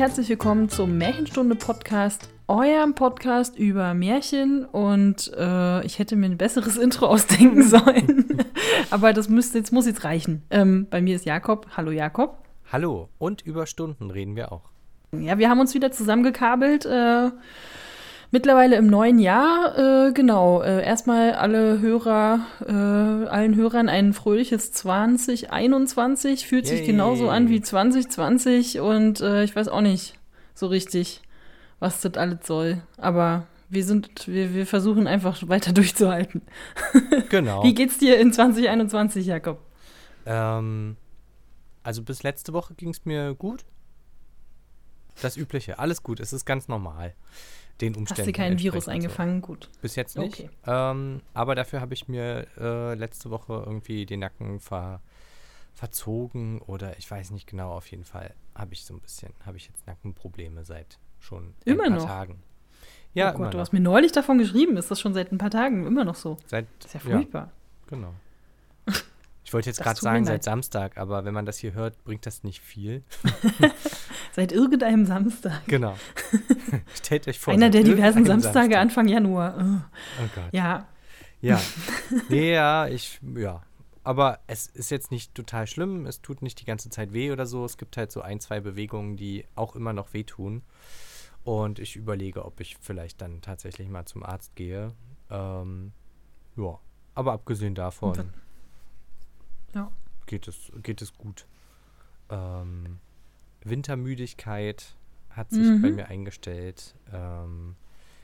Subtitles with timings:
[0.00, 4.64] Herzlich willkommen zum Märchenstunde Podcast, eurem Podcast über Märchen.
[4.64, 8.42] Und äh, ich hätte mir ein besseres Intro ausdenken sollen,
[8.90, 10.42] aber das müsste jetzt muss jetzt reichen.
[10.48, 11.66] Ähm, bei mir ist Jakob.
[11.76, 12.38] Hallo Jakob.
[12.72, 13.10] Hallo.
[13.18, 14.70] Und über Stunden reden wir auch.
[15.12, 16.86] Ja, wir haben uns wieder zusammengekabelt.
[16.86, 17.30] Äh,
[18.32, 20.62] Mittlerweile im neuen Jahr, äh, genau.
[20.62, 26.46] Äh, erstmal alle Hörer, äh, allen Hörern ein fröhliches 2021.
[26.46, 26.86] Fühlt sich Yay.
[26.86, 30.16] genauso an wie 2020 und äh, ich weiß auch nicht
[30.54, 31.22] so richtig,
[31.80, 32.82] was das alles soll.
[32.98, 36.42] Aber wir sind, wir, wir versuchen einfach weiter durchzuhalten.
[37.30, 37.64] Genau.
[37.64, 39.58] Wie geht's dir in 2021, Jakob?
[40.26, 40.96] ähm,
[41.82, 43.64] also bis letzte Woche ging es mir gut.
[45.22, 45.78] Das Übliche.
[45.78, 46.20] Alles gut.
[46.20, 47.14] Es ist ganz normal.
[47.80, 48.20] Den Umständen.
[48.20, 49.08] Hast du keinen Virus entsprechend so.
[49.08, 49.42] eingefangen?
[49.42, 49.70] Gut.
[49.80, 50.40] Bis jetzt nicht.
[50.40, 50.50] Okay.
[50.66, 55.00] Ähm, aber dafür habe ich mir äh, letzte Woche irgendwie den Nacken ver
[55.72, 57.72] verzogen oder ich weiß nicht genau.
[57.72, 61.84] Auf jeden Fall habe ich so ein bisschen, habe ich jetzt Nackenprobleme seit schon Immer
[61.84, 62.06] ein paar noch?
[62.06, 62.42] Tagen.
[63.14, 64.76] Ja, oh Gott, du hast mir neulich davon geschrieben.
[64.76, 66.36] Ist das schon seit ein paar Tagen immer noch so?
[66.46, 67.50] Seit, Das ist ja ja, furchtbar.
[67.88, 68.12] genau.
[69.50, 72.44] Ich wollte jetzt gerade sagen, seit Samstag, aber wenn man das hier hört, bringt das
[72.44, 73.02] nicht viel.
[74.32, 75.66] Seit irgendeinem Samstag.
[75.66, 75.96] Genau.
[76.94, 77.52] Stellt euch vor.
[77.52, 78.80] Einer der diversen Samstage Samstag.
[78.80, 79.56] Anfang Januar.
[79.58, 80.22] Oh.
[80.22, 80.52] Oh Gott.
[80.52, 80.86] Ja,
[81.40, 81.60] Ja.
[82.28, 83.64] Nee, ja, ich, ja.
[84.04, 86.06] Aber es ist jetzt nicht total schlimm.
[86.06, 87.64] Es tut nicht die ganze Zeit weh oder so.
[87.64, 90.62] Es gibt halt so ein, zwei Bewegungen, die auch immer noch wehtun.
[91.42, 94.92] Und ich überlege, ob ich vielleicht dann tatsächlich mal zum Arzt gehe.
[95.28, 95.90] Ähm,
[96.56, 96.78] ja.
[97.16, 98.30] Aber abgesehen davon
[99.74, 99.90] ja.
[100.26, 101.46] geht es, geht es gut.
[102.30, 102.98] Ähm,
[103.62, 104.96] Wintermüdigkeit
[105.30, 105.82] hat sich Mhm.
[105.82, 106.94] bei mir eingestellt.
[107.12, 107.76] Ähm,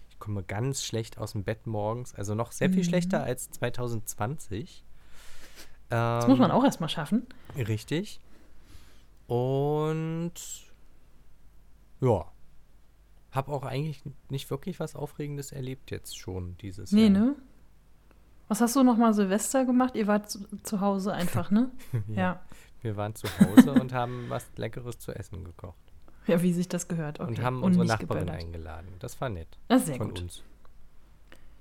[0.09, 2.85] ich komme ganz schlecht aus dem Bett morgens, also noch sehr viel Mhm.
[2.85, 4.85] schlechter als 2020.
[5.89, 7.27] Das Ähm, muss man auch erstmal schaffen.
[7.57, 8.21] Richtig.
[9.27, 10.33] Und
[12.01, 12.31] ja,
[13.33, 17.11] habe auch eigentlich nicht wirklich was Aufregendes erlebt jetzt schon dieses Nee, Jahr.
[17.11, 17.37] ne?
[18.49, 19.95] Was hast du nochmal Silvester gemacht?
[19.97, 21.71] Ihr wart zu, zu Hause einfach, ne?
[22.09, 22.41] Ja.
[22.83, 25.75] Wir waren zu Hause und haben was Leckeres zu essen gekocht.
[26.29, 27.19] Ja, wie sich das gehört.
[27.21, 27.29] Okay.
[27.29, 28.43] Und haben unsere Nachbarin geböllert.
[28.43, 28.89] eingeladen.
[29.01, 29.49] Das war nett.
[29.69, 30.21] Das ist sehr von gut.
[30.23, 30.43] uns.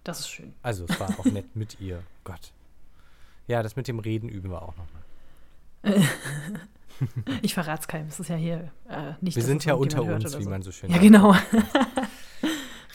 [0.04, 0.54] Das ist schön.
[0.62, 2.04] Also es war auch nett mit ihr.
[2.24, 2.52] Gott.
[3.48, 6.04] Ja, das mit dem Reden üben wir auch nochmal.
[7.42, 8.08] Ich verrate es keinem.
[8.08, 10.50] Es ist ja hier äh, nicht Wir sind ja unter uns, oder wie so.
[10.50, 11.04] man so schön Ja, sagt.
[11.04, 11.36] genau.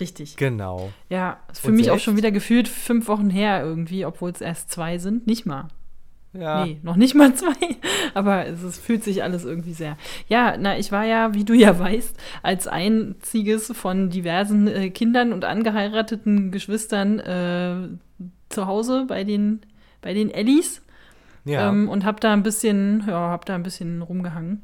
[0.01, 0.37] Richtig.
[0.37, 0.91] Genau.
[1.09, 4.41] Ja, ist für Und mich auch schon wieder gefühlt fünf Wochen her irgendwie, obwohl es
[4.41, 5.27] erst zwei sind.
[5.27, 5.69] Nicht mal.
[6.33, 6.65] Ja.
[6.65, 7.53] Nee, noch nicht mal zwei.
[8.15, 9.97] Aber es, ist, fühlt sich alles irgendwie sehr.
[10.29, 15.33] Ja, na, ich war ja, wie du ja weißt, als einziges von diversen äh, Kindern
[15.33, 17.89] und angeheirateten Geschwistern äh,
[18.49, 19.61] zu Hause bei den,
[20.03, 20.83] bei den Ellis
[21.45, 21.69] Ja.
[21.69, 24.63] ähm, und habe da ein bisschen, ja, habe da ein bisschen rumgehangen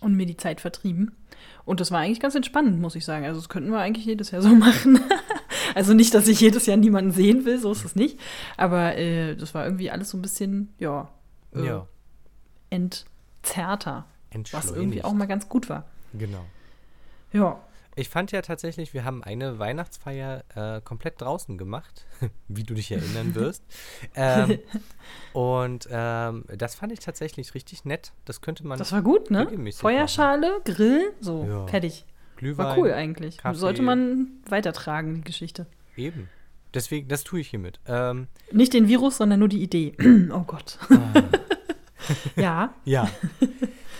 [0.00, 1.12] und mir die Zeit vertrieben.
[1.64, 3.24] Und das war eigentlich ganz entspannend, muss ich sagen.
[3.24, 5.00] Also das könnten wir eigentlich jedes Jahr so machen.
[5.74, 8.18] also nicht, dass ich jedes Jahr niemanden sehen will, so ist es nicht.
[8.56, 11.08] Aber äh, das war irgendwie alles so ein bisschen, ja,
[11.54, 11.86] äh, ja.
[12.70, 14.06] entzerrter,
[14.52, 15.84] was irgendwie auch mal ganz gut war.
[16.14, 16.44] Genau.
[17.32, 17.60] Ja,
[18.00, 22.06] Ich fand ja tatsächlich, wir haben eine Weihnachtsfeier äh, komplett draußen gemacht,
[22.48, 23.62] wie du dich erinnern wirst.
[24.14, 24.58] ähm,
[25.34, 28.12] und ähm, das fand ich tatsächlich richtig nett.
[28.24, 29.46] Das könnte man das war gut, ne?
[29.74, 31.66] Feuerschale, Grill, so, Ja.
[31.66, 32.06] fertig.
[32.36, 33.36] Glühwein War cool eigentlich.
[33.36, 33.58] Kaffee.
[33.58, 35.66] Sollte man weitertragen, die Geschichte.
[35.94, 36.30] eben.
[36.72, 37.80] Deswegen, das tue ich hiermit.
[37.86, 39.94] Ähm, Nicht den Virus, sondern nur die Idee.
[40.32, 40.78] oh Gott.
[42.36, 42.72] ja.
[42.84, 43.10] ja.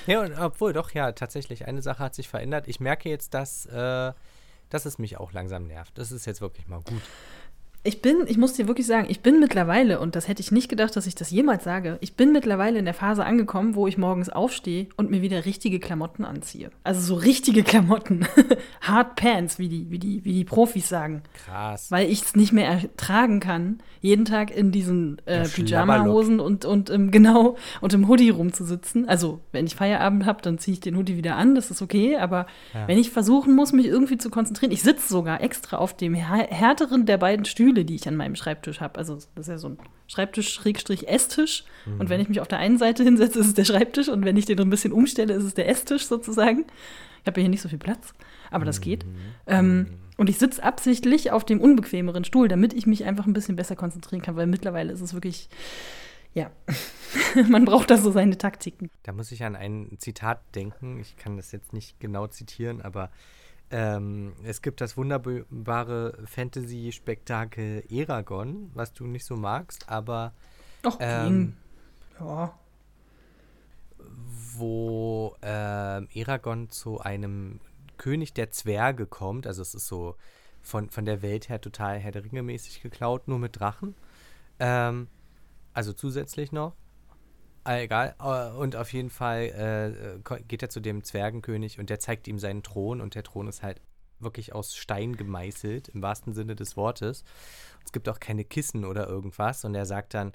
[0.07, 2.69] Ja, und obwohl doch, ja, tatsächlich, eine Sache hat sich verändert.
[2.69, 4.13] Ich merke jetzt, dass, äh,
[4.69, 5.97] dass es mich auch langsam nervt.
[5.99, 7.03] Das ist jetzt wirklich mal gut.
[7.83, 10.69] Ich bin, ich muss dir wirklich sagen, ich bin mittlerweile, und das hätte ich nicht
[10.69, 13.97] gedacht, dass ich das jemals sage, ich bin mittlerweile in der Phase angekommen, wo ich
[13.97, 16.71] morgens aufstehe und mir wieder richtige Klamotten anziehe.
[16.85, 18.27] Also so richtige Klamotten.
[18.83, 21.23] Hard Pants, wie die, wie die, wie die Profis sagen.
[21.47, 21.91] Krass.
[21.91, 26.67] Weil ich es nicht mehr ertragen kann, jeden Tag in diesen äh, Ja, Pyjama-Hosen und,
[26.67, 29.09] und im, genau, und im Hoodie rumzusitzen.
[29.09, 32.17] Also, wenn ich Feierabend habe, dann ziehe ich den Hoodie wieder an, das ist okay.
[32.19, 32.45] Aber
[32.75, 32.87] Ja.
[32.89, 36.49] wenn ich versuchen muss, mich irgendwie zu konzentrieren, ich sitze sogar extra auf dem här-
[36.51, 38.99] härteren der beiden Stühle, die ich an meinem Schreibtisch habe.
[38.99, 41.65] Also, das ist ja so ein Schreibtisch-Esstisch.
[41.99, 44.09] Und wenn ich mich auf der einen Seite hinsetze, ist es der Schreibtisch.
[44.09, 46.67] Und wenn ich den ein bisschen umstelle, ist es der Esstisch sozusagen.
[47.23, 48.15] Ich habe ja hier nicht so viel Platz,
[48.51, 49.05] aber das geht.
[49.47, 53.57] Ähm, und ich sitze absichtlich auf dem unbequemeren Stuhl, damit ich mich einfach ein bisschen
[53.57, 55.49] besser konzentrieren kann, weil mittlerweile ist es wirklich,
[56.35, 56.51] ja,
[57.49, 58.91] man braucht da so seine Taktiken.
[59.03, 61.01] Da muss ich an ein Zitat denken.
[61.01, 63.11] Ich kann das jetzt nicht genau zitieren, aber
[63.71, 70.33] ähm, es gibt das wunderbare Fantasy-Spektakel Eragon, was du nicht so magst, aber
[70.83, 71.57] Ach, ähm,
[72.19, 72.59] ja.
[74.57, 77.61] wo äh, Eragon zu einem
[77.97, 79.47] König der Zwerge kommt.
[79.47, 80.17] Also es ist so
[80.63, 83.95] von, von der Welt her total Herr der Ringe mäßig geklaut, nur mit Drachen.
[84.59, 85.07] Ähm,
[85.75, 86.75] also zusätzlich noch.
[87.65, 88.15] Ah, egal.
[88.19, 92.39] Äh, und auf jeden Fall äh, geht er zu dem Zwergenkönig und der zeigt ihm
[92.39, 93.81] seinen Thron und der Thron ist halt
[94.19, 97.25] wirklich aus Stein gemeißelt, im wahrsten Sinne des Wortes.
[97.85, 100.33] Es gibt auch keine Kissen oder irgendwas und er sagt dann,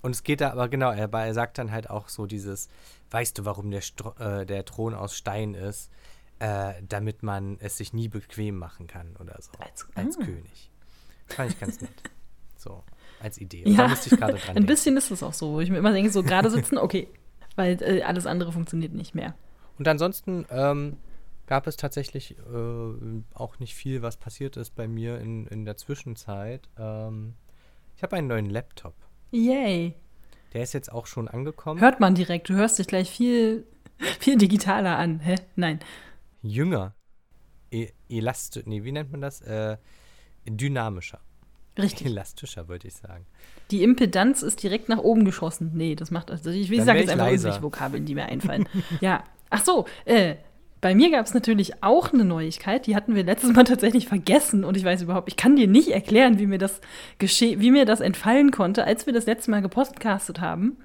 [0.00, 2.68] und es geht da aber genau, er, er sagt dann halt auch so dieses,
[3.10, 5.90] weißt du, warum der, Stro äh, der Thron aus Stein ist?
[6.40, 9.50] Äh, damit man es sich nie bequem machen kann oder so.
[9.58, 10.24] Als, als ah.
[10.24, 10.70] König.
[11.26, 11.90] Fand ich ganz nett.
[12.56, 12.82] So,
[13.20, 13.64] als Idee.
[13.64, 14.56] Und ja, da musste ich gerade dran.
[14.56, 17.08] Ein bisschen ist es auch so, wo ich mir immer denke, so gerade sitzen, okay.
[17.56, 19.34] Weil äh, alles andere funktioniert nicht mehr.
[19.78, 20.96] Und ansonsten ähm,
[21.46, 25.76] gab es tatsächlich äh, auch nicht viel, was passiert ist bei mir in, in der
[25.76, 26.68] Zwischenzeit.
[26.78, 27.34] Ähm,
[27.96, 28.94] ich habe einen neuen Laptop.
[29.30, 29.94] Yay.
[30.52, 31.80] Der ist jetzt auch schon angekommen.
[31.80, 33.66] Hört man direkt, du hörst dich gleich viel,
[34.20, 35.20] viel digitaler an.
[35.20, 35.36] Hä?
[35.56, 35.80] Nein.
[36.42, 36.94] Jünger.
[37.70, 39.42] E elastisch, nee, wie nennt man das?
[39.42, 39.76] Äh,
[40.46, 41.20] dynamischer.
[41.78, 42.06] Richtig.
[42.06, 43.26] Elastischer, wollte ich sagen.
[43.70, 45.72] Die Impedanz ist direkt nach oben geschossen.
[45.74, 48.68] Nee, das macht, also ich, ich sage jetzt einfach irgendwelche Vokabeln, die mir einfallen.
[49.00, 49.24] ja.
[49.50, 50.36] Ach so, äh,
[50.80, 54.64] bei mir gab es natürlich auch eine Neuigkeit, die hatten wir letztes Mal tatsächlich vergessen
[54.64, 56.80] und ich weiß überhaupt, ich kann dir nicht erklären, wie mir das
[57.18, 60.76] wie mir das entfallen konnte, als wir das letzte Mal gepostcastet haben.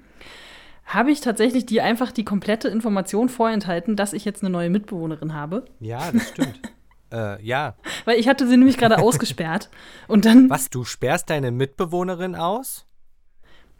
[0.84, 5.32] Habe ich tatsächlich dir einfach die komplette Information vorenthalten, dass ich jetzt eine neue Mitbewohnerin
[5.32, 5.64] habe?
[5.80, 6.60] Ja, das stimmt.
[7.14, 7.76] äh, ja.
[8.04, 9.70] Weil ich hatte sie nämlich gerade ausgesperrt
[10.08, 10.50] und dann.
[10.50, 12.86] Was, du sperrst deine Mitbewohnerin aus?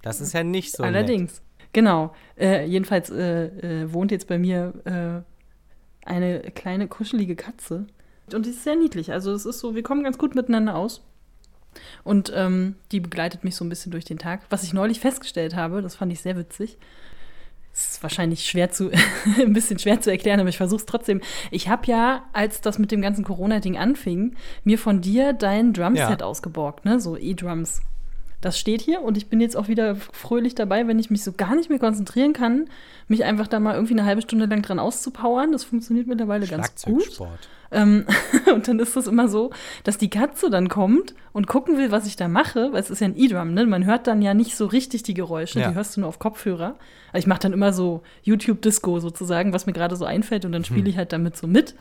[0.03, 0.83] Das ist ja nicht so.
[0.83, 1.35] Allerdings.
[1.35, 1.43] Nett.
[1.73, 2.15] Genau.
[2.39, 5.25] Äh, jedenfalls äh, äh wohnt jetzt bei mir
[6.05, 7.87] äh, eine kleine kuschelige Katze.
[8.33, 9.13] Und die ist sehr niedlich.
[9.13, 11.03] Also es ist so, wir kommen ganz gut miteinander aus.
[12.05, 14.43] Und ähm, die begleitet mich so ein bisschen durch den Tag.
[14.51, 16.79] Was ich neulich festgestellt habe, das fand ich sehr witzig.
[17.75, 18.91] Es ist wahrscheinlich schwer zu,
[19.39, 21.21] ein bisschen schwer zu erklären, aber ich versuche es trotzdem.
[21.51, 26.21] Ich habe ja, als das mit dem ganzen Corona-Ding anfing, mir von dir dein Drumset
[26.21, 26.27] ja.
[26.27, 27.01] ausgeborgt, ne?
[27.01, 27.83] So E-Drums.
[28.41, 31.33] Das steht hier und ich bin jetzt auch wieder fröhlich dabei, wenn ich mich so
[31.33, 32.69] gar nicht mehr konzentrieren kann,
[33.09, 35.51] mich einfach da mal irgendwie eine halbe Stunde lang dran auszupowern.
[35.51, 37.21] Das funktioniert mittlerweile ganz gut.
[37.75, 38.07] Ähm,
[38.55, 39.51] und dann ist es immer so,
[39.83, 43.01] dass die Katze dann kommt und gucken will, was ich da mache, weil es ist
[43.01, 43.67] ja ein E-Drum, ne?
[43.67, 45.69] Man hört dann ja nicht so richtig die Geräusche, ja.
[45.69, 46.77] die hörst du nur auf Kopfhörer.
[47.13, 50.65] Also ich mache dann immer so YouTube-Disco sozusagen, was mir gerade so einfällt und dann
[50.65, 50.91] spiele hm.
[50.91, 51.75] ich halt damit so mit.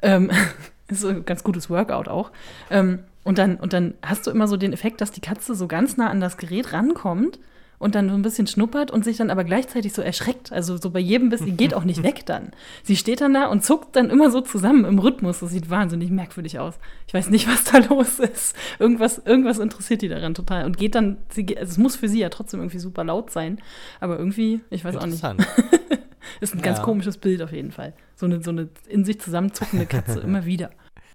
[0.00, 0.30] Ähm,
[0.88, 2.30] ist ein ganz gutes Workout auch.
[2.70, 5.68] Ähm, und dann, und dann hast du immer so den Effekt, dass die Katze so
[5.68, 7.38] ganz nah an das Gerät rankommt
[7.82, 10.52] und dann so ein bisschen schnuppert und sich dann aber gleichzeitig so erschreckt.
[10.52, 12.52] Also so bei jedem Biss, die geht auch nicht weg dann.
[12.84, 15.40] Sie steht dann da und zuckt dann immer so zusammen im Rhythmus.
[15.40, 16.78] Das sieht wahnsinnig merkwürdig aus.
[17.08, 18.54] Ich weiß nicht, was da los ist.
[18.78, 20.64] Irgendwas, irgendwas interessiert die daran total.
[20.64, 23.60] Und geht dann, sie, also es muss für sie ja trotzdem irgendwie super laut sein.
[23.98, 25.24] Aber irgendwie, ich weiß auch nicht.
[26.40, 26.64] ist ein ja.
[26.64, 27.94] ganz komisches Bild auf jeden Fall.
[28.14, 30.70] So eine, so eine in sich zusammenzuckende Katze immer wieder.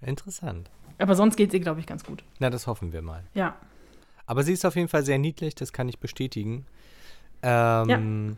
[0.05, 0.69] Interessant.
[0.99, 2.25] Aber sonst geht es ihr, glaube ich, ganz gut.
[2.39, 3.23] Na, das hoffen wir mal.
[3.33, 3.55] Ja.
[4.27, 6.65] Aber sie ist auf jeden Fall sehr niedlich, das kann ich bestätigen.
[7.41, 8.35] Ähm, ja.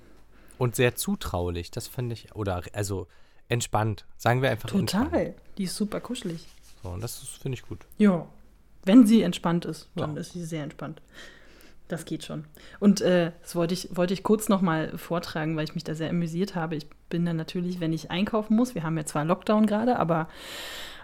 [0.57, 3.07] Und sehr zutraulich, das fand ich, oder also
[3.49, 5.35] entspannt, sagen wir einfach Total, entspannt.
[5.57, 6.45] die ist super kuschelig.
[6.83, 7.79] So, und das finde ich gut.
[7.97, 8.27] Ja,
[8.85, 10.21] wenn sie entspannt ist, dann ja.
[10.21, 11.01] ist sie sehr entspannt.
[11.87, 12.45] Das geht schon.
[12.79, 15.95] Und äh, das wollte ich, wollte ich kurz noch mal vortragen, weil ich mich da
[15.95, 16.75] sehr amüsiert habe.
[16.75, 20.29] Ich bin dann natürlich, wenn ich einkaufen muss, wir haben ja zwar Lockdown gerade, aber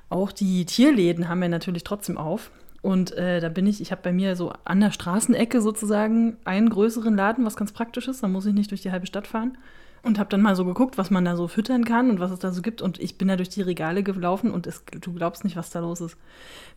[0.10, 2.52] auch die Tierläden haben wir natürlich trotzdem auf.
[2.86, 6.70] Und äh, da bin ich, ich habe bei mir so an der Straßenecke sozusagen einen
[6.70, 8.22] größeren Laden, was ganz praktisch ist.
[8.22, 9.58] Da muss ich nicht durch die halbe Stadt fahren.
[10.04, 12.38] Und habe dann mal so geguckt, was man da so füttern kann und was es
[12.38, 12.84] da so gibt.
[12.84, 15.80] Und ich bin da durch die Regale gelaufen und es, du glaubst nicht, was da
[15.80, 16.16] los ist.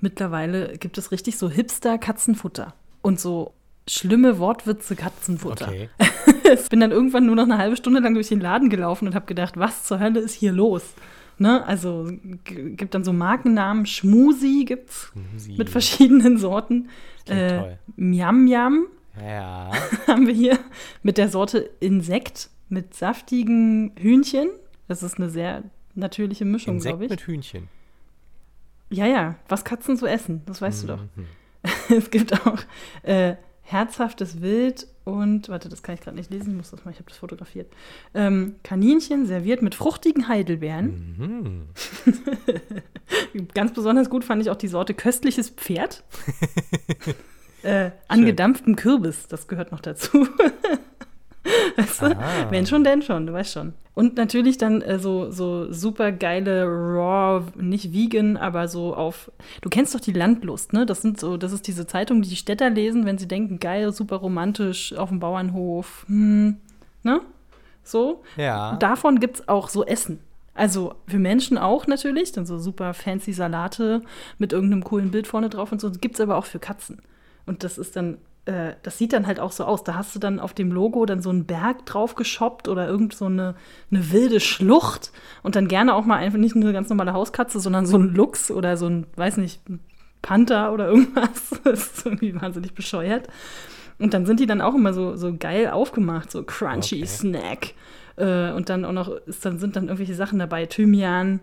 [0.01, 2.73] Mittlerweile gibt es richtig so Hipster-Katzenfutter
[3.03, 3.53] und so
[3.87, 5.69] schlimme Wortwitze Katzenfutter.
[5.69, 5.91] Okay.
[6.55, 9.15] ich bin dann irgendwann nur noch eine halbe Stunde lang durch den Laden gelaufen und
[9.15, 10.95] habe gedacht, was zur Hölle ist hier los?
[11.41, 11.65] Ne?
[11.67, 12.11] Also
[12.45, 15.55] gibt dann so Markennamen, Schmusi gibt's Schmusi.
[15.57, 16.89] mit verschiedenen Sorten.
[17.29, 18.87] Äh, Miam Miam
[19.21, 19.71] ja.
[20.07, 20.59] haben wir hier
[21.03, 24.49] mit der Sorte Insekt mit saftigen Hühnchen.
[24.87, 25.65] Das ist eine sehr
[25.95, 27.11] natürliche Mischung, glaube ich.
[27.11, 27.69] mit Hühnchen.
[28.91, 30.87] Ja, ja, was Katzen so essen, das weißt mhm.
[30.87, 31.03] du doch.
[31.17, 31.27] Mhm.
[31.97, 32.59] es gibt auch
[33.03, 36.91] äh, herzhaftes Wild und, warte, das kann ich gerade nicht lesen, ich muss das mal,
[36.91, 37.73] ich habe das fotografiert.
[38.13, 41.17] Ähm, Kaninchen serviert mit fruchtigen Heidelbeeren.
[41.19, 41.63] Mhm.
[43.55, 46.05] Ganz besonders gut fand ich auch die Sorte köstliches Pferd.
[47.63, 50.29] äh, angedampftem Kürbis, das gehört noch dazu.
[51.77, 52.17] weißt du?
[52.51, 53.73] Wenn schon, denn schon, du weißt schon.
[53.95, 59.33] Und natürlich dann äh, so, so super geile Raw, nicht vegan, aber so auf.
[59.61, 60.87] Du kennst doch die Landlust, ne?
[60.87, 63.93] Das sind so, das ist diese Zeitung, die die Städter lesen, wenn sie denken, geil,
[63.93, 66.59] super romantisch, auf dem Bauernhof, hm,
[67.03, 67.21] ne?
[67.83, 68.23] So.
[68.37, 68.77] Ja.
[68.77, 70.21] Davon gibt es auch so Essen.
[70.55, 74.03] Also für Menschen auch natürlich, dann so super fancy Salate
[74.39, 75.91] mit irgendeinem coolen Bild vorne drauf und so.
[75.91, 77.01] Gibt es aber auch für Katzen.
[77.47, 79.85] Und das ist dann, äh, das sieht dann halt auch so aus.
[79.85, 83.13] Da hast du dann auf dem Logo dann so einen Berg drauf geshoppt oder irgend
[83.13, 83.55] so eine,
[83.91, 85.13] eine wilde Schlucht
[85.43, 88.51] und dann gerne auch mal einfach nicht eine ganz normale Hauskatze, sondern so ein Luchs
[88.51, 89.61] oder so ein, weiß nicht,
[90.23, 91.61] Panther oder irgendwas.
[91.65, 93.29] Das ist irgendwie wahnsinnig bescheuert.
[93.99, 97.07] Und dann sind die dann auch immer so, so geil aufgemacht, so crunchy Okay.
[97.07, 97.75] Snack.
[98.17, 101.41] Äh, und dann auch noch ist dann, sind dann irgendwelche Sachen dabei, Thymian.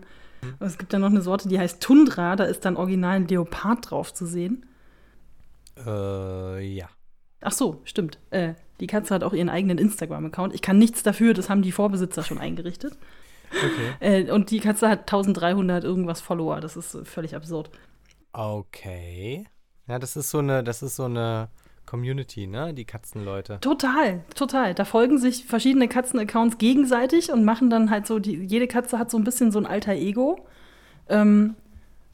[0.58, 3.28] Und es gibt dann noch eine Sorte, die heißt Tundra, da ist dann original ein
[3.28, 4.66] Leopard drauf zu sehen.
[5.84, 6.88] Äh, ja.
[7.40, 8.18] Ach so, stimmt.
[8.30, 10.54] Äh, die Katze hat auch ihren eigenen Instagram-Account.
[10.54, 12.96] Ich kann nichts dafür, das haben die Vorbesitzer schon eingerichtet.
[13.50, 13.94] Okay.
[14.00, 16.60] Äh, und die Katze hat 1300 irgendwas Follower.
[16.60, 17.70] Das ist völlig absurd.
[18.32, 19.46] Okay.
[19.88, 21.48] Ja, das ist so eine, das ist so eine
[21.86, 22.74] Community, ne?
[22.74, 23.58] Die Katzenleute.
[23.60, 24.74] Total, total.
[24.74, 29.10] Da folgen sich verschiedene Katzen-Accounts gegenseitig und machen dann halt so, die, jede Katze hat
[29.10, 30.46] so ein bisschen so ein alter Ego.
[31.08, 31.54] Ähm,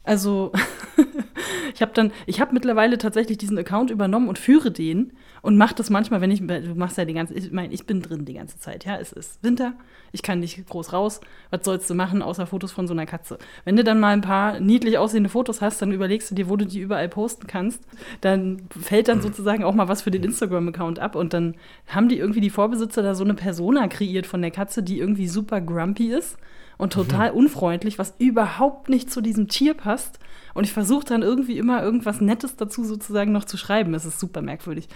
[0.03, 0.51] also,
[1.73, 5.75] ich habe dann, ich habe mittlerweile tatsächlich diesen Account übernommen und führe den und mache
[5.75, 8.33] das manchmal, wenn ich, du machst ja die ganze, ich meine, ich bin drin die
[8.33, 9.73] ganze Zeit, ja, es ist Winter,
[10.11, 13.37] ich kann nicht groß raus, was sollst du machen, außer Fotos von so einer Katze.
[13.63, 16.57] Wenn du dann mal ein paar niedlich aussehende Fotos hast, dann überlegst du dir, wo
[16.57, 17.81] du die überall posten kannst,
[18.19, 21.55] dann fällt dann sozusagen auch mal was für den Instagram-Account ab und dann
[21.87, 25.27] haben die irgendwie die Vorbesitzer da so eine Persona kreiert von der Katze, die irgendwie
[25.27, 26.37] super grumpy ist
[26.83, 30.19] und total unfreundlich, was überhaupt nicht zu diesem Tier passt.
[30.53, 33.93] Und ich versuche dann irgendwie immer irgendwas Nettes dazu sozusagen noch zu schreiben.
[33.93, 34.89] Es ist super merkwürdig.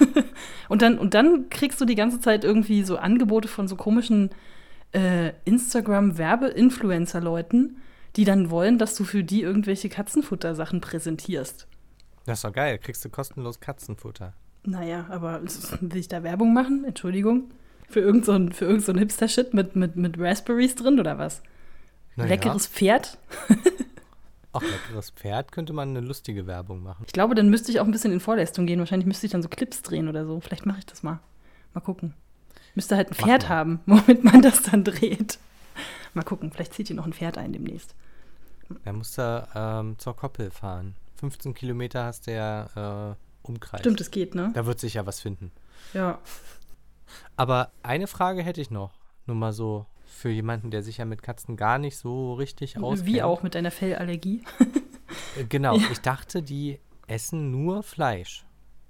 [0.70, 4.30] und, dann, und dann kriegst du die ganze Zeit irgendwie so Angebote von so komischen
[4.92, 7.82] äh, Instagram-Werbe-Influencer-Leuten,
[8.16, 11.68] die dann wollen, dass du für die irgendwelche Katzenfutter-Sachen präsentierst.
[12.24, 12.78] Das ist doch geil.
[12.78, 14.32] Kriegst du kostenlos Katzenfutter.
[14.64, 16.86] Naja, aber will ich da Werbung machen?
[16.86, 17.50] Entschuldigung.
[17.88, 21.42] Für irgendein so ein- für irgend so Hipster-Shit mit, mit, mit Raspberries drin oder was?
[22.16, 22.30] Naja.
[22.30, 23.18] Leckeres Pferd?
[24.52, 27.04] Auch leckeres Pferd könnte man eine lustige Werbung machen.
[27.06, 28.78] Ich glaube, dann müsste ich auch ein bisschen in Vorleistung gehen.
[28.78, 30.40] Wahrscheinlich müsste ich dann so Clips drehen oder so.
[30.40, 31.20] Vielleicht mache ich das mal.
[31.74, 32.14] Mal gucken.
[32.74, 35.38] Müsste halt ein Pferd haben, womit man das dann dreht.
[36.14, 37.94] Mal gucken, vielleicht zieht ihr noch ein Pferd ein demnächst.
[38.84, 40.94] Da musst du ähm, zur Koppel fahren.
[41.20, 43.80] 15 Kilometer hast du ja äh, Umkreis.
[43.80, 44.50] Stimmt, es geht, ne?
[44.54, 45.52] Da wird sich ja was finden.
[45.92, 46.18] Ja.
[47.36, 48.92] Aber eine Frage hätte ich noch.
[49.26, 53.06] Nur mal so für jemanden, der sich ja mit Katzen gar nicht so richtig auskennt.
[53.06, 54.42] Wie auch mit deiner Fellallergie.
[55.36, 58.46] Äh, Genau, ich dachte, die essen nur Fleisch.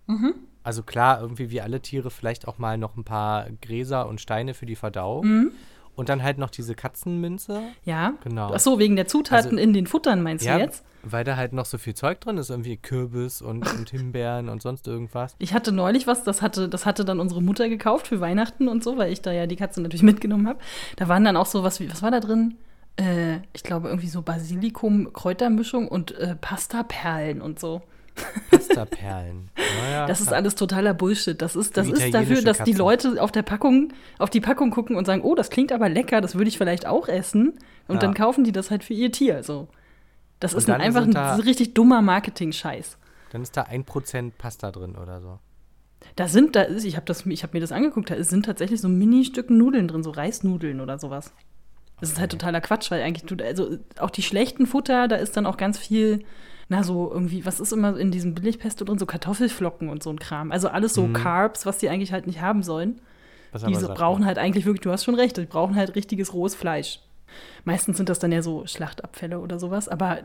[0.06, 0.34] Mhm.
[0.62, 4.54] Also klar, irgendwie wie alle Tiere vielleicht auch mal noch ein paar Gräser und Steine
[4.54, 5.26] für die Verdauung.
[5.26, 5.52] Mhm.
[5.96, 7.60] Und dann halt noch diese Katzenminze.
[7.84, 8.12] Ja.
[8.22, 8.52] Genau.
[8.54, 10.84] Ach so, wegen der Zutaten Also- in den Futtern meinst Ja, du jetzt?
[11.08, 14.60] weil da halt noch so viel Zeug drin ist, irgendwie Kürbis und, und Himbeeren und
[14.60, 15.34] sonst irgendwas.
[15.38, 18.82] Ich hatte neulich was, das hatte, das hatte dann unsere Mutter gekauft für Weihnachten und
[18.84, 20.58] so, weil ich da ja die Katze natürlich mitgenommen habe.
[20.96, 22.56] Da waren dann auch so was wie, was war da drin?
[22.96, 27.82] Äh, ich glaube irgendwie so Basilikum, Kräutermischung und äh, Pastaperlen und so.
[28.50, 29.50] Pastaperlen.
[29.82, 31.40] Naja, Das ist alles totaler Bullshit.
[31.40, 32.78] Das ist, das Die ist dafür, dass die Katze.
[32.78, 36.20] Leute auf der Packung, auf die Packung gucken und sagen, oh, das klingt aber lecker,
[36.22, 37.58] das würde ich vielleicht auch essen.
[37.88, 38.00] Und Ja.
[38.00, 39.42] dann kaufen die das halt für ihr Tier.
[39.42, 39.68] So.
[40.40, 42.96] Das Und ist ein, dann einfach sind ein da- richtig dummer Marketing-Scheiß.
[43.32, 45.38] Dann ist da ein Prozent Pasta drin oder so.
[46.16, 49.58] Da sind, da ist, ich habe hab mir das angeguckt, da sind tatsächlich so Mini-Stücken
[49.58, 51.32] Nudeln drin, so Reisnudeln oder sowas.
[52.00, 55.36] Das ist halt totaler Quatsch, weil eigentlich, du, also auch die schlechten Futter, da ist
[55.36, 56.24] dann auch ganz viel,
[56.68, 58.98] na, so irgendwie, was ist immer in diesem Billigpesto drin?
[58.98, 60.50] So Kartoffelflocken und so ein Kram.
[60.50, 63.00] Also alles so Carbs, was die eigentlich halt nicht haben sollen.
[63.52, 66.34] Was Die so brauchen halt eigentlich wirklich, du hast schon recht, die brauchen halt richtiges
[66.34, 67.00] rohes Fleisch.
[67.64, 70.18] Meistens sind das dann ja so Schlachtabfälle oder sowas, aber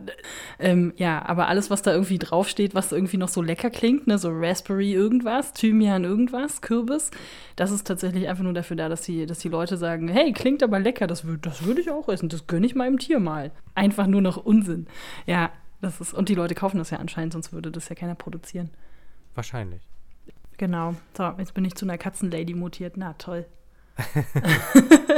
[0.59, 4.17] ähm, ja, aber alles, was da irgendwie draufsteht, was irgendwie noch so lecker klingt, ne,
[4.17, 7.09] so Raspberry irgendwas, Thymian irgendwas, Kürbis,
[7.55, 10.61] das ist tatsächlich einfach nur dafür da, dass die, dass die Leute sagen, hey, klingt
[10.61, 13.51] aber lecker, das, würd, das würde ich auch essen, das gönne ich meinem Tier mal.
[13.73, 14.87] Einfach nur noch Unsinn.
[15.25, 18.15] Ja, das ist, und die Leute kaufen das ja anscheinend, sonst würde das ja keiner
[18.15, 18.69] produzieren.
[19.35, 19.81] Wahrscheinlich.
[20.57, 20.95] Genau.
[21.17, 22.97] So, jetzt bin ich zu einer Katzenlady mutiert.
[22.97, 23.45] Na, toll.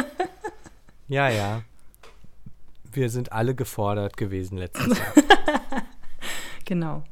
[1.08, 1.62] Ja, ja.
[2.91, 5.08] Wir sind alle gefordert gewesen letztes Jahr.
[6.65, 7.03] Genau.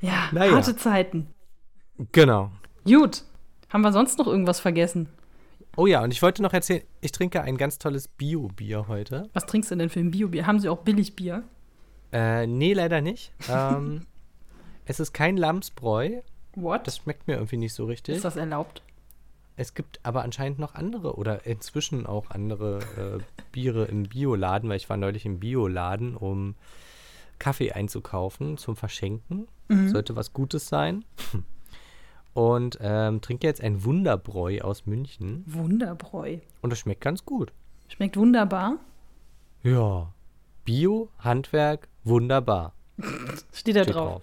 [0.00, 0.52] Ja, Naja.
[0.56, 1.28] harte Zeiten.
[2.10, 2.50] genau.
[2.84, 3.22] Gut.
[3.68, 5.08] Haben wir sonst noch irgendwas vergessen?
[5.76, 9.30] Oh ja, und ich wollte noch erzählen, ich trinke ein ganz tolles Bio-Bier heute.
[9.34, 10.48] Was trinkst du denn für ein Biobier?
[10.48, 11.44] Haben sie auch Billigbier?
[12.12, 13.32] Äh, nee, leider nicht.
[13.48, 14.06] ähm,
[14.84, 16.20] es ist kein Lamsbräu.
[16.54, 16.86] What?
[16.86, 18.16] Das schmeckt mir irgendwie nicht so richtig.
[18.16, 18.82] ist das erlaubt?
[19.56, 24.76] Es gibt aber anscheinend noch andere oder inzwischen auch andere äh, Biere im Bioladen, weil
[24.76, 26.54] ich war neulich im Bioladen, um
[27.38, 29.48] Kaffee einzukaufen zum Verschenken.
[29.88, 31.04] Sollte was Gutes sein.
[32.34, 35.44] und ähm, trinke jetzt ein Wunderbräu aus München.
[35.46, 36.38] Wunderbräu.
[36.60, 37.52] Und das schmeckt ganz gut.
[37.88, 38.78] Schmeckt wunderbar.
[39.62, 40.12] Ja.
[40.64, 42.72] Bio, Handwerk, wunderbar.
[43.52, 44.22] Steht da drauf.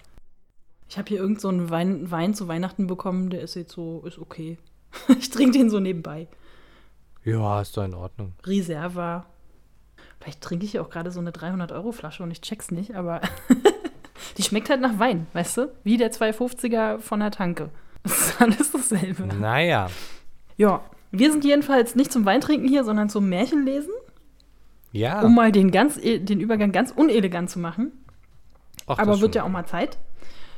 [0.89, 4.03] Ich habe hier irgend so einen Wein, Wein zu Weihnachten bekommen, der ist jetzt so,
[4.05, 4.57] ist okay.
[5.19, 6.27] ich trinke den so nebenbei.
[7.23, 8.33] Ja, ist doch in Ordnung.
[8.45, 9.25] Reserva.
[10.19, 13.21] Vielleicht trinke ich auch gerade so eine 300-Euro-Flasche und ich check's nicht, aber
[14.37, 15.71] die schmeckt halt nach Wein, weißt du?
[15.83, 17.69] Wie der 250er von der Tanke.
[18.03, 19.25] Das ist alles dasselbe.
[19.25, 19.89] Naja.
[20.55, 20.81] Ja,
[21.11, 23.91] wir sind jedenfalls nicht zum Weintrinken hier, sondern zum Märchenlesen.
[24.91, 25.21] Ja.
[25.21, 27.91] Um mal den, ganz, e, den Übergang ganz unelegant zu machen.
[28.87, 29.41] Ach, Aber wird schon.
[29.41, 29.97] ja auch mal Zeit.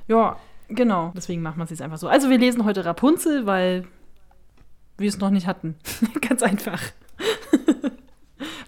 [0.08, 1.12] Ja, genau.
[1.16, 2.08] Deswegen machen wir es jetzt einfach so.
[2.08, 3.86] Also wir lesen heute Rapunzel, weil
[4.98, 5.76] wir es noch nicht hatten.
[6.22, 6.82] Ganz einfach.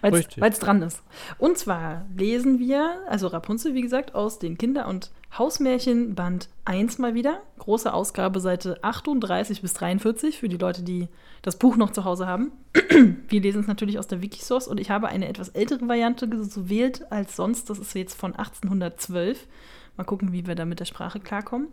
[0.00, 1.00] Weil es dran ist.
[1.38, 6.98] Und zwar lesen wir, also Rapunzel, wie gesagt, aus den Kinder- und Hausmärchen Band 1
[6.98, 7.40] mal wieder.
[7.58, 11.08] Große Ausgabe, Seite 38 bis 43 für die Leute, die
[11.40, 12.52] das Buch noch zu Hause haben.
[13.28, 17.10] wir lesen es natürlich aus der Wikisource und ich habe eine etwas ältere Variante gewählt
[17.10, 17.70] als sonst.
[17.70, 19.48] Das ist jetzt von 1812.
[19.96, 21.68] Mal gucken, wie wir da mit der Sprache klarkommen.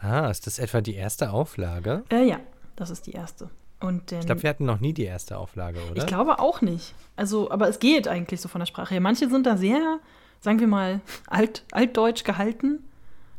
[0.00, 2.04] Ah, ist das etwa die erste Auflage?
[2.10, 2.40] Äh, ja,
[2.76, 3.50] das ist die erste.
[3.80, 5.98] Und denn, Ich glaube, wir hatten noch nie die erste Auflage, oder?
[5.98, 6.94] ich glaube auch nicht.
[7.14, 9.00] Also, aber es geht eigentlich so von der Sprache her.
[9.00, 10.00] Manche sind da sehr,
[10.40, 12.84] sagen wir mal, alt, altdeutsch gehalten.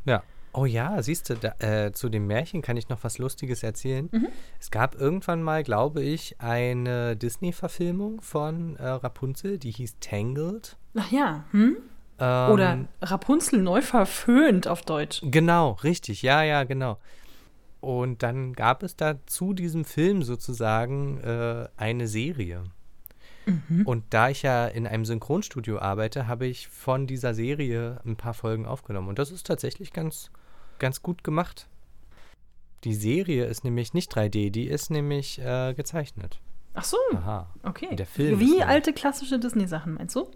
[0.05, 0.23] Ja.
[0.51, 4.09] Oh ja, siehst du, da, äh, zu dem Märchen kann ich noch was Lustiges erzählen.
[4.11, 4.29] Mhm.
[4.59, 10.75] Es gab irgendwann mal, glaube ich, eine Disney-Verfilmung von äh, Rapunzel, die hieß Tangled.
[10.97, 11.77] Ach ja, hm?
[12.17, 15.21] Ähm, Oder Rapunzel neu verföhnt auf Deutsch.
[15.23, 16.97] Genau, richtig, ja, ja, genau.
[17.79, 22.63] Und dann gab es da zu diesem Film sozusagen äh, eine Serie.
[23.49, 23.85] Mhm.
[23.85, 28.33] Und da ich ja in einem Synchronstudio arbeite, habe ich von dieser Serie ein paar
[28.33, 29.09] Folgen aufgenommen.
[29.09, 30.31] Und das ist tatsächlich ganz,
[30.79, 31.67] ganz gut gemacht.
[32.83, 36.39] Die Serie ist nämlich nicht 3D, die ist nämlich äh, gezeichnet.
[36.73, 37.47] Ach so, Aha.
[37.63, 37.95] okay.
[37.95, 40.29] Der Film Wie alte klassische Disney-Sachen, meinst du?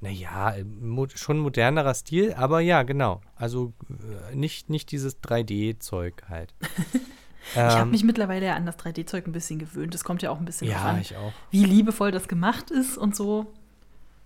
[0.00, 3.22] Naja, mo schon modernerer Stil, aber ja, genau.
[3.36, 6.54] Also äh, nicht, nicht dieses 3D-Zeug halt.
[7.52, 9.94] ich habe Ähm, mich mittlerweile ja an das 3D-Zeug ein bisschen gewöhnt.
[9.94, 11.32] Es kommt ja auch ein bisschen Ja, an, ich auch.
[11.50, 13.52] wie liebevoll das gemacht ist und so.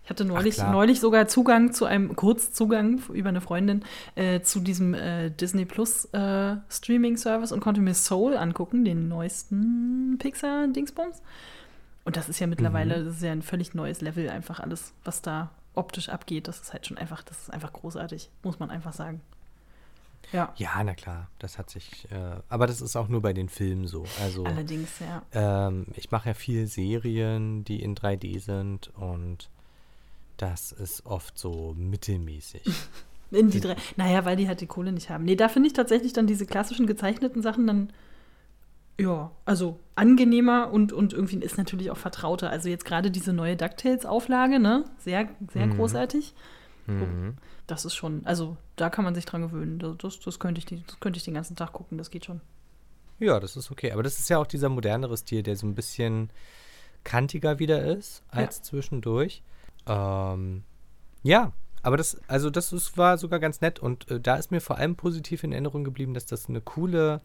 [0.05, 0.73] Ich hatte neulich, klar.
[0.73, 6.07] neulich sogar Zugang zu einem Kurzzugang über eine Freundin äh, zu diesem äh, Disney Plus
[6.15, 11.21] äh, Streaming-Service und konnte mir Soul angucken, den neuesten Pixar-Dingsbums.
[12.05, 13.05] Und das ist ja mittlerweile, Mhm.
[13.05, 16.49] das ist ja ein völlig neues Level, einfach alles, was da optisch abgeht.
[16.49, 19.21] Das ist halt schon einfach, das ist einfach großartig, muss man einfach sagen.
[20.33, 22.07] Ja, Ja, na klar, das hat sich.
[22.11, 24.05] Äh, aber das ist auch nur bei den Filmen so.
[24.23, 25.23] Also allerdings, ja.
[25.69, 29.49] ähm, ich mache ja viel Serien, die in 3D sind und
[30.37, 32.62] das ist oft so mittelmäßig.
[33.31, 33.77] In die drei.
[33.97, 35.25] Naja, weil die halt die Kohle nicht haben.
[35.25, 37.93] Nee, da finde ich tatsächlich dann diese klassischen gezeichneten Sachen dann,
[38.99, 42.49] ja, also angenehmer und, und irgendwie ist natürlich auch vertrauter.
[42.49, 44.85] Also jetzt gerade diese neue DuckTales-Auflage, ne?
[44.99, 45.77] Sehr, sehr Mhm.
[45.77, 46.35] großartig.
[46.87, 47.37] Mhm.
[47.69, 49.79] Das ist schon, also da kann man sich dran gewöhnen.
[49.79, 52.41] Das, das, das, könnte ich, das könnte ich den ganzen Tag gucken, das geht schon.
[53.21, 53.93] Ja, das ist okay.
[53.93, 56.31] Aber das ist ja auch dieser modernere Stil, der so ein bisschen
[57.05, 59.43] kantiger wieder ist als zwischendurch.
[59.87, 60.65] Ähm,
[61.23, 61.53] ja,
[61.83, 64.79] aber das, also das ist, war sogar ganz nett und äh, da ist mir vor
[64.79, 67.21] allem positiv in Erinnerung geblieben, dass das eine coole,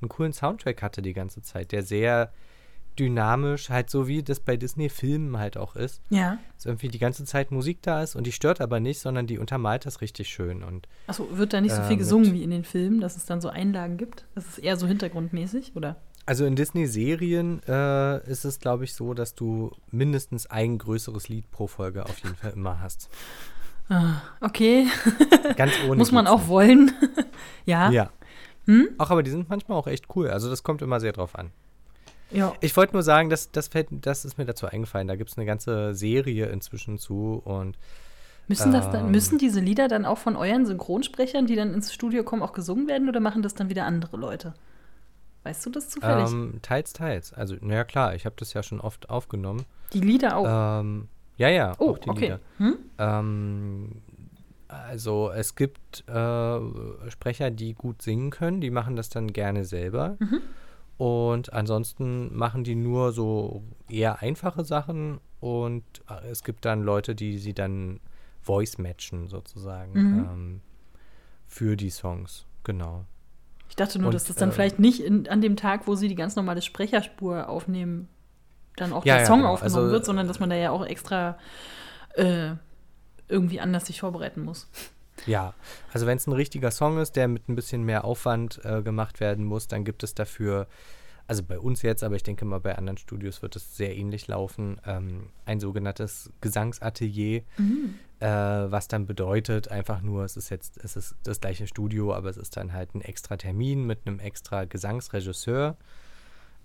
[0.00, 2.32] einen coolen Soundtrack hatte die ganze Zeit, der sehr
[2.98, 6.02] dynamisch, halt so wie das bei Disney-Filmen halt auch ist.
[6.10, 6.38] Ja.
[6.56, 9.38] Dass irgendwie die ganze Zeit Musik da ist und die stört aber nicht, sondern die
[9.38, 10.62] untermalt das richtig schön.
[10.62, 13.16] Und Achso, wird da nicht so Äh, viel mit- gesungen wie in den Filmen, dass
[13.16, 14.26] es dann so Einlagen gibt?
[14.34, 15.96] Das ist eher so hintergrundmäßig, oder?
[16.26, 21.50] Also in Disney-Serien äh, ist es, glaube ich, so, dass du mindestens ein größeres Lied
[21.50, 23.08] pro Folge auf jeden Fall immer hast.
[23.88, 24.86] Ah, okay,
[25.56, 25.96] Ganz ohne.
[25.96, 26.92] muss man auch wollen.
[27.64, 27.90] ja.
[27.90, 28.10] Ja.
[28.66, 28.88] Hm?
[28.98, 30.28] Auch aber die sind manchmal auch echt cool.
[30.28, 31.50] Also das kommt immer sehr drauf an.
[32.30, 32.52] Ja.
[32.60, 35.08] Ich wollte nur sagen, dass, das, fällt, das ist mir dazu eingefallen.
[35.08, 37.78] Da gibt es eine ganze Serie inzwischen zu und
[38.48, 39.10] Müssen, das dann, Ähm.
[39.10, 42.88] müssen diese Lieder dann auch von euren Synchronsprechern, die dann ins Studio kommen, auch gesungen
[42.88, 44.54] werden oder machen das dann wieder andere Leute?
[45.44, 46.30] Weißt du das zufällig?
[46.30, 47.32] ähm, teils, teils.
[47.34, 49.64] Also, naja, klar, ich habe das ja schon oft aufgenommen.
[49.92, 50.80] die Lieder auch.
[50.80, 52.20] Ähm, ja, ja, oh, auch die okay.
[52.20, 52.40] Lieder.
[52.56, 52.78] Hm?
[52.98, 53.92] Ähm,
[54.66, 60.16] also es gibt äh, Sprecher, die gut singen können, die machen das dann gerne selber.
[60.18, 60.40] Mhm.
[60.98, 67.14] Und ansonsten machen die nur so eher einfache Sachen und äh, es gibt dann Leute,
[67.14, 68.00] die sie dann
[68.42, 70.18] voice matchen sozusagen Mhm.
[70.18, 70.60] ähm,
[71.46, 72.46] für die Songs.
[72.64, 73.04] Genau.
[73.68, 75.94] Ich dachte nur, und, dass das dann ähm, vielleicht nicht in, an dem Tag, wo
[75.94, 78.08] sie die ganz normale Sprecherspur aufnehmen,
[78.76, 79.52] dann auch Ja, der ja, Song genau.
[79.52, 81.38] aufgenommen Also, wird, sondern dass man da ja auch extra
[82.14, 82.52] äh,
[83.28, 84.68] irgendwie anders sich vorbereiten muss.
[85.26, 85.54] Ja,
[85.92, 89.20] also wenn es ein richtiger Song ist, der mit ein bisschen mehr Aufwand äh, gemacht
[89.20, 90.66] werden muss, dann gibt es dafür,
[91.26, 94.28] also bei uns jetzt, aber ich denke mal bei anderen Studios wird es sehr ähnlich
[94.28, 97.94] laufen, ähm, ein sogenanntes Gesangsatelier, Mhm.
[98.20, 102.30] äh, was dann bedeutet einfach nur, es ist jetzt, es ist das gleiche Studio, aber
[102.30, 105.76] es ist dann halt ein extra Termin mit einem extra Gesangsregisseur.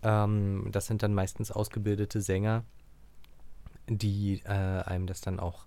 [0.04, 2.64] Ähm, das sind dann meistens ausgebildete Sänger,
[3.88, 5.66] die äh, einem das dann auch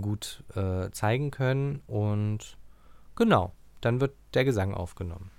[0.00, 1.82] gut äh, zeigen können.
[1.86, 2.56] Und
[3.14, 5.30] genau, dann wird der Gesang aufgenommen.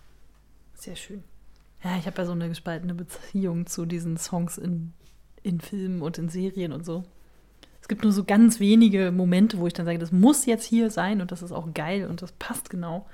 [0.73, 1.23] Sehr schön.
[1.83, 4.93] Ja, ich habe ja so eine gespaltene Beziehung zu diesen Songs in,
[5.43, 7.03] in Filmen und in Serien und so.
[7.81, 10.89] Es gibt nur so ganz wenige Momente, wo ich dann sage, das muss jetzt hier
[10.89, 13.07] sein und das ist auch geil und das passt genau.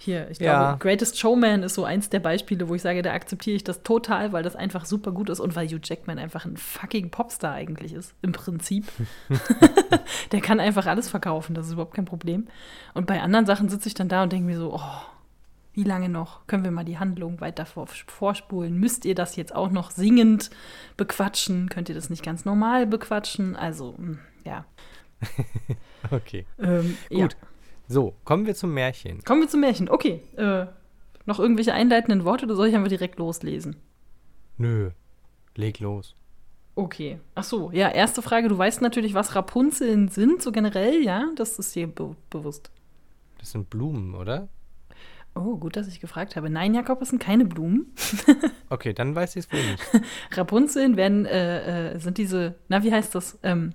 [0.00, 0.76] Hier, ich Ja.
[0.76, 3.82] glaube, Greatest Showman ist so eins der Beispiele, wo ich sage, da akzeptiere ich das
[3.82, 7.54] total, weil das einfach super gut ist und weil Hugh Jackman einfach ein fucking Popstar
[7.54, 8.86] eigentlich ist, im Prinzip.
[10.32, 12.46] der kann einfach alles verkaufen, das ist überhaupt kein Problem.
[12.94, 14.80] Und bei anderen Sachen sitze ich dann da und denke mir so, oh,
[15.74, 16.46] wie lange noch?
[16.46, 18.78] Können wir mal die Handlung weiter vor, vorspulen?
[18.78, 20.50] Müsst ihr das jetzt auch noch singend
[20.96, 21.68] bequatschen?
[21.68, 23.54] Könnt ihr das nicht ganz normal bequatschen?
[23.56, 24.64] Also, mh, ja.
[26.10, 26.46] Okay.
[26.60, 27.18] Ähm, Gut.
[27.18, 27.28] Ja.
[27.88, 29.24] So, kommen wir zum Märchen.
[29.24, 29.88] Kommen wir zum Märchen.
[29.88, 30.20] Okay.
[30.36, 30.66] Äh,
[31.24, 33.76] noch irgendwelche einleitenden Worte oder soll ich einfach direkt loslesen?
[34.58, 34.90] Nö,
[35.56, 36.14] leg los.
[36.74, 37.18] Okay.
[37.34, 38.48] Ach so, ja, erste Frage.
[38.48, 41.30] Du weißt natürlich, was Rapunzeln sind, so generell, ja?
[41.36, 42.70] Das ist dir be bewusst.
[43.38, 44.48] Das sind Blumen, oder?
[45.34, 46.50] Oh, gut, dass ich gefragt habe.
[46.50, 47.94] Nein, Jakob, es sind keine Blumen.
[48.70, 49.82] Okay, dann weiß ich es wohl nicht.
[50.36, 53.38] Rapunzeln werden, äh, äh, sind diese, na, wie heißt das?
[53.42, 53.72] Ähm,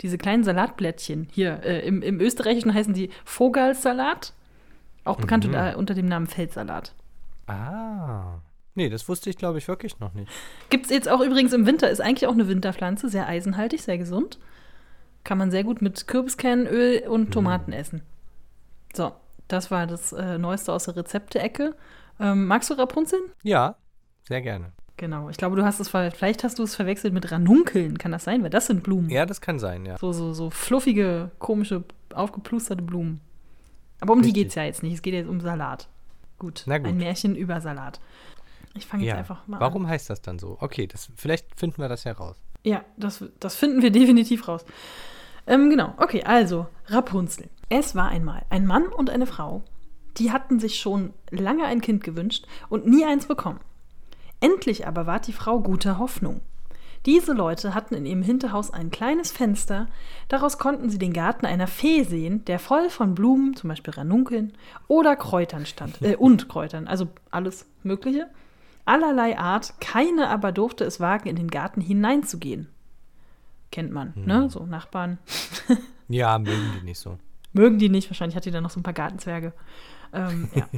[0.00, 1.28] diese kleinen Salatblättchen.
[1.32, 4.32] Hier, äh, im, im Österreichischen heißen die Vogelsalat.
[5.04, 5.50] Auch bekannt Mhm.
[5.50, 6.94] unter, unter dem Namen Feldsalat.
[7.46, 8.38] Ah.
[8.74, 10.30] Nee, das wusste ich, glaube ich, wirklich noch nicht.
[10.70, 13.98] Gibt es jetzt auch übrigens im Winter, ist eigentlich auch eine Winterpflanze, sehr eisenhaltig, sehr
[13.98, 14.38] gesund.
[15.22, 18.02] Kann man sehr gut mit Kürbiskernöl und Tomaten essen.
[18.94, 19.12] So,
[19.48, 21.76] das war das äh, Neueste aus der Rezepte-Ecke.
[22.18, 23.22] Ähm, magst du Rapunzeln?
[23.42, 23.76] Ja,
[24.26, 24.72] sehr gerne.
[24.96, 28.24] Genau, ich glaube, du hast es, vielleicht hast du es verwechselt mit Ranunkeln, kann das
[28.24, 28.42] sein?
[28.44, 29.10] Weil das sind Blumen.
[29.10, 29.98] Ja, das kann sein, ja.
[29.98, 31.82] So, so, so fluffige, komische,
[32.14, 33.20] aufgeplusterte Blumen.
[34.00, 34.42] Aber um die Richtig.
[34.42, 34.94] geht es ja jetzt nicht.
[34.94, 35.88] Es geht jetzt um Salat.
[36.38, 36.86] Gut, Na gut.
[36.88, 38.00] ein Märchen über Salat.
[38.76, 39.16] Ich fange jetzt Ja.
[39.18, 39.60] einfach mal an.
[39.62, 40.58] Warum heißt das dann so?
[40.60, 42.36] Okay, das, vielleicht finden wir das ja raus.
[42.62, 44.64] Ja, das, das finden wir definitiv raus.
[45.46, 47.48] Ähm, genau, okay, also Rapunzel.
[47.68, 49.62] Es war einmal ein Mann und eine Frau,
[50.18, 53.60] die hatten sich schon lange ein Kind gewünscht und nie eins bekommen.
[54.44, 56.42] Endlich aber war die Frau guter Hoffnung.
[57.06, 59.86] Diese Leute hatten in ihrem Hinterhaus ein kleines Fenster,
[60.28, 64.52] daraus konnten sie den Garten einer Fee sehen, der voll von Blumen, zum Beispiel Ranunkeln,
[64.86, 68.26] oder Kräutern stand, äh, und Kräutern, also alles Mögliche.
[68.84, 72.68] Allerlei Art, keine aber durfte es wagen, in den Garten hineinzugehen.
[73.72, 74.50] Kennt man, ne?
[74.50, 75.18] So Nachbarn.
[76.06, 77.16] Ja, mögen die nicht so.
[77.54, 79.54] Mögen die nicht, wahrscheinlich hat die dann noch so ein paar Gartenzwerge.
[80.12, 80.68] Ähm, ja.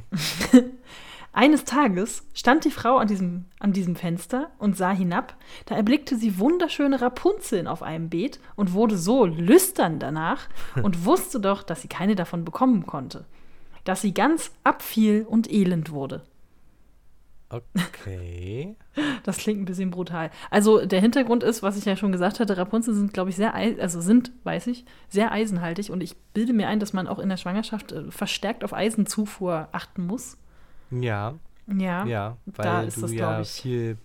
[1.36, 5.36] Eines Tages stand die Frau an diesem, an diesem Fenster und sah hinab.
[5.66, 10.48] Da erblickte sie wunderschöne Rapunzeln auf einem Beet und wurde so lüstern danach
[10.82, 13.26] und wusste doch, dass sie keine davon bekommen konnte.
[13.84, 16.24] Dass sie ganz abfiel und elend wurde.
[17.50, 18.76] Okay.
[19.24, 20.30] Das klingt ein bisschen brutal.
[20.50, 23.54] Also der Hintergrund ist, was ich ja schon gesagt hatte, Rapunzel sind, glaube ich, sehr,
[23.54, 27.28] also sind, weiß ich, sehr eisenhaltig und ich bilde mir ein, dass man auch in
[27.28, 30.38] der Schwangerschaft äh, verstärkt auf Eisenzufuhr achten muss.
[30.90, 31.34] Ja,
[31.66, 32.04] Ja.
[32.06, 33.96] ja, da weil ist du das, ja viel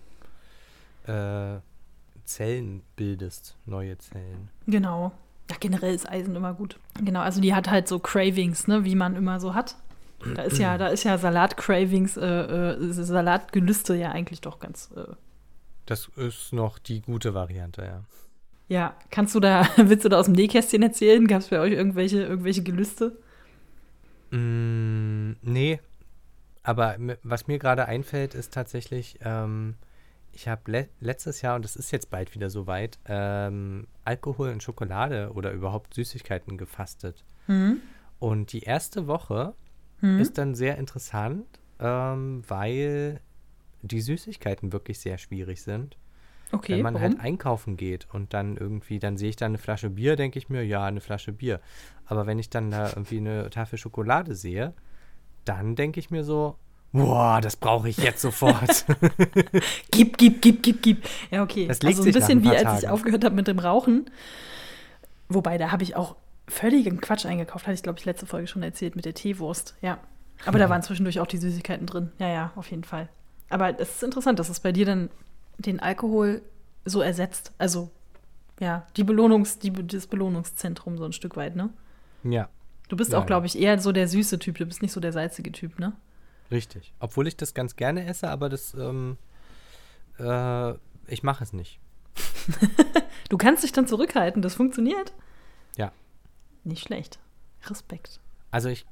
[1.06, 1.58] äh,
[2.24, 4.48] Zellen bildest, neue Zellen.
[4.66, 5.12] Genau.
[5.50, 6.78] Ja, generell ist Eisen immer gut.
[7.02, 9.76] Genau, also die hat halt so Cravings, ne, wie man immer so hat.
[10.36, 12.24] Da ist ja, da ist ja Salat-Cravings, äh,
[12.74, 14.90] äh, Salatgelüste ja eigentlich doch ganz.
[14.96, 15.14] Äh,
[15.86, 18.04] Das ist noch die gute Variante, ja.
[18.68, 21.26] ja, kannst du da, willst du da aus dem Nähkästchen erzählen?
[21.26, 23.18] Gab es bei euch irgendwelche, irgendwelche Gelüste?
[24.30, 25.80] Mm, nee,
[26.62, 29.76] aber was mir gerade einfällt, ist tatsächlich, ähm,
[30.32, 34.62] ich habe le letztes Jahr, und das ist jetzt bald wieder soweit, ähm, Alkohol und
[34.62, 37.24] Schokolade oder überhaupt Süßigkeiten gefastet.
[37.46, 37.80] Mhm.
[38.18, 39.54] Und die erste Woche
[40.00, 40.18] Mhm.
[40.18, 41.46] ist dann sehr interessant,
[41.78, 43.20] ähm, weil
[43.82, 45.96] die Süßigkeiten wirklich sehr schwierig sind.
[46.52, 47.02] Okay, Wenn man warum?
[47.08, 50.48] halt einkaufen geht und dann irgendwie, dann sehe ich da eine Flasche Bier, denke ich
[50.48, 51.60] mir, ja, eine Flasche Bier.
[52.04, 54.74] Aber wenn ich dann da irgendwie eine Tafel Schokolade sehe,
[55.44, 56.56] dann denke ich mir so,
[56.92, 58.84] boah, das brauche ich jetzt sofort.
[59.90, 61.08] Gib, gib, gib, gib, gib.
[61.30, 61.66] Ja, okay.
[61.66, 62.88] Das legt also ein bisschen ein wie als ich Tagen.
[62.88, 64.10] aufgehört habe mit dem Rauchen.
[65.28, 66.16] Wobei, da habe ich auch
[66.48, 67.66] völligen Quatsch eingekauft.
[67.66, 69.74] Hatte ich, glaube ich, letzte Folge schon erzählt mit der Teewurst.
[69.80, 69.98] Ja.
[70.44, 72.10] Aber da waren zwischendurch auch die Süßigkeiten drin.
[72.18, 73.08] Ja, ja, auf jeden Fall.
[73.48, 75.10] Aber es ist interessant, dass es bei dir dann
[75.58, 76.42] den Alkohol
[76.84, 77.52] so ersetzt.
[77.58, 77.90] Also,
[78.60, 81.70] ja, die Belohnungs, die, das Belohnungszentrum so ein Stück weit, ne?
[82.24, 82.48] ja.
[82.92, 84.58] Du bist Ja, auch, glaube ich, eher so der süße Typ.
[84.58, 85.94] Du bist nicht so der salzige Typ, ne?
[86.50, 86.92] Richtig.
[87.00, 89.16] Obwohl ich das ganz gerne esse, aber das, ähm,
[90.18, 90.72] äh,
[91.06, 91.80] ich mache es nicht.
[93.30, 94.42] Du kannst dich dann zurückhalten.
[94.42, 95.14] Das funktioniert.
[95.78, 95.90] Ja.
[96.64, 97.18] Nicht schlecht.
[97.64, 98.20] Respekt.
[98.50, 98.84] Also ich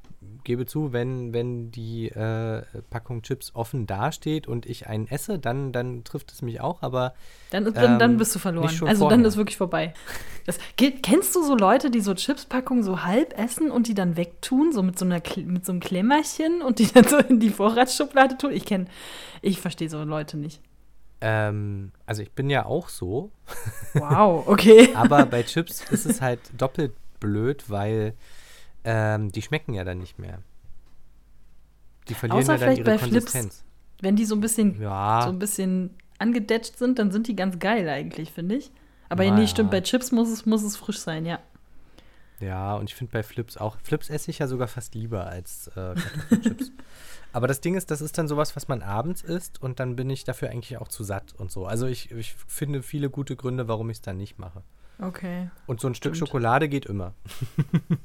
[0.45, 5.73] gebe zu, wenn, wenn die äh, Packung Chips offen dasteht und ich einen esse, dann,
[5.73, 7.15] dann trifft es mich auch, aber
[7.51, 8.71] Dann, ist- dann, dann Ähm, bist du verloren.
[8.87, 9.95] Also dann ist wirklich vorbei.
[10.45, 14.73] Das, kennst du so Leute, die so Chipspackungen so halb essen und die dann wegtun,
[14.73, 18.37] so mit so, einer, mit so einem Klemmerchen und die dann so in die Vorratsschublade
[18.37, 18.53] tun?
[18.53, 18.87] Ich kenne,
[19.41, 20.61] ich verstehe so Leute nicht.
[21.23, 23.31] ähm, also ich bin ja auch so,
[23.95, 24.91] Wow, okay.
[24.95, 28.15] aber bei Chips ist es halt doppelt blöd, weil
[28.85, 30.43] ähm, die schmecken ja dann nicht mehr.
[32.09, 33.33] Die verlieren Außer ja dann vielleicht ihre bei Flips.
[33.33, 33.65] Konsistenz.
[34.01, 37.59] Wenn die so ein bisschen, Ja, so ein bisschen angedetscht sind, dann sind die ganz
[37.59, 38.71] geil eigentlich, finde ich.
[39.09, 41.41] Aber Na nee, stimmt, bei Chips muss es, muss es frisch sein, ja.
[42.41, 45.69] Ja, und ich finde bei Flips auch, Flips esse ich ja sogar fast lieber als
[45.69, 46.73] äh, Kartoffelchips.
[47.33, 50.09] Aber das Ding ist, das ist dann sowas, was man abends isst und dann bin
[50.09, 51.67] ich dafür eigentlich auch zu satt und so.
[51.67, 54.63] Also ich, ich finde viele gute Gründe, warum ich es dann nicht mache.
[55.01, 55.51] Okay.
[55.67, 56.29] Und so ein Stück Stimmt.
[56.29, 57.15] Schokolade geht immer.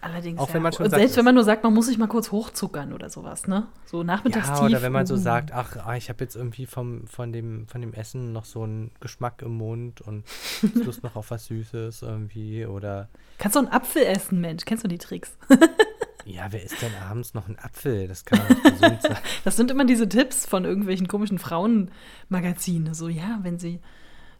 [0.00, 0.38] Allerdings.
[0.38, 0.54] Auch ja.
[0.54, 2.30] wenn man schon Und satt selbst wenn man nur sagt, man muss sich mal kurz
[2.30, 3.66] hochzuckern oder sowas, ne?
[3.86, 4.58] So nachmittagstief.
[4.58, 7.66] Ja, oder wenn man so sagt, ach, ah, ich habe jetzt irgendwie vom, von, dem,
[7.68, 10.24] von dem Essen noch so einen Geschmack im Mund und
[10.74, 12.66] Lust noch auf was Süßes irgendwie.
[12.66, 14.64] Oder Kannst du einen Apfel essen, Mensch?
[14.64, 15.36] Kennst du die Tricks?
[16.24, 18.08] ja, wer isst denn abends noch einen Apfel?
[18.08, 19.18] Das kann nicht gesund sein.
[19.44, 22.94] Das sind immer diese Tipps von irgendwelchen komischen Frauenmagazinen.
[22.94, 23.80] So, ja, wenn sie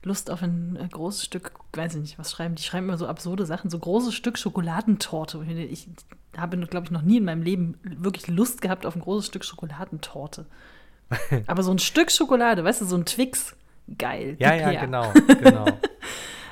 [0.06, 2.62] Lust auf ein äh, großes Stück, weiß ich nicht, was schreiben die?
[2.62, 5.44] schreiben immer so absurde Sachen, so großes Stück Schokoladentorte.
[5.44, 5.88] Ich
[6.36, 9.44] habe, glaube ich, noch nie in meinem Leben wirklich Lust gehabt auf ein großes Stück
[9.44, 10.46] Schokoladentorte.
[11.48, 13.56] Aber so ein Stück Schokolade, weißt du, so ein Twix,
[13.98, 14.36] geil.
[14.38, 15.66] Ja, ja, genau, genau.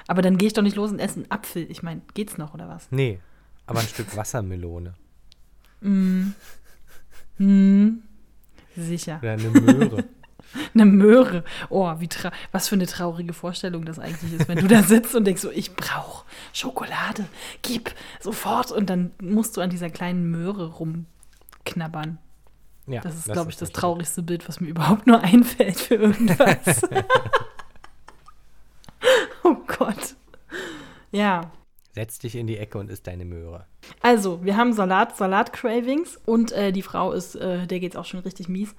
[0.08, 1.70] Aber dann gehe ich doch nicht los und esse einen Apfel.
[1.70, 2.88] Ich meine, geht's noch oder was?
[2.90, 3.20] Nee,
[3.66, 4.94] aber ein Stück Wassermelone.
[5.80, 6.34] Hm,
[8.76, 9.18] sicher.
[9.22, 10.04] Oder eine Möhre.
[10.74, 11.44] Eine Möhre.
[11.68, 12.08] Oh, wie
[12.52, 15.50] was für eine traurige Vorstellung das eigentlich ist, wenn du da sitzt und denkst so,
[15.50, 17.26] ich brauche Schokolade,
[17.62, 22.18] gib sofort und dann musst du an dieser kleinen Möhre rumknabbern.
[22.86, 26.82] Ja, Das ist, glaube ich, das traurigste Bild, was mir überhaupt nur einfällt für irgendwas.
[29.42, 30.16] oh Gott.
[31.10, 31.50] Ja,
[31.94, 33.66] Setz dich in die Ecke und isst deine Möhre.
[34.00, 38.20] Also, wir haben Salat, Salat-Cravings und äh, die Frau ist, äh, der geht's auch schon
[38.20, 38.74] richtig mies.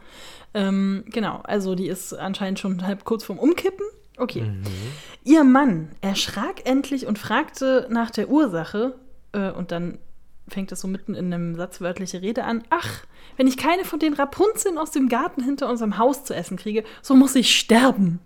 [0.54, 3.86] Ähm, genau, also die ist anscheinend schon halb kurz vorm Umkippen.
[4.17, 4.41] Okay.
[4.41, 4.63] Mhm.
[5.23, 8.95] Ihr Mann erschrak endlich und fragte nach der Ursache
[9.32, 9.97] äh, und dann
[10.47, 12.63] fängt es so mitten in einem Satz wörtliche Rede an.
[12.69, 13.06] Ach,
[13.38, 16.84] wenn ich keine von den Rapunzeln aus dem Garten hinter unserem Haus zu essen kriege,
[17.01, 18.19] so muss ich sterben.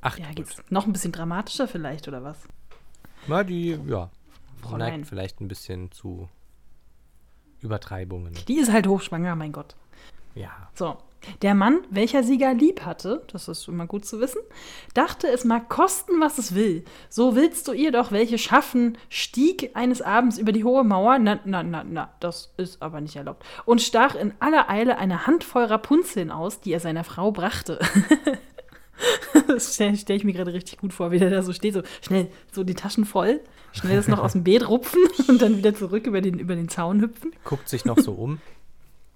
[0.00, 0.36] Ach, Ja, gut.
[0.36, 2.38] geht's noch ein bisschen dramatischer vielleicht oder was?
[3.26, 4.10] Na, die, ja,
[4.76, 6.28] neigt vielleicht ein bisschen zu
[7.60, 8.34] Übertreibungen.
[8.48, 9.76] Die ist halt hochschwanger, mein Gott.
[10.34, 10.50] Ja.
[10.74, 10.96] So,
[11.42, 14.40] der Mann, welcher Sieger lieb hatte, das ist immer gut zu wissen,
[14.94, 16.84] dachte, es mag kosten, was es will.
[17.08, 21.38] So willst du ihr doch welche schaffen, stieg eines Abends über die hohe Mauer, na,
[21.44, 25.64] na, na, na, das ist aber nicht erlaubt, und stach in aller Eile eine Handvoll
[25.64, 27.78] Rapunzeln aus, die er seiner Frau brachte.
[29.46, 31.82] Das stelle stell ich mir gerade richtig gut vor, wie der da so steht, so
[32.00, 33.40] schnell, so die Taschen voll,
[33.72, 36.68] schnell das noch aus dem Beet rupfen und dann wieder zurück über den, über den
[36.68, 37.32] Zaun hüpfen.
[37.44, 38.40] Guckt sich noch so um.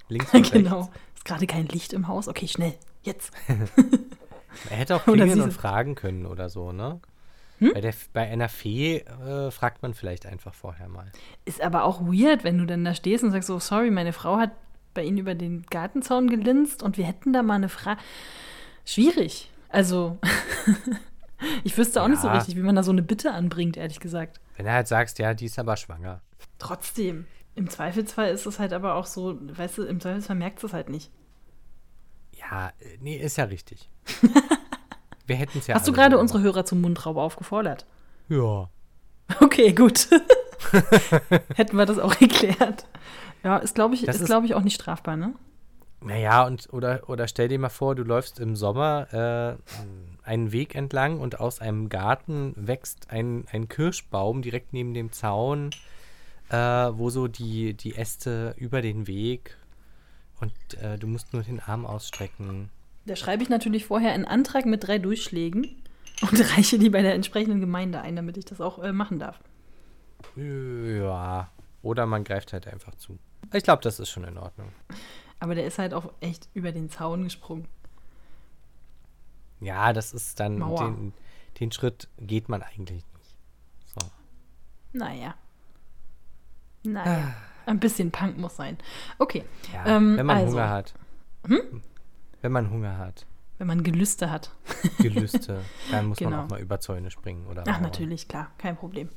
[0.08, 0.80] Links und Genau.
[0.80, 0.96] rechts.
[1.16, 2.28] Ist gerade kein Licht im Haus.
[2.28, 3.32] Okay, schnell, jetzt.
[4.70, 7.00] Er hätte auch klingeln und fragen können oder so, ne?
[7.58, 7.72] Hm?
[7.72, 11.10] Bei, der, bei einer Fee äh, fragt man vielleicht einfach vorher mal.
[11.46, 14.36] Ist aber auch weird, wenn du dann da stehst und sagst so, sorry, meine Frau
[14.36, 14.50] hat
[14.92, 18.00] bei Ihnen über den Gartenzaun gelinst und wir hätten da mal eine Frage.
[18.84, 19.50] Schwierig.
[19.76, 20.16] Also,
[21.64, 22.34] ich wüsste auch nicht so Ja.
[22.38, 24.40] richtig, wie man da so eine Bitte anbringt, ehrlich gesagt.
[24.56, 26.22] Wenn du halt sagst, ja, die ist aber schwanger.
[26.58, 27.26] Trotzdem.
[27.54, 30.88] Im Zweifelsfall ist es halt aber auch so, weißt du, im Zweifelsfall merkt es halt
[30.88, 31.10] nicht.
[32.32, 33.90] Ja, äh, nee, ist ja richtig.
[35.26, 35.74] Wir hätten es ja.
[35.74, 37.84] Hast du gerade unsere Hörer zum Mundraub aufgefordert?
[38.28, 38.70] gemacht.
[39.40, 40.08] Okay, gut.
[41.56, 42.86] Hätten wir das auch geklärt.
[43.42, 45.34] Ja, ist, glaube ich, Das ist, ist- glaube ich, auch nicht strafbar, ne?
[46.06, 46.14] Ja.
[46.14, 49.58] Naja, und oder, oder stell dir mal vor, du läufst im Sommer
[50.24, 55.12] äh, einen Weg entlang und aus einem Garten wächst ein, ein Kirschbaum direkt neben dem
[55.12, 55.70] Zaun,
[56.48, 59.56] äh, wo so die, die Äste über den Weg
[60.40, 62.70] und äh, du musst nur den Arm ausstrecken.
[63.06, 65.82] Da schreibe ich natürlich vorher einen Antrag mit drei Durchschlägen
[66.22, 69.40] und reiche die bei der entsprechenden Gemeinde ein, damit ich das auch äh, machen darf.
[70.36, 71.50] Ja.
[71.82, 73.18] Oder man greift halt einfach zu.
[73.52, 74.72] Ich glaube, das ist schon in Ordnung.
[75.40, 77.68] Aber der ist halt auch echt über den Zaun gesprungen.
[79.60, 81.12] Ja, das ist dann, den,
[81.60, 83.36] den Schritt geht man eigentlich nicht.
[83.98, 84.06] So.
[84.92, 85.34] Naja.
[86.84, 87.34] Naja,
[87.66, 88.78] ein bisschen Punk muss sein.
[89.18, 89.44] Okay.
[89.72, 90.52] Ja, Ähm, wenn man also.
[90.52, 90.94] Hunger hat.
[91.46, 91.82] Hm?
[92.42, 93.26] Wenn man Hunger hat,
[93.58, 94.50] Wenn man Gelüste hat.
[94.98, 96.30] Gelüste, dann muss Genau.
[96.30, 97.46] man auch mal über Zäune springen.
[97.46, 97.82] Oder Ach, Mauern.
[97.82, 99.08] natürlich, klar, kein Problem.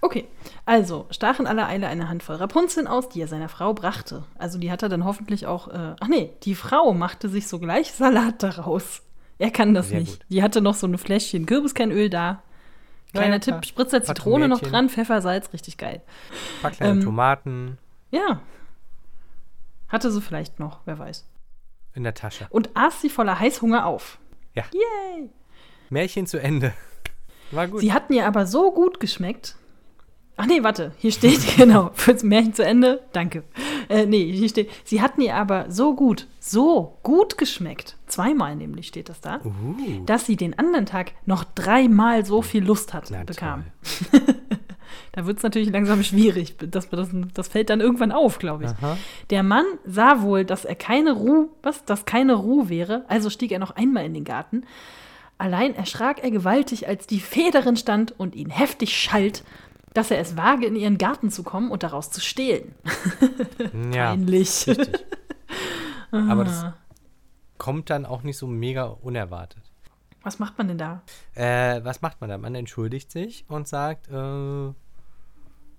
[0.00, 0.26] Okay,
[0.64, 4.24] also stach in aller Eile eine Handvoll Rapunzeln aus, die er seiner Frau brachte.
[4.38, 5.68] Also die hat er dann hoffentlich auch.
[5.68, 9.02] Äh, ach nee, die Frau machte sich sogleich Salat daraus.
[9.38, 10.20] Er kann das Sehr nicht.
[10.20, 10.26] gut.
[10.30, 12.42] Die hatte noch so ein Fläschchen Kürbiskernöl da.
[13.12, 13.64] Kleiner ja, Tipp.
[13.66, 16.02] Spritzer Zitrone noch dran, Pfeffer, Salz, richtig geil.
[16.58, 17.78] Ein paar kleine Ähm, Tomaten
[18.10, 18.40] Ja.
[19.88, 21.24] Hatte sie vielleicht noch, wer weiß.
[21.94, 22.46] in der Tasche.
[22.50, 24.18] Und aß sie voller Heißhunger auf.
[24.54, 24.64] Ja.
[24.72, 25.30] Yay!
[25.90, 26.72] Märchen zu Ende.
[27.50, 27.80] War gut.
[27.80, 29.56] Sie hatten ihr aber so gut geschmeckt.
[30.38, 33.44] Ach nee, warte, hier steht, genau, fürs Märchen zu Ende, danke.
[33.88, 38.88] Äh, nee, hier steht, sie hatten ihr aber so gut, so gut geschmeckt, zweimal nämlich
[38.88, 43.08] steht das da, uh, dass sie den anderen Tag noch dreimal so viel Lust hat,
[43.10, 43.64] na bekam.
[45.12, 48.70] Da wird es natürlich langsam schwierig, das, das, das fällt dann irgendwann auf, glaube ich.
[48.70, 48.98] Aha.
[49.30, 53.50] Der Mann sah wohl, dass er keine Ruhe, was, dass keine Ruhe wäre, also stieg
[53.50, 54.64] er noch einmal in den Garten.
[55.38, 59.44] Allein erschrak er gewaltig, als die Fee darin stand und ihn heftig schalt,
[59.92, 62.74] dass er es wage, in ihren Garten zu kommen und daraus zu stehlen.
[63.92, 64.66] Ja, Peinlich.
[64.66, 64.88] richtig.
[66.10, 66.74] Aber das Ah.
[67.58, 69.62] kommt dann auch nicht so mega unerwartet.
[70.22, 71.02] Was macht man denn da?
[71.34, 72.38] Äh, was macht man da?
[72.38, 74.66] Man entschuldigt sich und sagt, äh,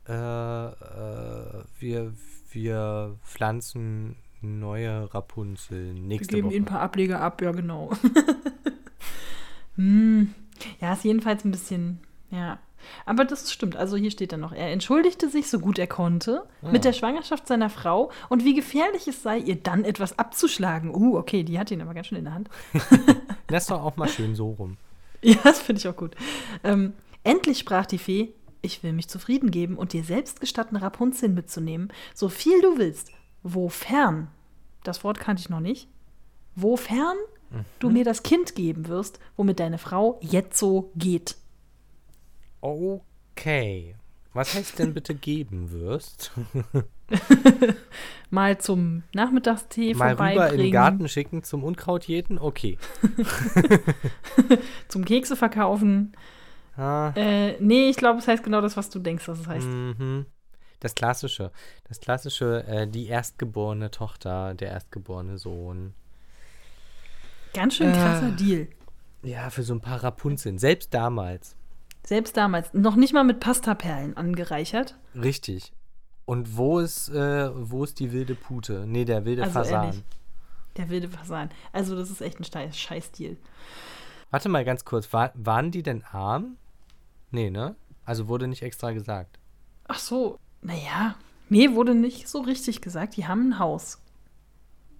[0.07, 2.13] äh, äh, wir,
[2.51, 6.55] wir pflanzen neue Rapunzel Wir nächste geben Woche.
[6.55, 7.91] ihnen ein paar Ableger ab, ja genau.
[9.77, 10.33] hm.
[10.81, 12.59] Ja, ist jedenfalls ein bisschen, ja.
[13.05, 13.75] Aber das stimmt.
[13.75, 17.47] Also hier steht dann noch, er entschuldigte sich so gut er konnte mit der Schwangerschaft
[17.47, 20.93] seiner Frau und wie gefährlich es sei, ihr dann etwas abzuschlagen.
[20.93, 22.49] Uh, okay, die hat ihn aber ganz schön in der Hand.
[23.49, 24.77] Lass doch auch mal schön so rum.
[25.21, 26.15] Ja, das finde ich auch gut.
[26.63, 31.29] Ähm, endlich sprach die Fee, ich will mich zufrieden geben und dir selbst gestatten, Rapunzel
[31.29, 33.11] mitzunehmen, so viel du willst.
[33.43, 34.27] Wofern,
[34.83, 35.87] das Wort kannte ich noch nicht,
[36.55, 37.17] wofern
[37.79, 41.35] du mir das Kind geben wirst, womit deine Frau jetzo geht.
[42.61, 43.95] Okay.
[44.33, 46.31] Was heißt denn bitte geben wirst?
[48.29, 52.37] Mal zum Nachmittagstee Mal rüber in den vorbeibringen, Garten schicken zum Unkraut jeden?
[52.37, 52.77] Okay.
[54.89, 56.11] zum Kekse verkaufen.
[56.75, 59.65] Ah, Äh, nee, ich glaube, es heißt genau das, was du denkst, dass es heißt.
[59.67, 60.25] mhm.
[60.79, 61.51] Das klassische.
[61.87, 65.95] Das klassische, äh, die erstgeborene Tochter, der erstgeborene Sohn.
[67.53, 68.35] Ganz schön krasser äh.
[68.35, 68.67] Deal.
[69.23, 70.57] Ja, für so ein paar Rapunzeln.
[70.57, 71.55] Selbst damals.
[72.05, 72.73] Selbst damals.
[72.73, 74.95] Noch nicht mal mit Pastaperlen angereichert.
[75.15, 75.73] Richtig.
[76.25, 78.85] Und wo ist, äh, wo ist die wilde Pute?
[78.87, 79.85] Nee, der wilde Also Fasan.
[79.85, 80.03] ehrlich.
[80.77, 81.49] Der wilde Fasan.
[81.73, 83.37] Also, das ist echt ein Schei- Scheiß-Deal.
[84.29, 85.11] Warte mal ganz kurz.
[85.13, 86.57] War, waren die denn arm?
[87.31, 87.75] Nee, ne?
[88.05, 89.39] Also wurde nicht extra gesagt.
[89.87, 91.15] Ach so, naja.
[91.49, 93.15] Nee, wurde nicht so richtig gesagt.
[93.17, 93.99] Die haben ein Haus.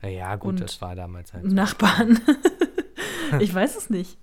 [0.01, 1.45] Naja, gut, das war damals halt.
[1.45, 1.49] so.
[1.55, 2.19] Nachbarn.
[3.39, 4.17] ich weiß es nicht.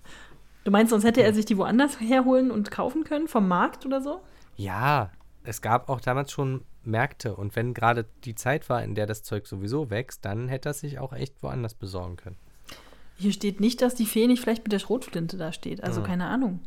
[0.64, 3.28] Du meinst, sonst hätte er sich die woanders herholen und kaufen können?
[3.28, 4.20] Vom Markt oder so?
[4.56, 5.10] Ja,
[5.42, 7.34] es gab auch damals schon Märkte.
[7.36, 10.74] Und wenn gerade die Zeit war, in der das Zeug sowieso wächst, dann hätte er
[10.74, 12.36] sich auch echt woanders besorgen können.
[13.16, 15.82] Hier steht nicht, dass die Fee nicht vielleicht mit der Schrotflinte da steht.
[15.84, 16.06] Also Ja.
[16.06, 16.60] keine Ahnung.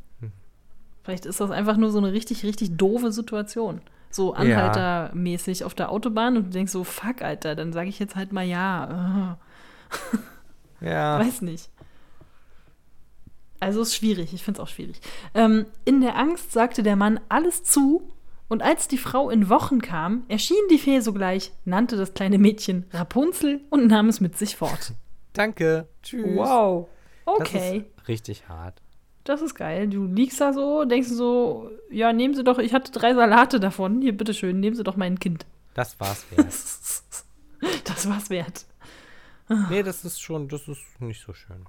[1.04, 3.82] Vielleicht ist das einfach nur so eine richtig, richtig doofe Situation.
[4.10, 8.16] So anhaltermäßig auf der Autobahn und du denkst so, fuck, Alter, dann sage ich jetzt
[8.16, 9.38] halt mal ja.
[10.80, 11.20] Ja.
[11.20, 11.70] Weiß nicht.
[13.60, 15.02] Also ist schwierig, ich finde es auch schwierig.
[15.34, 18.14] Ähm, in der Angst sagte der Mann alles zu,
[18.50, 22.86] und als die Frau in Wochen kam, erschien die Fee sogleich, nannte das kleine Mädchen
[22.92, 24.94] Rapunzel und nahm es mit sich fort.
[25.34, 25.88] Danke.
[26.02, 26.38] Tschüss.
[26.38, 26.88] Wow.
[27.26, 28.82] Das Okay, ist richtig hart.
[29.30, 29.88] Das ist geil.
[29.88, 34.02] Du liegst da so, denkst so, ja, nehmen Sie doch, ich hatte drei Salate davon.
[34.02, 35.46] Hier, bitteschön, nehmen Sie doch mein Kind.
[35.74, 36.48] Das war's wert.
[37.86, 38.66] Das war's wert.
[39.70, 41.66] nee, das ist schon, das ist nicht so schön.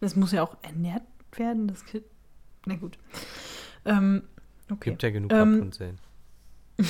[0.00, 1.02] Das muss ja auch ernährt
[1.32, 2.04] werden, das Kind.
[2.66, 2.98] Na gut.
[3.84, 4.22] Ähm,
[4.70, 4.90] okay.
[4.90, 5.98] Gibt ja genug Ähm, Rapunzeln.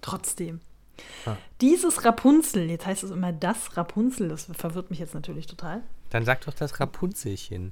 [0.00, 0.60] Trotzdem.
[1.26, 1.36] Ah.
[1.60, 5.82] Dieses Rapunzel, jetzt heißt es immer das Rapunzel, das verwirrt mich jetzt natürlich total.
[6.10, 7.70] Dann sag doch das Rapunzelchen.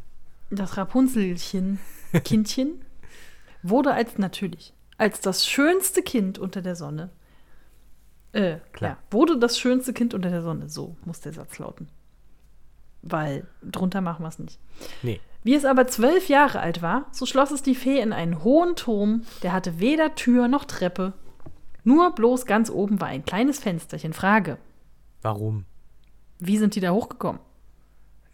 [0.51, 1.79] Das Rapunzelchen,
[2.25, 2.85] Kindchen,
[3.63, 7.11] wurde als natürlich, als das schönste Kind unter der Sonne,
[8.33, 8.93] äh, Klar.
[8.93, 11.89] ja, wurde das schönste Kind unter der Sonne, so muss der Satz lauten.
[13.03, 14.59] Weil drunter machen wir es nicht.
[15.03, 15.21] Nee.
[15.45, 18.77] Wie es aber zwölf Jahre alt war, so schloss es die Fee in einen hohen
[18.77, 21.13] Turm, der hatte weder Tür noch Treppe.
[21.85, 24.13] Nur bloß ganz oben war ein kleines Fensterchen.
[24.13, 24.59] Frage:
[25.21, 25.65] Warum?
[26.39, 27.41] Wie sind die da hochgekommen?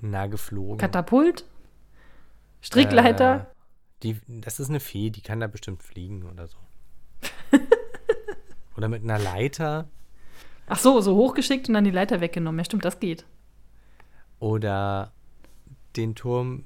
[0.00, 0.78] Na, geflogen.
[0.78, 1.44] Katapult?
[2.60, 3.40] Strickleiter?
[3.40, 3.44] Äh,
[4.02, 6.58] die, das ist eine Fee, die kann da bestimmt fliegen oder so.
[8.76, 9.88] Oder mit einer Leiter.
[10.68, 12.60] Ach so, so hochgeschickt und dann die Leiter weggenommen.
[12.60, 13.26] Ja, stimmt, das geht.
[14.38, 15.12] Oder
[15.96, 16.64] den Turm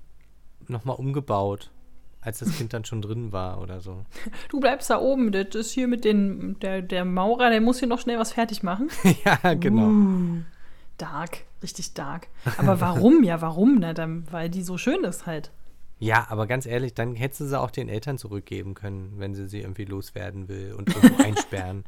[0.69, 1.71] nochmal umgebaut,
[2.23, 4.05] als das Kind dann schon drin war oder so.
[4.49, 5.33] Du bleibst da oben.
[5.33, 8.63] Das ist hier mit den, der, der Maurer, der muss hier noch schnell was fertig
[8.63, 8.89] machen.
[9.25, 9.89] ja, genau.
[9.89, 10.43] Uh,
[10.99, 12.29] dark, richtig dark.
[12.59, 13.25] Aber warum?
[13.25, 13.79] ja, warum?
[13.81, 15.51] Na, dann, weil die so schön ist halt.
[15.99, 19.49] Ja, aber ganz ehrlich, dann hättest du sie auch den Eltern zurückgeben können, wenn sie
[19.49, 21.85] sie irgendwie loswerden will und irgendwo einsperren.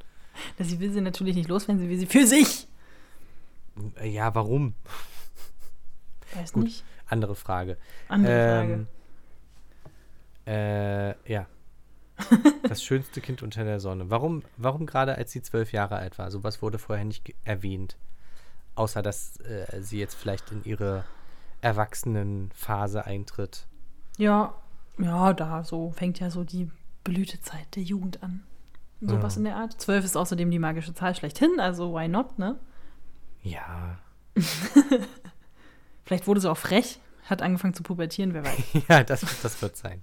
[0.58, 2.66] Na, sie will sie natürlich nicht loswerden, sie will sie für sich.
[4.02, 4.74] Ja, warum?
[6.34, 6.64] Weiß Gut.
[6.64, 6.84] nicht.
[7.06, 7.76] Andere Frage.
[8.08, 8.86] Andere Ähm,
[10.46, 11.46] äh, ja.
[12.68, 14.08] Das schönste Kind unter der Sonne.
[14.10, 16.30] Warum, warum gerade als sie zwölf Jahre alt war?
[16.30, 17.96] Sowas wurde vorher nicht erwähnt.
[18.74, 21.04] Außer, dass äh, sie jetzt vielleicht in ihre
[21.60, 23.66] Erwachsenenphase eintritt.
[24.16, 24.54] Ja,
[24.98, 26.70] ja, da so fängt ja so die
[27.04, 28.44] Blütezeit der Jugend an.
[29.00, 29.38] Sowas Ja.
[29.38, 29.80] in der Art.
[29.80, 32.58] Zwölf ist außerdem die magische Zahl schlechthin, also why not, ne?
[33.42, 33.98] Ja.
[36.04, 38.56] Vielleicht wurde sie auch frech, hat angefangen zu pubertieren, wer weiß.
[38.88, 40.02] Ja, das, das wird sein.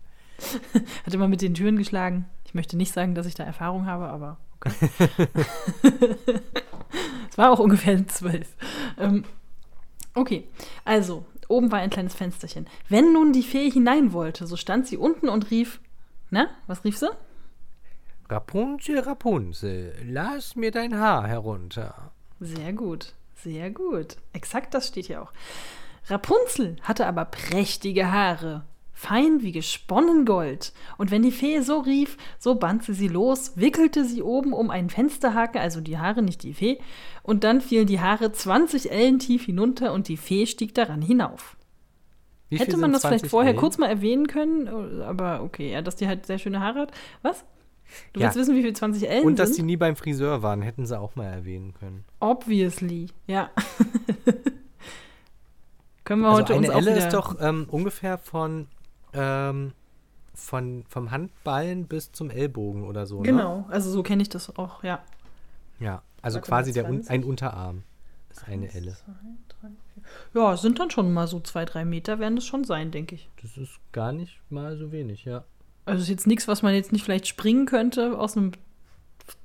[1.06, 2.26] Hat immer mit den Türen geschlagen.
[2.46, 4.90] Ich möchte nicht sagen, dass ich da Erfahrung habe, aber okay.
[7.30, 8.56] es war auch ungefähr zwölf.
[8.98, 9.24] Ähm,
[10.14, 10.48] okay,
[10.84, 12.68] also, oben war ein kleines Fensterchen.
[12.90, 15.80] Wenn nun die Fee hinein wollte, so stand sie unten und rief,
[16.30, 17.10] na, was rief sie?
[18.30, 22.12] Rapunzel, Rapunzel, lass mir dein Haar herunter.
[22.40, 24.16] Sehr gut, sehr gut.
[24.34, 25.34] Exakt das steht hier auch.
[26.08, 28.64] Rapunzel hatte aber prächtige Haare,
[29.02, 30.74] fein wie gesponnen Gold.
[31.00, 34.70] Und wenn die Fee so rief, so band sie sie los, wickelte sie oben um
[34.70, 36.78] einen Fensterhaken, also die Haare, nicht die Fee,
[37.24, 41.58] und dann fielen die Haare 20 Ellen tief hinunter und die Fee stieg daran hinauf.
[42.50, 43.60] Wie Hätte man das vielleicht 20 vorher Ellen?
[43.60, 44.68] kurz mal erwähnen können,
[45.02, 46.92] aber okay, ja, dass die halt sehr schöne Haare hat.
[47.24, 47.44] Was?
[48.14, 48.28] Du Ja.
[48.28, 49.56] willst wissen, wie viel 20 Ellen Und dass sind?
[49.56, 52.06] sie nie beim Friseur waren, hätten sie auch mal erwähnen können.
[52.20, 53.50] Obviously, ja.
[56.04, 58.68] Können wir Also heute eine uns Elle ist doch ähm, ungefähr von,
[59.14, 59.74] ähm,
[60.34, 63.22] von vom Handballen bis zum Ellbogen oder so.
[63.22, 63.28] Ne?
[63.28, 65.02] Genau, also so kenne ich das auch, ja.
[65.80, 67.12] Ja, also Warte quasi der Un 20?
[67.12, 67.84] ein Unterarm
[68.30, 68.94] ist eine Elle.
[68.94, 69.14] Zwei,
[69.50, 69.70] drei.
[70.34, 73.30] Ja, sind dann schon mal so zwei, drei Meter, werden es schon sein, denke ich.
[73.42, 75.44] Das ist gar nicht mal so wenig, ja.
[75.86, 78.52] Also ist jetzt nichts, was man jetzt nicht vielleicht springen könnte aus einem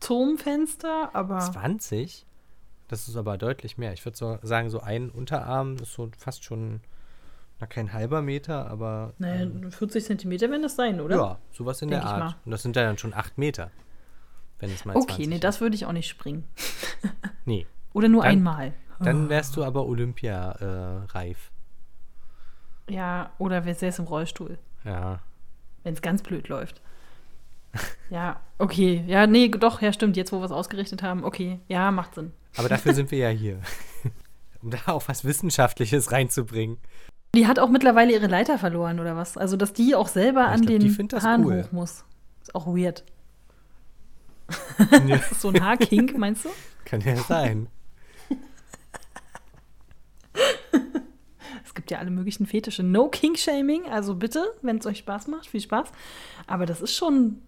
[0.00, 2.24] Turmfenster, aber 20?
[2.88, 3.92] Das ist aber deutlich mehr.
[3.92, 6.80] Ich würde so sagen, so ein Unterarm ist so fast schon,
[7.58, 11.16] na kein halber Meter, aber naja, ähm, 40 Zentimeter werden das sein, oder?
[11.16, 12.36] ja, sowas in Denk der Art.
[12.44, 13.70] Und das sind ja dann schon acht Meter.
[14.58, 15.44] Wenn es mal Okay, 20 nee, ist.
[15.44, 16.44] das würde ich auch nicht springen.
[17.44, 18.72] Nee, Oder nur Dann- einmal.
[18.98, 21.52] dann wärst du aber Olympia-reif.
[22.88, 25.20] Ja, oder wer säß im Rollstuhl, ja.
[25.84, 26.80] wenn es ganz blöd läuft.
[28.10, 29.04] Ja, okay.
[29.06, 30.16] Ja, nee, doch, ja, stimmt.
[30.16, 31.58] Jetzt, wo wir es ausgerichtet haben, okay.
[31.68, 32.32] Ja, macht Sinn.
[32.56, 33.60] Aber dafür sind wir ja hier.
[34.62, 36.78] um da auch was Wissenschaftliches reinzubringen.
[37.36, 39.36] Die hat auch mittlerweile ihre Leiter verloren, oder was?
[39.36, 41.62] Also, dass die auch selber ich an glaub, den Haaren cool.
[41.64, 42.04] hoch muss.
[42.42, 43.04] Ist auch weird.
[45.06, 46.48] Ja, Ist so ein Haarkink, meinst du?
[46.84, 47.68] kann ja sein.
[51.64, 52.82] Es gibt ja alle möglichen Fetische.
[52.82, 55.88] No Kink-Shaming, also bitte, wenn es euch Spaß macht, viel Spaß.
[56.46, 57.42] Aber das ist schon.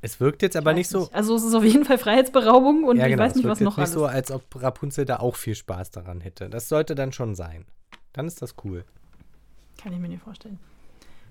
[0.00, 1.08] Es wirkt jetzt aber weiß nicht so.
[1.12, 3.60] Also, es ist auf jeden Fall Freiheitsberaubung und ja, ich genau, weiß es nicht, was
[3.60, 3.92] noch nicht alles.
[3.92, 6.48] so, als ob Rapunzel da auch viel Spaß daran hätte.
[6.48, 7.66] Das sollte dann schon sein.
[8.12, 8.84] Dann ist das cool.
[9.86, 10.58] Kann ich mir nicht vorstellen.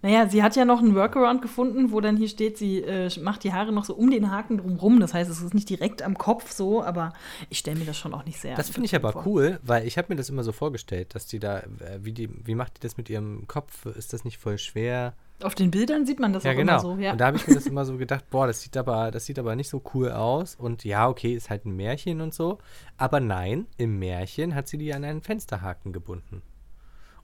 [0.02, 3.44] Naja, sie hat ja noch einen Workaround gefunden, wo dann hier steht, sie äh, macht
[3.44, 5.02] die Haare noch so um den Haken drumrum.
[5.02, 7.12] Das heißt, es ist nicht direkt am Kopf so, aber
[7.50, 8.56] ich stelle mir das schon auch nicht sehr.
[8.56, 9.26] Das finde ich aber vor.
[9.26, 12.30] cool, weil ich habe mir das immer so vorgestellt, dass die da, äh, wie, die,
[12.46, 13.88] wie macht die das mit ihrem Kopf?
[13.88, 15.16] Ist das nicht voll schwer?
[15.44, 16.72] Auf den Bildern sieht man das ja, auch genau.
[16.72, 16.96] immer so.
[16.96, 17.12] Ja.
[17.12, 19.38] Und da habe ich mir das immer so gedacht, boah, das sieht aber, das sieht
[19.38, 20.56] aber nicht so cool aus.
[20.56, 22.60] Und ja, okay, ist halt ein Märchen und so.
[22.96, 26.42] Aber nein, im Märchen hat sie die an einen Fensterhaken gebunden.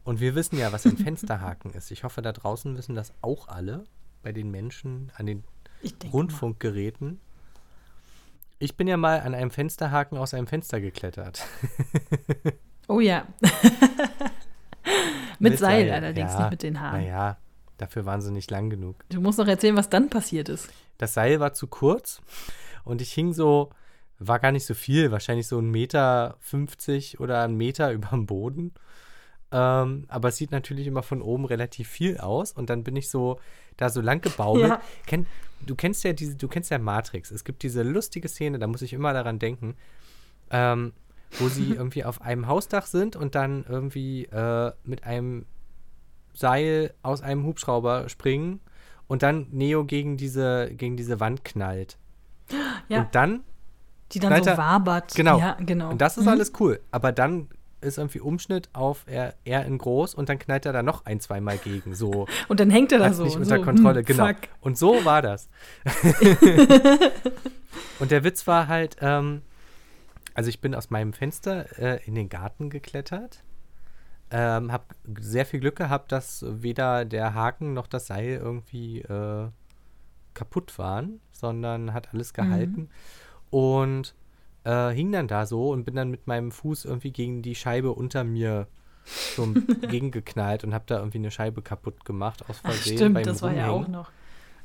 [0.03, 1.91] Und wir wissen ja, was ein Fensterhaken ist.
[1.91, 3.85] Ich hoffe, da draußen wissen das auch alle
[4.23, 5.43] bei den Menschen an den
[6.11, 7.19] Rundfunkgeräten.
[8.59, 11.45] Ich bin ja mal an einem Fensterhaken aus einem Fenster geklettert.
[12.87, 13.25] Oh ja.
[15.39, 16.39] mit, Mit Seil, Seil, allerdings, ja.
[16.41, 17.01] nicht mit den Haaren.
[17.01, 17.37] Naja,
[17.77, 18.97] dafür waren sie nicht lang genug.
[19.07, 20.67] Du musst noch erzählen, was dann passiert ist.
[20.97, 22.21] Das Seil war zu kurz
[22.83, 23.69] und ich hing so,
[24.19, 28.25] war gar nicht so viel, wahrscheinlich so ein Meter 50 oder ein Meter über dem
[28.25, 28.73] Boden.
[29.51, 33.09] Ähm, aber es sieht natürlich immer von oben relativ viel aus und dann bin ich
[33.09, 33.39] so
[33.77, 34.69] da so lang gebaumelt.
[34.69, 34.81] Ja.
[35.07, 35.25] Kenn,
[35.65, 37.31] du kennst ja diese, du kennst ja Matrix.
[37.31, 39.75] Es gibt diese lustige Szene, da muss ich immer daran denken,
[40.51, 40.93] ähm,
[41.39, 45.45] wo sie irgendwie auf einem Hausdach sind und dann irgendwie äh, mit einem
[46.33, 48.61] Seil aus einem Hubschrauber springen
[49.07, 51.97] und dann Neo gegen diese, gegen diese Wand knallt.
[52.87, 53.01] Ja.
[53.01, 53.41] Und dann,
[54.13, 55.13] Die dann Knallt so er- wabert.
[55.15, 55.39] genau.
[55.39, 55.89] Ja, genau.
[55.89, 56.29] und das ist Mhm.
[56.31, 56.79] alles cool.
[56.91, 57.49] Aber dann
[57.81, 61.19] ist irgendwie Umschnitt auf er, er in groß und dann knallt er da noch ein,
[61.19, 61.95] zweimal gegen.
[61.95, 63.23] So Und dann hängt er da so.
[63.23, 64.27] nicht und unter so, Kontrolle, hm, genau.
[64.27, 64.37] Fuck.
[64.61, 65.49] Und so war das.
[67.99, 69.41] und der Witz war halt, ähm,
[70.33, 73.43] also ich bin aus meinem Fenster äh, in den Garten geklettert.
[74.33, 79.49] Ähm, hab sehr viel Glück gehabt, dass weder der Haken noch das Seil irgendwie äh,
[80.33, 82.89] kaputt waren, sondern hat alles gehalten.
[83.49, 84.15] Und
[84.63, 87.93] äh, hing dann da so und bin dann mit meinem Fuß irgendwie gegen die Scheibe
[87.93, 88.67] unter mir
[89.05, 89.47] so
[89.89, 92.97] gegengeknallt und habe da irgendwie eine Scheibe kaputt gemacht aus Ach, Versehen.
[92.97, 94.07] stimmt, beim das war ja auch noch.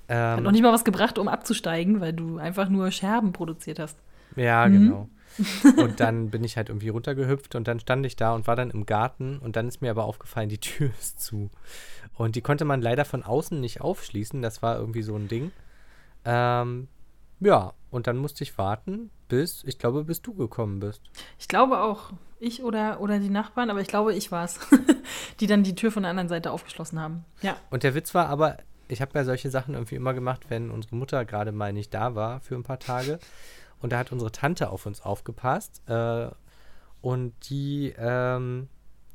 [0.09, 3.79] Hat Ähm, noch nicht mal was gebracht, um abzusteigen, weil du einfach nur Scherben produziert
[3.79, 3.99] hast.
[4.37, 4.73] Ja, Mhm.
[4.73, 5.09] genau.
[5.77, 8.71] Und dann bin ich halt irgendwie runtergehüpft und dann stand ich da und war dann
[8.71, 11.51] im Garten und dann ist mir aber aufgefallen, die Tür ist zu.
[12.15, 15.53] Und die konnte man leider von außen nicht aufschließen, das war irgendwie so ein Ding.
[16.25, 16.89] Ähm,
[17.41, 21.03] ja, und dann musste ich warten, bis, ich glaube, bis du gekommen bist.
[21.39, 24.59] Ich glaube auch, ich oder, oder die Nachbarn, aber ich glaube, ich war es,
[25.41, 27.25] die dann die Tür von der anderen Seite aufgeschlossen haben.
[27.43, 27.57] Ja.
[27.71, 28.59] Und der Witz war aber,
[28.89, 32.15] ich habe ja solche Sachen irgendwie immer gemacht, wenn unsere Mutter gerade mal nicht da
[32.15, 33.19] war für ein paar Tage.
[33.81, 35.83] Und da hat unsere Tante auf uns aufgepasst.
[35.89, 36.29] Äh,
[37.03, 38.69] und die ähm,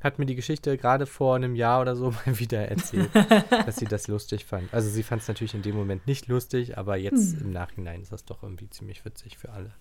[0.03, 3.09] hat mir die Geschichte gerade vor einem Jahr oder so mal wieder erzählt,
[3.49, 4.73] dass sie das lustig fand.
[4.73, 7.41] Also sie fand es natürlich in dem Moment nicht lustig, aber jetzt Hm.
[7.41, 9.71] im Nachhinein ist das doch irgendwie ziemlich witzig für alle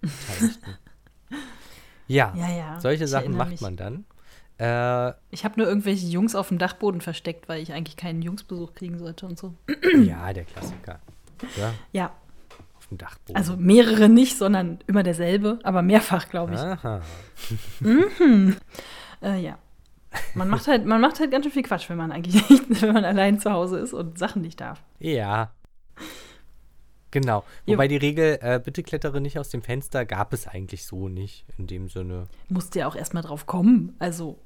[0.00, 0.76] Beteiligten.
[2.06, 2.80] ja, Ja, ja.
[2.80, 3.60] solche Ich Sachen macht mich.
[3.60, 4.04] man dann.
[4.58, 8.74] Äh, Ich habe nur irgendwelche Jungs auf dem Dachboden versteckt, weil ich eigentlich keinen Jungsbesuch
[8.74, 9.54] kriegen sollte und so.
[10.04, 10.98] ja, der Klassiker.
[11.56, 12.12] Ja, Ja,
[12.76, 13.36] auf dem Dachboden.
[13.36, 16.60] also mehrere nicht, sondern immer derselbe, aber mehrfach, glaube ich.
[16.60, 17.02] Aha.
[19.22, 19.58] Äh, ja.
[20.34, 22.94] Man macht halt, man macht halt ganz schön viel Quatsch, wenn man eigentlich nicht, wenn
[22.94, 24.82] man allein zu Hause ist und Sachen nicht darf.
[24.98, 25.52] Ja.
[27.10, 27.44] Genau.
[27.66, 27.74] Jo.
[27.74, 31.46] Wobei die Regel, äh, bitte klettere nicht aus dem Fenster, gab es eigentlich so nicht
[31.56, 32.24] in dem Sinne.
[32.48, 33.96] Musste ja auch erstmal drauf kommen.
[33.98, 34.38] Also,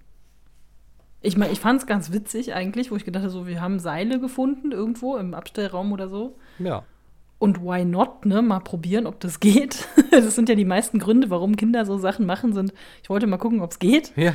[1.21, 3.79] ich meine, ich fand es ganz witzig eigentlich, wo ich gedacht habe, so, wir haben
[3.79, 6.37] Seile gefunden irgendwo im Abstellraum oder so.
[6.59, 6.85] Ja.
[7.43, 8.41] Und why not, ne?
[8.41, 9.89] Mal probieren, ob das geht.
[10.13, 13.39] Das sind ja die meisten Gründe, warum Kinder so Sachen machen, sind, ich wollte mal
[13.39, 14.13] gucken, ob es geht.
[14.15, 14.35] Ja.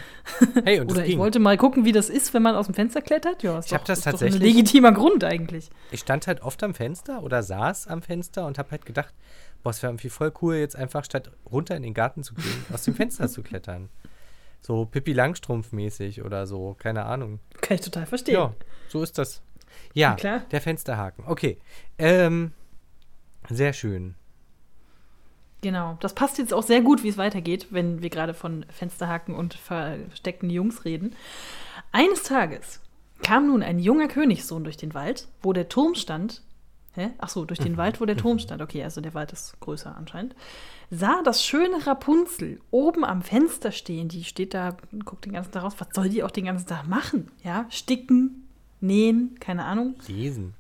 [0.66, 3.00] Hey, und Oder ich wollte mal gucken, wie das ist, wenn man aus dem Fenster
[3.02, 3.44] klettert.
[3.44, 5.70] Ja, ist Ich hab doch- das ist doch tatsächlich- ein legitimer Grund eigentlich.
[5.92, 9.14] Ich stand halt oft am Fenster oder saß am Fenster und habe halt gedacht,
[9.64, 12.66] boah, es wäre irgendwie voll cool, jetzt einfach statt runter in den Garten zu gehen,
[12.74, 13.90] aus dem Fenster zu klettern.
[14.62, 17.40] So Pippi Langstrumpf-mäßig oder so, keine Ahnung.
[17.62, 18.34] Kann ich total verstehen.
[18.34, 18.54] Ja,
[18.90, 19.42] so ist das.
[19.94, 20.42] Ja, klar.
[20.52, 21.24] der Fensterhaken.
[21.28, 21.60] Okay.
[22.00, 22.52] Ähm,
[23.50, 24.16] sehr schön.
[25.62, 25.98] Genau.
[26.02, 29.56] Das passt jetzt auch sehr gut, wie es weitergeht, wenn wir gerade von Fensterhaken und
[29.56, 31.16] versteckten Jungs reden.
[31.92, 32.80] Eines Tages
[33.24, 36.44] kam nun ein junger Königssohn durch den Wald, wo der Turm stand.
[36.94, 37.12] Hä?
[37.18, 38.62] Ach so, durch den Wald, wo der Turm stand.
[38.62, 40.36] Okay, also der Wald ist größer anscheinend.
[40.90, 44.08] Sah das schöne Rapunzel oben am Fenster stehen.
[44.08, 45.76] Die steht da, guckt den ganzen Tag raus.
[45.80, 47.30] Was soll die auch den ganzen Tag machen?
[47.44, 48.48] Ja, sticken,
[48.80, 50.54] nähen, keine Ahnung, Lesen.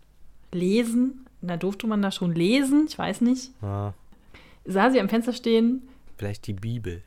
[0.52, 1.27] lesen.
[1.48, 2.86] Na, durfte man da schon lesen?
[2.90, 3.52] Ich weiß nicht.
[3.64, 3.94] Ah,
[4.66, 5.88] Sah sie am Fenster stehen,
[6.18, 7.02] vielleicht die Bibel.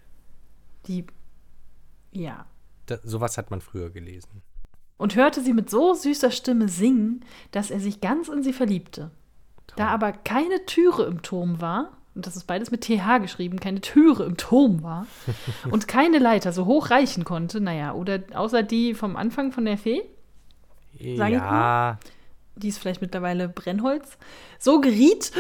[0.87, 1.05] die,
[2.13, 2.47] ja,
[2.87, 4.41] Da, sowas hat man früher gelesen.
[4.97, 9.11] und hörte sie mit so süßer Stimme singen, dass er sich ganz in sie verliebte.
[9.77, 13.81] Da aber keine Türe im Turm war, und das ist beides mit TH geschrieben, keine
[13.83, 15.07] Türe im Turm war
[15.71, 19.77] und keine Leiter so hoch reichen konnte, naja, oder außer die vom Anfang von der
[19.79, 20.03] Fee,
[21.17, 21.99] Sag ich ja,
[22.57, 24.19] die ist vielleicht mittlerweile Brennholz,
[24.59, 25.33] so geriet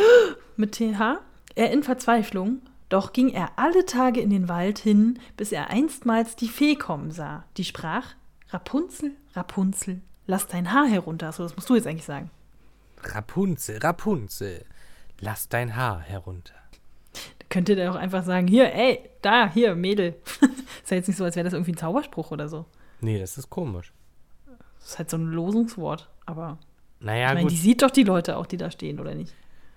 [0.56, 1.20] mit TH
[1.54, 6.36] er in Verzweiflung, doch ging er alle Tage in den Wald hin, bis er einstmals
[6.36, 8.14] die Fee kommen sah, die sprach:
[8.50, 11.28] Rapunzel, Rapunzel, lass dein Haar herunter.
[11.28, 12.30] Achso, das musst du jetzt eigentlich sagen.
[13.02, 14.64] Rapunzel, Rapunzel,
[15.20, 16.54] lass dein Haar herunter.
[17.48, 20.16] Könnte der auch einfach sagen: Hier, ey, da, hier, Mädel.
[20.82, 22.66] ist ja jetzt nicht so, als wäre das irgendwie ein Zauberspruch oder so.
[23.00, 23.92] Nee, das ist komisch.
[24.80, 26.08] Das ist halt so ein Losungswort.
[26.26, 26.58] Aber
[27.00, 27.52] Naja, ich meine, gut.
[27.52, 29.34] die sieht doch die Leute auch, die da stehen, oder nicht?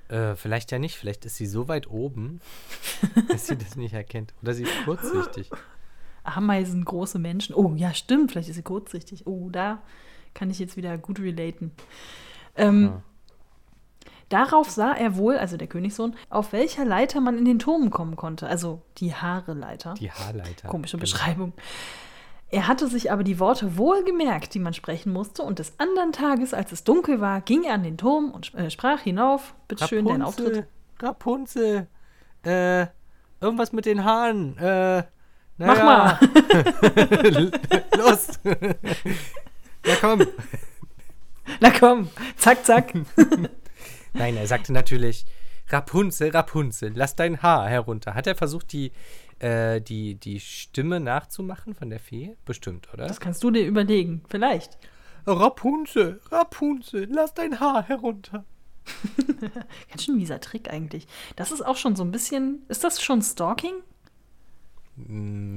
[0.10, 0.98] Äh, vielleicht ja nicht.
[0.98, 2.42] Vielleicht ist sie so weit oben,
[3.30, 4.34] dass sie das nicht erkennt.
[4.42, 5.50] Oder sie ist kurzsichtig.
[6.24, 7.56] Ameisen, große Menschen.
[7.56, 9.26] Oh, ja, stimmt, vielleicht ist sie kurzsichtig.
[9.28, 9.82] Oh, da
[10.34, 11.72] kann ich jetzt wieder gut relaten.
[12.56, 13.04] Ähm, Ja.
[14.30, 18.16] Darauf sah er wohl, also der Königssohn, auf welcher Leiter man in den Turm kommen
[18.16, 18.48] konnte.
[18.48, 19.94] Also die Haare-Leiter.
[20.00, 20.70] Die Haarleiter.
[20.70, 21.02] Komische Genau.
[21.02, 21.54] Beschreibung.
[22.54, 26.12] Er hatte sich aber die Worte wohl gemerkt, die man sprechen musste, und des anderen
[26.12, 29.56] Tages, als es dunkel war, ging er an den Turm und äh, sprach hinauf.
[29.68, 30.68] Bitte schön, dein Auftritt.
[31.02, 31.88] Rapunzel.
[32.46, 32.86] Äh,
[33.42, 34.56] irgendwas mit den Haaren.
[34.60, 35.04] Äh,
[35.58, 36.20] Mach naja.
[37.98, 38.40] Los.
[39.84, 40.28] ja, komm.
[41.60, 42.94] Na komm, zack, zack.
[44.14, 45.26] Nein, er sagte natürlich,
[45.70, 48.14] Rapunzel, Rapunzel, lass dein Haar herunter.
[48.14, 48.92] Hat er versucht, die,
[49.44, 52.36] äh, die, die Stimme nachzumachen von der Fee?
[52.46, 53.08] Bestimmt, oder?
[53.08, 54.24] Das kannst du dir überlegen.
[54.30, 54.78] Vielleicht.
[55.26, 58.44] Rapunzel, Rapunzel, lass dein Haar herunter.
[59.90, 61.08] Ganz schön mieser Trick eigentlich.
[61.36, 62.64] Das ist auch schon so ein bisschen.
[62.68, 63.76] Ist das schon Stalking?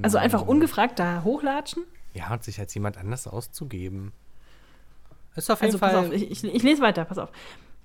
[0.02, 1.84] Also einfach ungefragt da hochlatschen?
[2.14, 4.12] Ja, und sich als jemand anders auszugeben.
[5.34, 5.92] Ist auf jeden Also Fall.
[5.94, 7.30] pass auf, ich, ich, ich lese weiter, pass auf.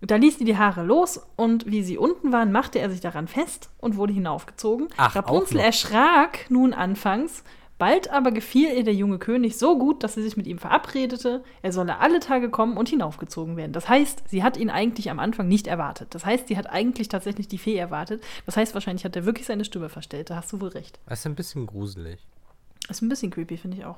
[0.01, 3.27] Da ließ sie die Haare los und wie sie unten waren, machte er sich daran
[3.27, 4.87] fest und wurde hinaufgezogen.
[4.97, 7.43] Ach, Rapunzel erschrak nun anfangs,
[7.77, 11.43] bald aber gefiel ihr der junge König so gut, dass sie sich mit ihm verabredete,
[11.61, 13.73] er solle alle Tage kommen und hinaufgezogen werden.
[13.73, 16.15] Das heißt, sie hat ihn eigentlich am Anfang nicht erwartet.
[16.15, 18.23] Das heißt, sie hat eigentlich tatsächlich die Fee erwartet.
[18.47, 20.31] Das heißt, wahrscheinlich hat er wirklich seine Stimme verstellt.
[20.31, 20.99] Da hast du wohl recht.
[21.05, 22.19] Das ist ein bisschen gruselig.
[22.89, 23.97] Ist ein bisschen creepy, finde ich auch.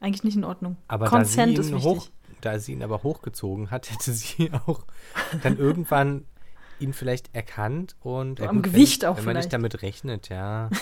[0.00, 0.76] Eigentlich nicht in Ordnung.
[0.88, 1.90] Aber Consent da ist sie ihn wichtig.
[1.90, 2.08] hoch,
[2.40, 4.84] da sie ihn aber hochgezogen hat, hätte sie auch
[5.42, 6.24] dann irgendwann
[6.78, 9.52] ihn vielleicht erkannt und So ja am gut, Gewicht wenn, auch wenn man nicht vielleicht.
[9.54, 10.68] damit rechnet, ja.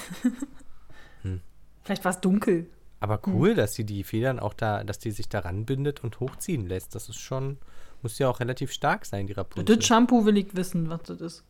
[1.83, 2.67] Vielleicht war es dunkel.
[3.01, 3.35] Aber Hm.
[3.35, 6.95] cool, dass sie die Federn auch da, dass die sich daran bindet und hochziehen lässt.
[6.95, 7.59] Das ist schon,
[8.03, 9.77] muss ja auch relativ stark sein, die Rapunzel.
[9.77, 11.45] Das Shampoo will ich wissen, was das ist.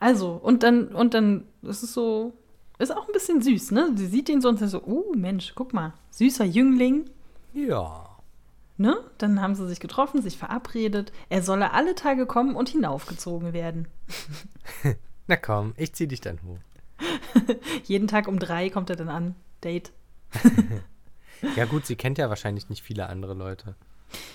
[0.00, 2.32] Also, und dann, und dann, das ist so,
[2.82, 3.92] ist auch ein bisschen süß, ne?
[3.96, 7.04] Sie sieht ihn so und sagt so, oh Mensch, guck mal, süßer Jüngling,
[7.54, 8.08] Ja.
[8.76, 8.96] ne?
[9.18, 11.12] Dann haben sie sich getroffen, sich verabredet.
[11.28, 13.88] Er solle alle Tage kommen und hinaufgezogen werden.
[15.26, 16.58] Na komm, ich zieh dich dann hoch.
[17.84, 19.34] Jeden Tag um drei kommt er dann an.
[19.64, 19.92] Date.
[21.56, 23.74] Ja gut, sie kennt ja wahrscheinlich nicht viele andere Leute.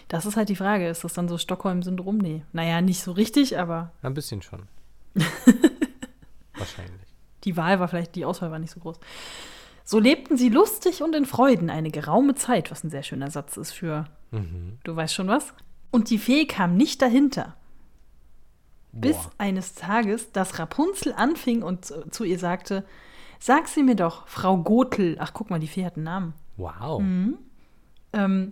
[0.09, 0.89] Das ist halt die Frage.
[0.89, 2.17] Ist das dann so Stockholm-Syndrom?
[2.17, 2.43] Nee.
[2.51, 4.63] Naja, nicht so richtig, aber Ein bisschen schon.
[7.47, 8.99] Die Wahl war vielleicht, die Auswahl war nicht so groß.
[9.83, 13.57] So lebten sie lustig und in Freuden eine geraume Zeit, was ein sehr schöner Satz
[13.57, 14.77] ist für Mhm.
[14.83, 15.53] Du weißt schon was?
[15.91, 17.55] Und die Fee kam nicht dahinter,
[18.91, 19.31] bis Boah.
[19.37, 22.85] eines Tages, dass Rapunzel anfing und zu, zu ihr sagte:
[23.39, 25.17] Sag sie mir doch, Frau Gotel.
[25.19, 26.33] Ach, guck mal, die Fee hat einen Namen.
[26.57, 27.01] Wow.
[27.01, 27.37] Mhm.
[28.13, 28.51] Ähm,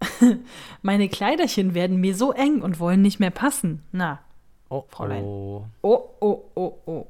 [0.82, 3.82] meine Kleiderchen werden mir so eng und wollen nicht mehr passen.
[3.92, 4.20] Na,
[4.70, 5.24] Oh, Fräulein.
[5.24, 5.64] oh.
[5.80, 7.06] Oh, oh, oh, oh.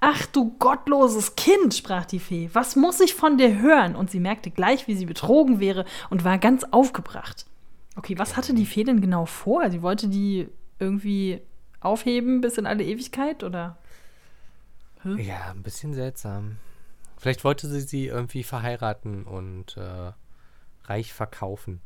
[0.00, 2.48] Ach du gottloses Kind, sprach die Fee.
[2.54, 3.96] Was muss ich von dir hören?
[3.96, 7.44] Und sie merkte gleich, wie sie betrogen wäre und war ganz aufgebracht.
[7.96, 9.70] Okay, was hatte die Fee denn genau vor?
[9.70, 10.48] Sie wollte die
[10.78, 11.42] irgendwie
[11.80, 13.76] aufheben bis in alle Ewigkeit oder?
[15.04, 16.56] Ja, ein bisschen seltsam.
[17.18, 20.12] Vielleicht wollte sie sie irgendwie verheiraten und äh,
[20.84, 21.80] reich verkaufen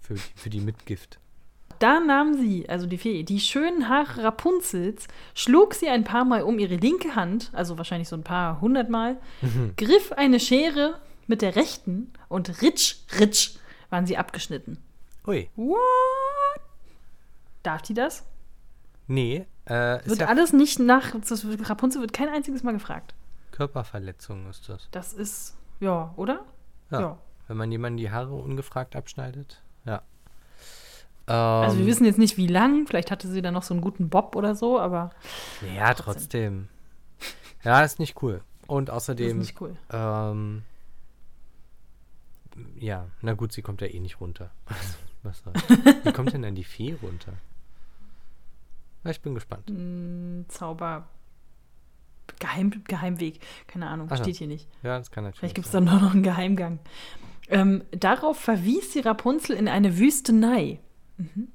[0.00, 1.18] für, für die Mitgift.
[1.82, 6.44] Da nahm sie, also die Fee, die schönen Haare Rapunzels, schlug sie ein paar Mal
[6.44, 9.16] um ihre linke Hand, also wahrscheinlich so ein paar hundert Mal,
[9.76, 13.56] griff eine Schere mit der rechten und ritsch, ritsch
[13.90, 14.78] waren sie abgeschnitten.
[15.26, 15.50] Ui.
[15.56, 15.76] What?
[17.64, 18.24] Darf die das?
[19.08, 21.14] Nee, äh, Wird ja alles nicht nach.
[21.14, 23.12] Rapunzel wird kein einziges Mal gefragt.
[23.50, 24.86] Körperverletzung ist das.
[24.92, 25.56] Das ist.
[25.80, 26.44] Ja, oder?
[26.92, 27.18] Ja.
[27.48, 29.60] Wenn man jemanden die Haare ungefragt abschneidet.
[29.84, 30.02] Ja.
[31.26, 32.86] Also, wir Ähm, wissen jetzt nicht, wie lang.
[32.86, 35.10] Vielleicht hatte sie dann noch so einen guten Bob oder so, aber
[35.76, 36.68] Ja, trotzdem.
[37.64, 38.42] Ja, ist nicht cool.
[38.66, 39.76] Und das ist außerdem, nicht cool.
[39.92, 40.62] ähm,
[42.76, 44.50] ja, na gut, sie kommt ja eh nicht runter.
[45.22, 45.52] Was soll-
[46.04, 47.32] Wie kommt denn dann die Fee runter?
[49.04, 49.68] Na, ich bin gespannt.
[49.68, 51.08] Ein Zauber.
[52.38, 53.40] Geheim, Geheimweg.
[53.68, 54.68] Keine Ahnung, Ach steht hier nicht.
[54.82, 56.78] Ja, das kann natürlich Vielleicht gibt es dann noch einen Geheimgang.
[57.48, 60.80] Ähm, darauf verwies sie Rapunzel in eine Wüstenei,
[61.16, 61.48] mhm.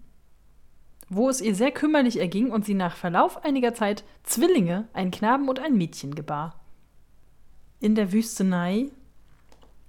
[1.10, 5.50] wo es ihr sehr kümmerlich erging und sie nach Verlauf einiger Zeit Zwillinge, einen Knaben
[5.50, 6.60] und ein Mädchen gebar.
[7.80, 8.90] In der Wüstenei,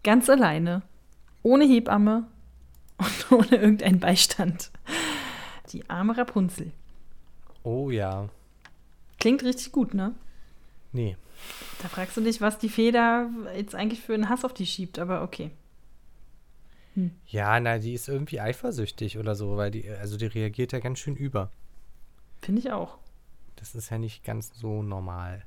[0.04, 0.82] ganz alleine,
[1.42, 2.26] ohne Hebamme
[2.98, 4.70] und ohne irgendeinen Beistand.
[5.72, 6.72] Die arme Rapunzel.
[7.62, 8.28] Oh ja.
[9.18, 10.14] Klingt richtig gut, ne?
[10.92, 11.16] Nee.
[11.82, 14.98] Da fragst du dich, was die da jetzt eigentlich für einen Hass auf die schiebt,
[14.98, 15.50] aber okay.
[17.26, 20.98] Ja, na, die ist irgendwie eifersüchtig oder so, weil die, also die reagiert ja ganz
[20.98, 21.50] schön über.
[22.40, 22.98] Finde ich auch.
[23.56, 25.44] Das ist ja nicht ganz so normal.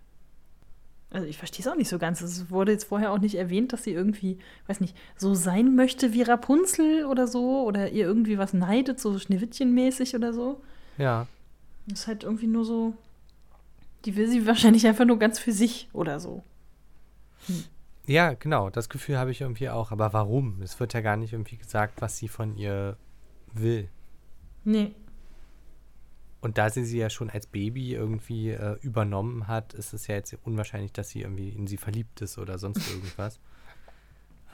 [1.10, 2.22] Also ich verstehe es auch nicht so ganz.
[2.22, 4.38] Es wurde jetzt vorher auch nicht erwähnt, dass sie irgendwie,
[4.68, 9.20] weiß nicht, so sein möchte wie Rapunzel oder so oder ihr irgendwie was neidet, so
[9.20, 10.62] Schneewittchenmäßig oder so.
[10.98, 11.28] Ja.
[11.88, 12.94] Das ist halt irgendwie nur so,
[14.06, 16.44] die will sie wahrscheinlich einfach nur ganz für sich oder so.
[18.08, 19.92] Ja, genau, das Gefühl habe ich irgendwie auch.
[19.92, 20.62] Aber warum?
[20.62, 22.98] Es wird ja gar nicht irgendwie gesagt, was sie von ihr
[23.54, 23.90] will.
[24.64, 24.96] Nee.
[26.42, 30.16] Und da sie sie ja schon als Baby irgendwie äh, übernommen hat, ist es ja
[30.16, 33.40] jetzt unwahrscheinlich, dass sie irgendwie in sie verliebt ist oder sonst irgendwas.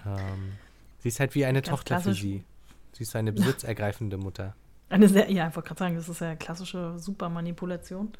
[0.06, 0.54] ähm,
[1.00, 2.43] sie ist halt wie eine Ganz Tochter für sie.
[2.91, 4.56] Sie ist eine besitzergreifende Mutter.
[4.89, 8.12] Eine sehr, ja, ich wollte gerade sagen, das ist ja klassische Supermanipulation.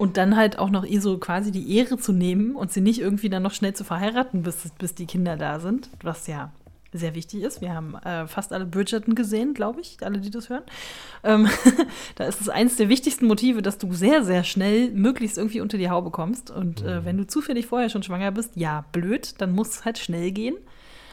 [0.00, 3.00] Und dann halt auch noch ihr so quasi die Ehre zu nehmen und sie nicht
[3.00, 6.52] irgendwie dann noch schnell zu verheiraten, bis, bis die Kinder da sind, was ja
[6.90, 7.60] sehr wichtig ist.
[7.60, 10.62] Wir haben äh, fast alle Bridgerton gesehen, glaube ich, alle, die das hören.
[11.22, 11.50] Ähm,
[12.14, 15.76] da ist es eines der wichtigsten Motive, dass du sehr, sehr schnell möglichst irgendwie unter
[15.76, 16.50] die Haube kommst.
[16.50, 19.98] Und äh, wenn du zufällig vorher schon schwanger bist, ja, blöd, dann muss es halt
[19.98, 20.56] schnell gehen.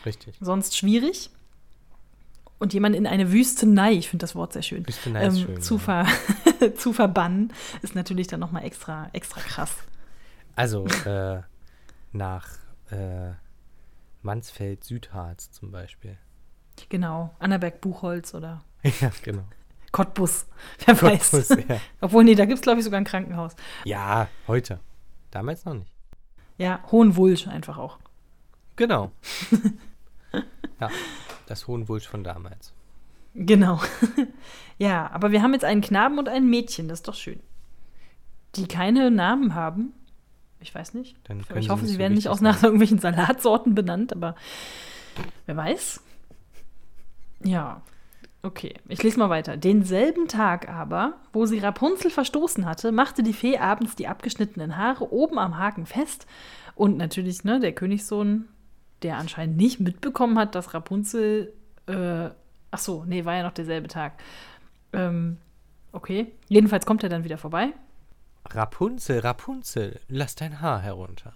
[0.06, 0.36] Richtig.
[0.40, 1.30] Sonst schwierig.
[2.58, 5.78] Und jemanden in eine Wüstenei, ich finde das Wort sehr schön, Wüstenei ist schön, zu,
[5.78, 6.08] ver
[6.76, 9.76] zu verbannen, ist natürlich dann nochmal extra, extra krass.
[10.56, 11.42] Also äh,
[12.12, 12.48] nach
[12.90, 13.32] äh,
[14.22, 16.18] Mansfeld Südharz zum Beispiel.
[16.90, 19.44] Genau, Annaberg-Buchholz oder ja, genau.
[19.92, 20.48] Cottbus,
[20.86, 21.32] wer weiß.
[21.32, 21.82] Cottbus, ja.
[22.02, 23.56] Obwohl, nee, da gibt es, glaube ich, sogar ein Krankenhaus.
[23.86, 24.80] ja, heute.
[25.32, 25.92] Damals noch nicht.
[26.58, 28.00] Ja, Hohenwulsch einfach auch.
[28.76, 29.12] Genau.
[30.80, 30.90] ja,
[31.46, 32.74] das Hohenwulsch von damals.
[33.38, 33.80] Genau.
[34.80, 37.40] ja, aber wir haben jetzt einen Knaben und ein Mädchen, das ist doch schön.
[38.56, 39.94] Die keine Namen haben.
[40.60, 41.16] Ich weiß nicht.
[41.56, 44.34] Ich sie hoffe, sie so werden nicht auch nach irgendwelchen Salatsorten benannt, aber
[45.46, 46.02] wer weiß.
[47.44, 47.84] Ja,
[48.42, 48.74] okay.
[48.88, 49.56] Ich lese mal weiter.
[49.56, 55.14] Denselben Tag aber, wo sie Rapunzel verstoßen hatte, machte die Fee abends die abgeschnittenen Haare
[55.14, 56.26] oben am Haken fest.
[56.74, 58.48] Und natürlich, ne, der Königssohn,
[59.04, 61.54] der anscheinend nicht mitbekommen hat, dass Rapunzel.
[61.86, 62.32] Äh,
[62.72, 64.14] ach so, nee, war ja noch derselbe Tag.
[64.94, 65.38] Ähm,
[65.92, 66.34] okay.
[66.48, 67.74] Jedenfalls kommt er dann wieder vorbei.
[68.50, 71.34] Rapunzel, Rapunzel, lass dein Haar herunter.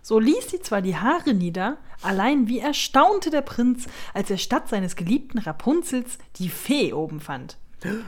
[0.00, 4.68] So ließ sie zwar die Haare nieder, allein wie erstaunte der Prinz, als er statt
[4.68, 7.56] seines geliebten Rapunzels die Fee oben fand.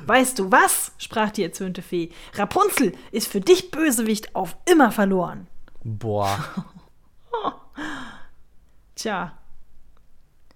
[0.07, 0.93] Weißt du was?
[0.99, 2.11] sprach die erzürnte Fee.
[2.35, 5.49] Rapunzel ist für dich Bösewicht auf immer verloren.
[5.83, 6.39] Boah.
[8.95, 9.37] Tja.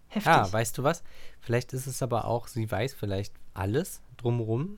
[0.09, 0.33] Heftig.
[0.33, 1.03] Ah, weißt du was?
[1.49, 4.77] Vielleicht ist es aber auch, sie weiß vielleicht alles drumrum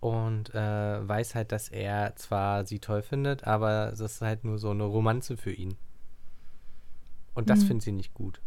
[0.00, 4.58] und äh, weiß halt, dass er zwar sie toll findet, aber es ist halt nur
[4.58, 5.76] so eine Romanze für ihn.
[7.34, 7.66] Und das Mhm.
[7.66, 8.40] findet sie nicht gut.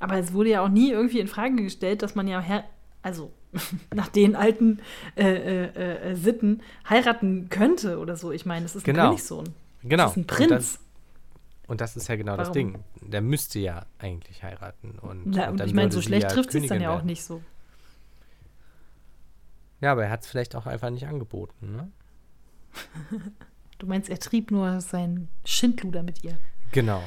[0.00, 2.64] Aber es wurde ja auch nie irgendwie in Frage gestellt, dass man ja, her
[3.02, 3.30] also
[3.94, 4.80] nach den alten
[5.14, 5.24] äh,
[5.66, 8.32] äh, äh, Sitten heiraten könnte oder so.
[8.32, 9.08] Ich meine, es ist ein Genau.
[9.10, 9.50] Königssohn.
[9.82, 10.06] Genau.
[10.06, 10.78] Es ist ein Prinz.
[11.68, 12.54] Das, und das ist ja genau das Warum?
[12.54, 12.84] Ding.
[13.02, 14.98] Der müsste ja eigentlich heiraten.
[14.98, 17.42] Und, Ja, und dann ich meine, so schlecht trifft es dann ja auch nicht so.
[19.80, 21.76] Ja, aber er hat es vielleicht auch einfach nicht angeboten.
[21.76, 21.90] Ne?
[23.78, 26.36] Du meinst, er trieb nur sein Schindluder mit ihr.
[26.72, 27.02] Genau.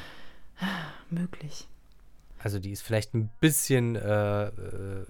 [1.09, 1.67] Möglich.
[2.39, 5.05] Also die ist vielleicht ein bisschen, äh, äh,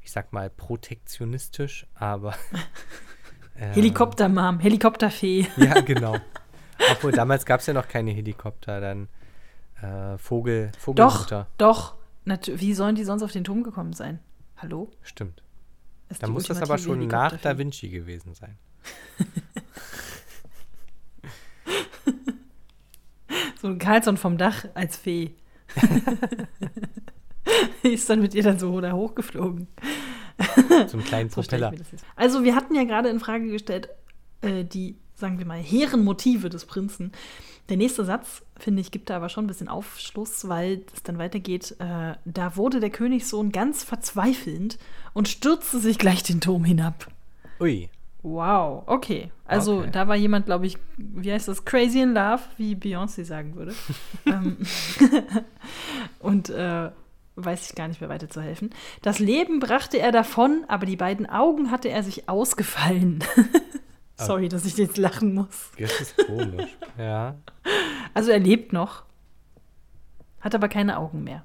[0.00, 2.34] ich sag mal, protektionistisch, aber.
[3.56, 5.48] äh, Helikoptermam, Helikopterfee.
[5.56, 6.16] Ja, genau.
[6.90, 9.08] Obwohl damals gab es ja noch keine Helikopter, dann
[9.82, 11.46] äh, Vogel, Doch, Vogelmutter.
[11.58, 11.94] doch.
[12.24, 14.20] Natu wie sollen die sonst auf den Turm gekommen sein?
[14.56, 14.90] Hallo?
[15.02, 15.42] Stimmt.
[16.20, 17.36] Da muss das aber schon nach.
[17.40, 18.58] Da Vinci gewesen sein.
[23.60, 25.30] So ein Carlson vom Dach als Fee.
[27.84, 29.68] ist dann mit ihr dann so da hochgeflogen.
[30.88, 31.72] So einen kleinen So Propeller.
[31.72, 33.88] jetzt- Also wir hatten ja gerade in Frage gestellt,
[34.40, 37.12] äh, die, sagen wir mal, hehren Motive des Prinzen.
[37.68, 41.18] Der nächste Satz, finde ich, gibt da aber schon ein bisschen Aufschluss, weil es dann
[41.18, 41.76] weitergeht.
[41.78, 44.78] Äh, da wurde der Königssohn ganz verzweifelnd
[45.14, 47.06] und stürzte sich gleich den Turm hinab.
[47.60, 47.88] Ui.
[48.24, 49.30] Wow, okay.
[49.44, 49.90] Also Okay.
[49.92, 53.74] da war jemand, glaube ich, wie heißt das, crazy in love, wie Beyoncé sagen würde.
[54.26, 54.58] ähm,
[56.20, 56.90] und äh,
[57.36, 58.70] weiß ich gar nicht mehr weiter zu helfen.
[59.02, 63.24] Das Leben brachte er davon, aber die beiden Augen hatte er sich ausgefallen.
[64.16, 65.70] Sorry, dass ich jetzt lachen muss.
[65.78, 66.70] Das ist komisch.
[66.98, 67.36] ja.
[68.14, 69.04] Also er lebt noch,
[70.40, 71.44] hat aber keine Augen mehr.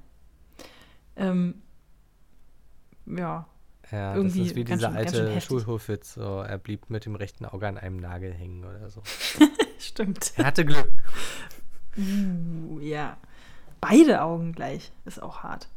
[1.15, 1.61] Ähm,
[3.05, 3.47] ja,
[3.91, 5.41] Ja, Irgendwie das ist wie dieser schön- alte.
[5.41, 6.13] Schulhofwitz.
[6.15, 9.01] So, er blieb mit dem rechten Auge an einem Nagel hängen oder so.
[9.80, 10.34] stimmt.
[10.36, 10.91] Er hatte Glück.
[11.97, 13.18] Uh, ja.
[13.82, 15.70] Beide Augen gleich ist auch hart.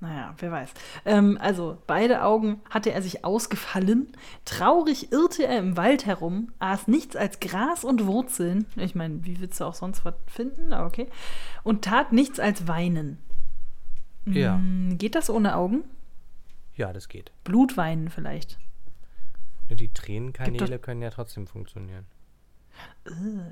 [0.00, 0.70] Naja, wer weiß.
[1.06, 4.12] Ähm, also, beide Augen hatte er sich ausgefallen.
[4.44, 8.66] Traurig irrte er im Wald herum, aß nichts als Gras und Wurzeln.
[8.76, 10.72] Ich meine, wie willst du auch sonst was finden?
[10.72, 11.08] Aber okay.
[11.62, 13.18] Und tat nichts als weinen.
[14.26, 14.56] Ja.
[14.58, 15.84] Mm, Geht das ohne Augen?
[16.76, 17.32] Ja, das geht.
[17.44, 18.58] Blutweinen vielleicht.
[19.70, 22.04] Die Tränenkanäle können ja trotzdem funktionieren.
[23.06, 23.10] Äh,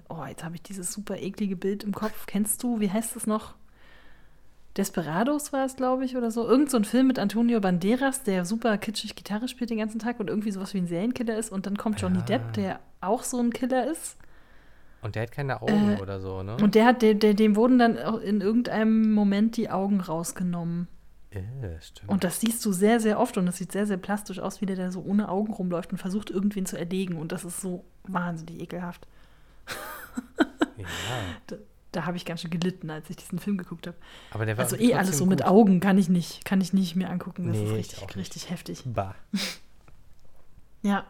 [0.09, 2.27] Oh, jetzt habe ich dieses super eklige Bild im Kopf.
[2.27, 3.55] Kennst du, wie heißt es noch?
[4.77, 6.47] Desperados war es, glaube ich, oder so.
[6.49, 10.19] Irgend so ein Film mit Antonio Banderas, der super kitschig Gitarre spielt den ganzen Tag
[10.19, 11.53] und irgendwie sowas wie ein Serienkiller ist.
[11.53, 12.25] Und dann kommt Johnny Ja.
[12.25, 14.17] Depp, der auch so ein Killer ist.
[15.03, 16.57] Und der hat keine Augen Äh, oder so, ne?
[16.57, 20.87] Und der hat, der, der, dem wurden dann auch in irgendeinem Moment die Augen rausgenommen.
[21.31, 21.41] Äh,
[21.81, 22.09] stimmt.
[22.11, 24.67] Und das siehst du sehr, sehr oft und das sieht sehr, sehr plastisch aus, wie
[24.67, 27.17] der da so ohne Augen rumläuft und versucht, irgendwen zu erlegen.
[27.17, 29.07] Und das ist so wahnsinnig ekelhaft.
[30.77, 30.87] ja.
[31.93, 33.97] Da, habe ich ganz schön gelitten, als ich diesen Film geguckt habe.
[34.31, 35.49] Aber der war Also eh alles so trotzdem mit gut.
[35.49, 37.47] Augen kann ich nicht, kann ich nicht mehr angucken.
[37.47, 38.83] Das Nee, ist ich richtig, richtig heftig.
[38.87, 39.15] Bah.
[40.83, 41.05] Ja.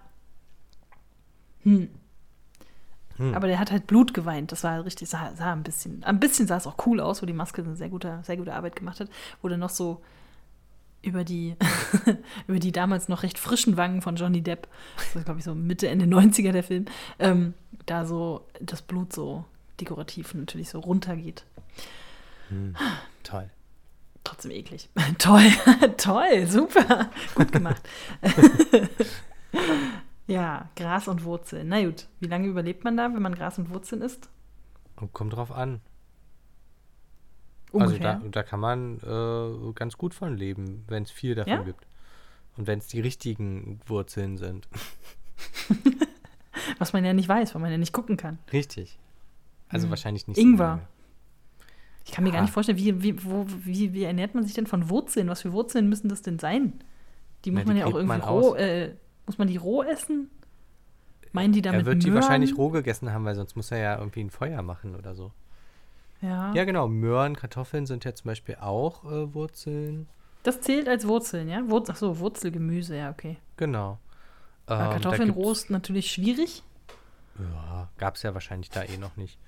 [1.62, 1.88] Hm.
[3.16, 3.34] Hm.
[3.34, 4.52] Aber der hat halt Blut geweint.
[4.52, 7.26] Das war richtig, sah, sah ein bisschen, ein bisschen sah es auch cool aus, wo
[7.26, 9.08] die Maske eine sehr gute, sehr gute Arbeit gemacht hat,
[9.40, 10.02] wo dann noch so
[11.02, 11.56] über die,
[12.46, 15.54] über die damals noch recht frischen Wangen von Johnny Depp, das ist glaube ich so
[15.54, 16.84] Mitte, Ende 90er der Film,
[17.18, 17.54] ähm,
[17.86, 19.44] da so das Blut so
[19.82, 21.44] dekorativ natürlich so runtergeht.
[22.48, 22.76] Hm.
[23.22, 23.50] Toll.
[24.24, 24.88] Trotzdem eklig.
[25.18, 25.50] toll,
[25.96, 27.82] toll, super, gut gemacht.
[30.26, 31.68] ja, Gras und Wurzeln.
[31.68, 34.28] Na gut, wie lange überlebt man da, wenn man Gras und Wurzeln isst?
[34.96, 35.80] Und kommt drauf an.
[37.72, 38.14] Ungefähr.
[38.16, 41.62] Also da, da kann man äh, ganz gut von leben, wenn es viel davon Ja?
[41.62, 41.86] gibt.
[42.56, 44.68] Und wenn es die richtigen Wurzeln sind.
[46.78, 48.38] Was man ja nicht weiß, weil man ja nicht gucken kann.
[48.52, 48.98] Richtig.
[49.72, 50.66] Also wahrscheinlich nicht Ingwer.
[50.66, 50.82] lange.
[52.04, 52.42] Ich kann mir gar Ah.
[52.42, 55.28] nicht vorstellen, wie, wie, wo, wie, wie ernährt man sich denn von Wurzeln?
[55.28, 56.74] Was für Wurzeln müssen das denn sein?
[57.44, 58.94] Die Na, muss die man ja auch irgendwie roh, äh,
[59.26, 60.28] muss man die roh essen?
[61.32, 62.22] Meinen die damit Er wird die Möhren?
[62.22, 65.32] wahrscheinlich roh gegessen haben, weil sonst muss er ja irgendwie ein Feuer machen oder so.
[66.20, 66.52] Ja.
[66.54, 66.88] Ja, genau.
[66.88, 70.08] Möhren, Kartoffeln sind ja zum Beispiel auch äh, Wurzeln.
[70.42, 71.68] Das zählt als Wurzeln, ja?
[71.70, 73.38] Wurz Ach so, Wurzelgemüse, ja, okay.
[73.56, 73.98] Genau.
[74.68, 76.62] Ähm, Kartoffeln ist natürlich schwierig.
[77.38, 79.38] Ja, gab es ja wahrscheinlich da eh noch nicht.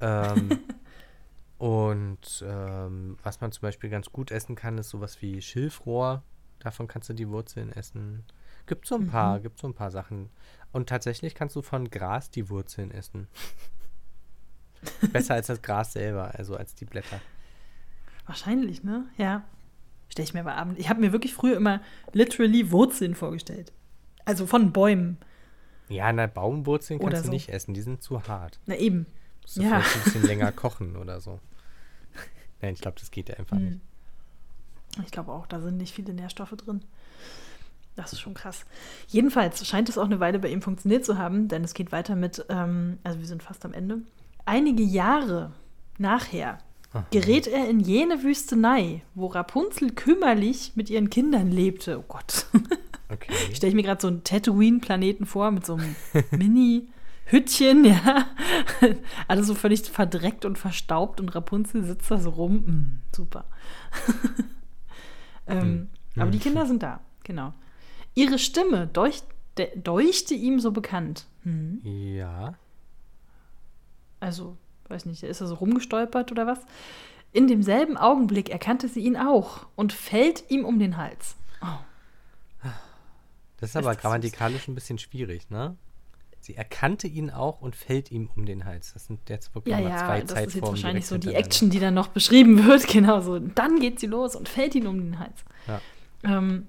[0.00, 0.60] Ähm,
[1.58, 6.22] und ähm, was man zum Beispiel ganz gut essen kann, ist sowas wie Schilfrohr.
[6.58, 8.24] Davon kannst du die Wurzeln essen.
[8.66, 10.30] Gibt so ein paar, gibt so ein paar Sachen.
[10.72, 13.28] Und tatsächlich kannst du von Gras die Wurzeln essen.
[15.12, 17.20] Besser als das Gras selber, also als die Blätter.
[18.26, 19.06] Wahrscheinlich, ne?
[19.16, 19.44] Ja.
[20.08, 20.80] Stell ich mir aber abends.
[20.80, 21.80] Ich habe mir wirklich früher immer
[22.12, 23.72] literally Wurzeln vorgestellt.
[24.24, 25.18] Also von Bäumen.
[25.88, 27.32] Ja, na, Baumwurzeln Oder kannst du so.
[27.32, 28.60] nicht essen, die sind zu hart.
[28.66, 29.06] Na eben.
[29.46, 29.80] Musst du Ja.
[29.80, 31.38] vielleicht ein bisschen länger kochen oder so.
[32.60, 33.64] Nein, ich glaube, das geht ja einfach Hm.
[33.64, 33.80] nicht.
[35.04, 36.82] Ich glaube auch, da sind nicht viele Nährstoffe drin.
[37.96, 38.64] Das ist schon krass.
[39.08, 42.14] Jedenfalls scheint es auch eine Weile bei ihm funktioniert zu haben, denn es geht weiter
[42.16, 43.98] mit, ähm, also wir sind fast am Ende.
[44.46, 45.52] Einige Jahre
[45.98, 46.58] nachher
[46.92, 47.06] Aha.
[47.10, 51.98] gerät er in jene Wüstenei, wo Rapunzel kümmerlich mit ihren Kindern lebte.
[51.98, 52.46] Oh Gott.
[53.08, 53.32] Okay.
[53.54, 55.94] Stelle ich mir gerade so einen Tatooine-Planeten vor mit so einem
[57.30, 58.26] Mini-Hüttchen, ja.
[59.28, 62.54] Alles so völlig verdreckt und verstaubt und Rapunzel sitzt da so rum.
[62.54, 63.44] Mm, super.
[65.46, 66.22] ähm, Hm.
[66.22, 66.38] Aber die.
[66.38, 67.52] Kinder sind da, genau.
[68.14, 69.24] Ihre Stimme deucht,
[69.58, 71.26] de, deuchte ihm so bekannt.
[71.42, 71.80] Hm.
[71.84, 72.54] Ja.
[74.20, 74.56] Also,
[74.88, 76.60] weiß nicht, ist er so rumgestolpert oder was?
[77.32, 81.36] In demselben Augenblick erkannte sie ihn auch und fällt ihm um den Hals.
[81.60, 81.66] Oh.
[83.58, 85.76] Das ist Ist aber das grammatikalisch ein bisschen schwierig, ne?
[86.46, 88.92] Sie erkannte ihn auch und fällt ihm um den Hals.
[88.92, 90.52] Das sind jetzt wirklich Ja, mal ja, zwei das ist Zeitformen.
[90.52, 91.34] jetzt wahrscheinlich so die.
[91.34, 92.86] Action, die dann noch beschrieben wird.
[92.86, 93.40] Genau so.
[93.40, 95.44] Dann geht sie los und fällt ihn um den Hals.
[95.66, 95.80] Ja.
[96.22, 96.68] Ähm,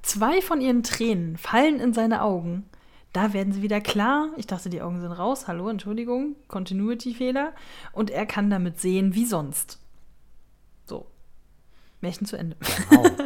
[0.00, 2.64] zwei von ihren Tränen fallen in seine Augen.
[3.12, 4.30] Da werden sie wieder klar.
[4.38, 5.46] Ich dachte, die Augen sind raus.
[5.46, 6.36] Hallo, Entschuldigung.
[6.48, 7.52] Continuity-Fehler.
[7.92, 9.78] Und er kann damit sehen wie sonst.
[10.86, 11.06] So.
[12.00, 12.56] Märchen zu Ende.
[12.88, 13.10] Wow.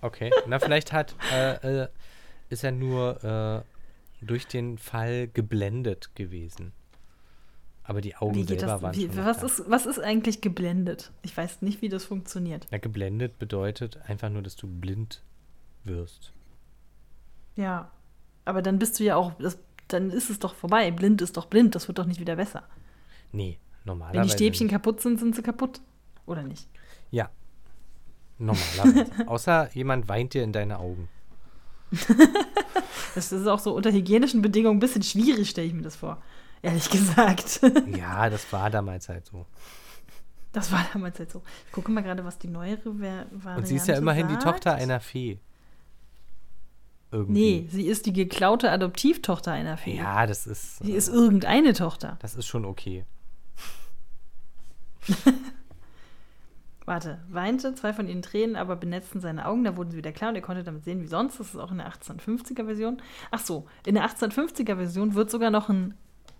[0.00, 0.30] Okay.
[0.46, 1.88] Na, vielleicht hat, äh, äh,
[2.50, 3.77] ist er nur äh,
[4.20, 6.72] durch den Fall geblendet gewesen.
[7.84, 8.82] Aber die Augen selber das?
[8.82, 9.46] waren Wie, schon was, da.
[9.46, 11.10] ist, was ist eigentlich geblendet?
[11.22, 12.66] Ich weiß nicht, wie das funktioniert.
[12.70, 15.22] Na, geblendet bedeutet einfach nur, dass du blind
[15.84, 16.32] wirst.
[17.56, 17.90] Ja.
[18.44, 19.32] Aber dann bist du ja auch.
[19.38, 19.58] Das,
[19.88, 20.90] dann ist es doch vorbei.
[20.90, 21.74] Blind ist doch blind.
[21.74, 22.64] Das wird doch nicht wieder besser.
[23.32, 24.36] Nee, Wenn normalerweise.
[24.36, 24.74] die Stäbchen nicht.
[24.74, 25.80] kaputt sind, sind sie kaputt.
[26.26, 26.68] Oder nicht?
[27.10, 27.30] Ja.
[28.36, 29.06] Normalerweise.
[29.26, 31.08] Außer jemand weint dir in deine Augen.
[33.18, 36.22] Das ist auch so unter hygienischen Bedingungen ein bisschen schwierig, stelle ich mir das vor.
[36.62, 37.60] Ehrlich gesagt.
[37.96, 39.44] Ja, das war damals halt so.
[40.52, 41.42] Das war damals halt so.
[41.66, 44.34] Ich gucke mal gerade, was die neuere Ver Variante Und sie ist ja immerhin die
[44.34, 44.44] sagt.
[44.44, 45.40] Tochter einer Fee.
[47.10, 47.62] Irgendwie.
[47.62, 49.96] Nee, sie ist die geklaute Adoptivtochter einer Fee.
[49.96, 50.78] Ja, das ist.
[50.78, 52.18] Sie äh, ist irgendeine Tochter.
[52.20, 53.04] das ist schon okay.
[56.88, 60.30] Warte, weinte, zwei von ihren Tränen, aber benetzten seine Augen, da wurden sie wieder klar
[60.30, 61.38] und er konnte damit sehen wie sonst.
[61.38, 63.02] Das ist auch in der 1850er Version.
[63.30, 65.92] Ach so, in der 1850er Version wird sogar noch ein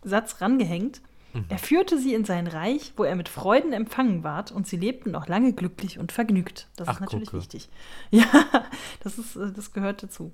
[0.03, 1.03] Satz rangehängt.
[1.35, 1.45] Mhm.
[1.51, 5.11] Er führte sie in sein Reich, wo er mit Freuden empfangen ward und sie lebten
[5.11, 6.69] noch lange glücklich und vergnügt.
[6.77, 7.43] Das Ach, ist natürlich gucke.
[7.43, 7.69] wichtig.
[8.11, 8.25] Ja,
[9.01, 10.33] das, ist, äh, das gehört dazu.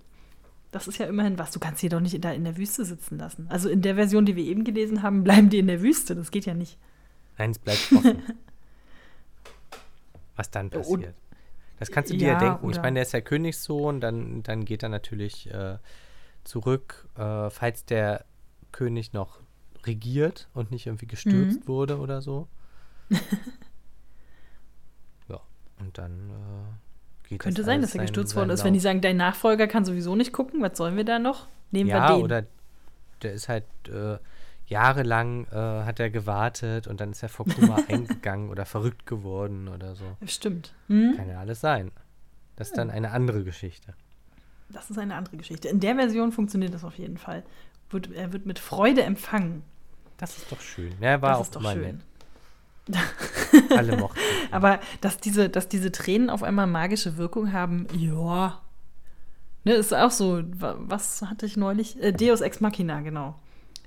[0.70, 1.50] Das ist ja immerhin was.
[1.50, 3.48] Du kannst sie doch nicht in der, in der Wüste sitzen lassen.
[3.48, 6.14] Also in der Version, die wir eben gelesen haben, bleiben die in der Wüste.
[6.14, 6.78] Das geht ja nicht.
[7.36, 8.22] Nein, es bleibt offen.
[10.36, 11.14] Was dann Ja, und- passiert.
[11.80, 12.70] Das kannst du dir ja, Ja, denken.
[12.70, 15.76] Ich meine, der ist ja Königssohn, dann, dann geht er natürlich äh,
[16.44, 18.24] zurück, äh, falls der
[18.70, 19.40] König noch
[19.84, 21.68] regiert und nicht irgendwie gestürzt Mhm.
[21.68, 22.46] wurde oder so.
[25.28, 25.40] ja,
[25.80, 28.64] und dann äh, geht Könnte sein, dass er gestürzt worden ist.
[28.64, 31.48] Wenn die sagen, dein Nachfolger kann sowieso nicht gucken, was sollen wir da noch?
[31.70, 32.24] Nehmen ja, wir den.
[32.24, 32.44] oder
[33.22, 34.16] der ist halt äh,
[34.66, 39.68] jahrelang äh, hat er gewartet und dann ist er vor Kummer eingegangen oder verrückt geworden
[39.68, 40.04] oder so.
[40.26, 40.74] Stimmt.
[40.88, 41.14] Hm?
[41.16, 41.90] Kann ja alles sein.
[42.56, 43.94] Das ist dann eine andere Geschichte.
[44.70, 45.68] Das ist eine andere Geschichte.
[45.68, 47.42] In der Version funktioniert das auf jeden Fall.
[47.90, 49.62] Wird, er wird mit Freude empfangen.
[50.16, 50.92] Das ist doch schön.
[51.00, 51.82] Ja, war das auch ist doch immer schön.
[51.82, 52.00] nett.
[53.76, 54.18] Alle mochten.
[54.18, 54.48] ihn.
[54.52, 58.60] Aber dass diese, dass diese Tränen auf einmal magische Wirkung haben, ja.
[59.64, 62.00] Ne, ist auch so, wa- was hatte ich neulich?
[62.02, 63.38] Äh, Deus Ex Machina, genau.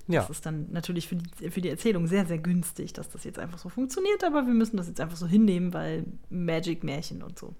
[0.07, 3.23] Ja, Das ist dann natürlich für die, für die Erzählung sehr, sehr günstig, dass das
[3.23, 7.37] jetzt einfach so funktioniert, aber wir müssen das jetzt einfach so hinnehmen, weil Magic-Märchen und
[7.37, 7.53] so.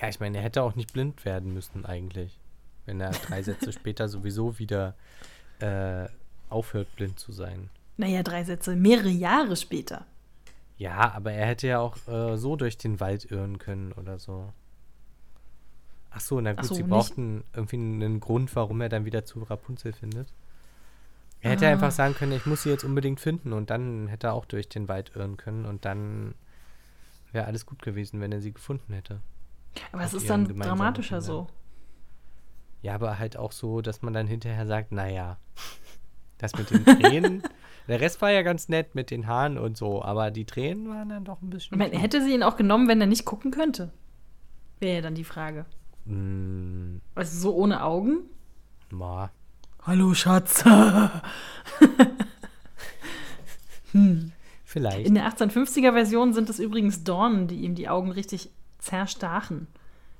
[0.00, 2.38] ja, ich meine, er hätte auch nicht blind werden müssen eigentlich.
[2.86, 4.94] Wenn er drei Sätze später sowieso wieder
[5.60, 6.06] äh,
[6.48, 7.68] aufhört, blind zu sein.
[7.96, 10.06] Naja, drei Sätze, mehrere Jahre später.
[10.78, 14.52] Ja, aber er hätte ja auch äh, so durch den Wald irren können oder so.
[16.10, 19.42] Ach so, na gut, so, sie brauchten irgendwie einen Grund, warum er dann wieder zu
[19.42, 20.32] Rapunzel findet.
[21.42, 21.70] Er hätte Ah.
[21.72, 24.68] einfach sagen können, ich muss sie jetzt unbedingt finden und dann hätte er auch durch
[24.68, 26.34] den Wald irren können und dann
[27.32, 29.20] wäre alles gut gewesen, wenn er sie gefunden hätte.
[29.92, 31.22] Aber es ist dann dramatischer Kindern.
[31.22, 31.46] so.
[32.82, 35.38] Ja, aber halt auch so, dass man dann hinterher sagt, naja,
[36.38, 37.42] das mit den Tränen,
[37.88, 41.08] der Rest war ja ganz nett mit den Haaren und so, aber die Tränen waren
[41.08, 41.78] dann doch ein bisschen.
[41.80, 41.98] Viel.
[41.98, 43.92] hätte sie ihn auch genommen, wenn er nicht gucken könnte?
[44.80, 45.64] Wäre ja dann die Frage.
[46.04, 48.24] Mm, Also so ohne Augen?
[48.90, 49.30] ma.
[49.84, 50.64] Hallo, Schatz.
[54.64, 55.06] Vielleicht.
[55.06, 59.66] In der 1850er-Version sind es übrigens Dornen, die ihm die Augen richtig zerstachen.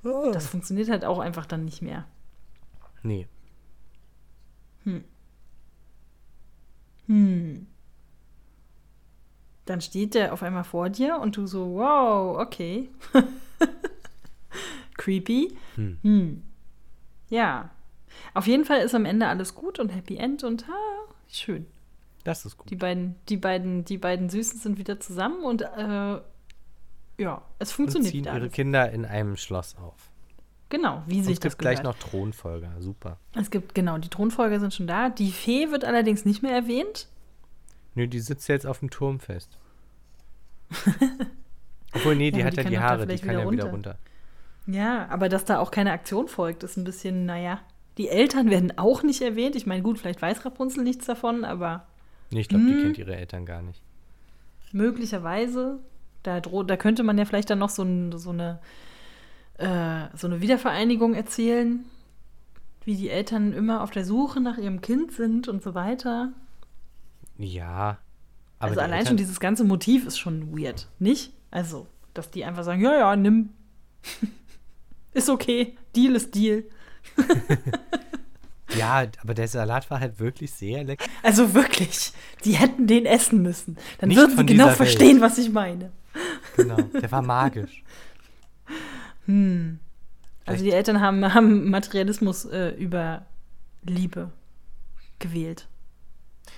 [0.03, 2.05] Das funktioniert halt auch einfach dann nicht mehr.
[3.03, 3.27] nee.
[7.07, 7.67] Hm.
[9.65, 12.89] Dann steht der auf einmal vor dir und du so, wow, okay.
[14.97, 15.57] Creepy.
[15.75, 15.97] Hm.
[16.01, 16.43] Hm.
[17.29, 17.71] Ja.
[18.33, 20.73] Auf jeden Fall ist am Ende alles gut und Happy End und ha,
[21.29, 21.67] schön.
[22.23, 22.69] Das ist gut.
[22.69, 26.21] Die beiden, die beiden, die beiden Süßen sind wieder zusammen und äh,
[27.17, 28.53] ja, es Und funktioniert ziehen wieder ihre alles.
[28.53, 30.09] Kinder in einem Schloss auf.
[30.69, 32.71] Genau, wie Und sich es das gibt gleich noch Thronfolger.
[32.79, 33.19] Super.
[33.35, 35.09] Es gibt, genau, die Thronfolger sind schon da.
[35.09, 37.07] Die Fee wird allerdings nicht mehr erwähnt.
[37.93, 39.59] Nö, die sitzt jetzt auf dem Turm fest.
[41.93, 43.69] Obwohl, nee, die Ja, hat die ja die Haare, die kann ja wieder wieder runter.
[43.69, 43.99] runter.
[44.65, 47.59] Ja, aber dass da auch keine Aktion folgt, ist ein bisschen, naja.
[47.97, 49.55] Die Eltern werden auch nicht erwähnt.
[49.55, 51.85] Ich meine, gut, vielleicht weiß Rapunzel nichts davon, aber
[52.31, 52.81] Nee, ich glaube, die Hm.
[52.81, 53.81] kennt ihre Eltern gar nicht.
[54.71, 55.79] möglicherweise,
[56.23, 58.59] da, droht, da könnte man ja vielleicht dann noch so, ein, so, eine,
[59.59, 61.85] äh, so eine Wiedervereinigung erzählen,
[62.83, 66.33] wie die Eltern immer auf der Suche nach ihrem Kind sind und so weiter.
[67.37, 67.99] Ja.
[68.57, 71.33] Aber also allein Eltern, schon dieses ganze Motiv ist schon weird, nicht?
[71.51, 71.85] Also,
[72.15, 73.49] dass die einfach sagen, ja, ja, nimm.
[75.13, 76.63] ist okay, Deal ist Deal.
[78.77, 81.05] Ja, aber der Salat war halt wirklich sehr lecker.
[81.21, 82.11] Also wirklich,
[82.43, 83.77] die hätten den essen müssen.
[83.99, 85.91] Dann Nicht würden sie genau verstehen, was ich meine.
[86.55, 86.81] Genau.
[86.81, 87.83] Der war magisch.
[89.25, 89.79] Hm.
[90.45, 93.25] Also die Eltern haben, haben Materialismus äh, über
[93.83, 94.33] Liebe
[95.19, 95.69] gewählt.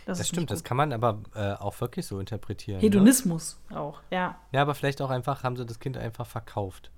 [0.08, 2.80] Das, ist stimmt, das kann man aber äh, auch wirklich so interpretieren.
[2.80, 2.86] Ne?
[2.86, 4.40] Hedonismus auch, ja.
[4.52, 6.90] Ja, aber vielleicht auch einfach, haben sie das Kind einfach verkauft.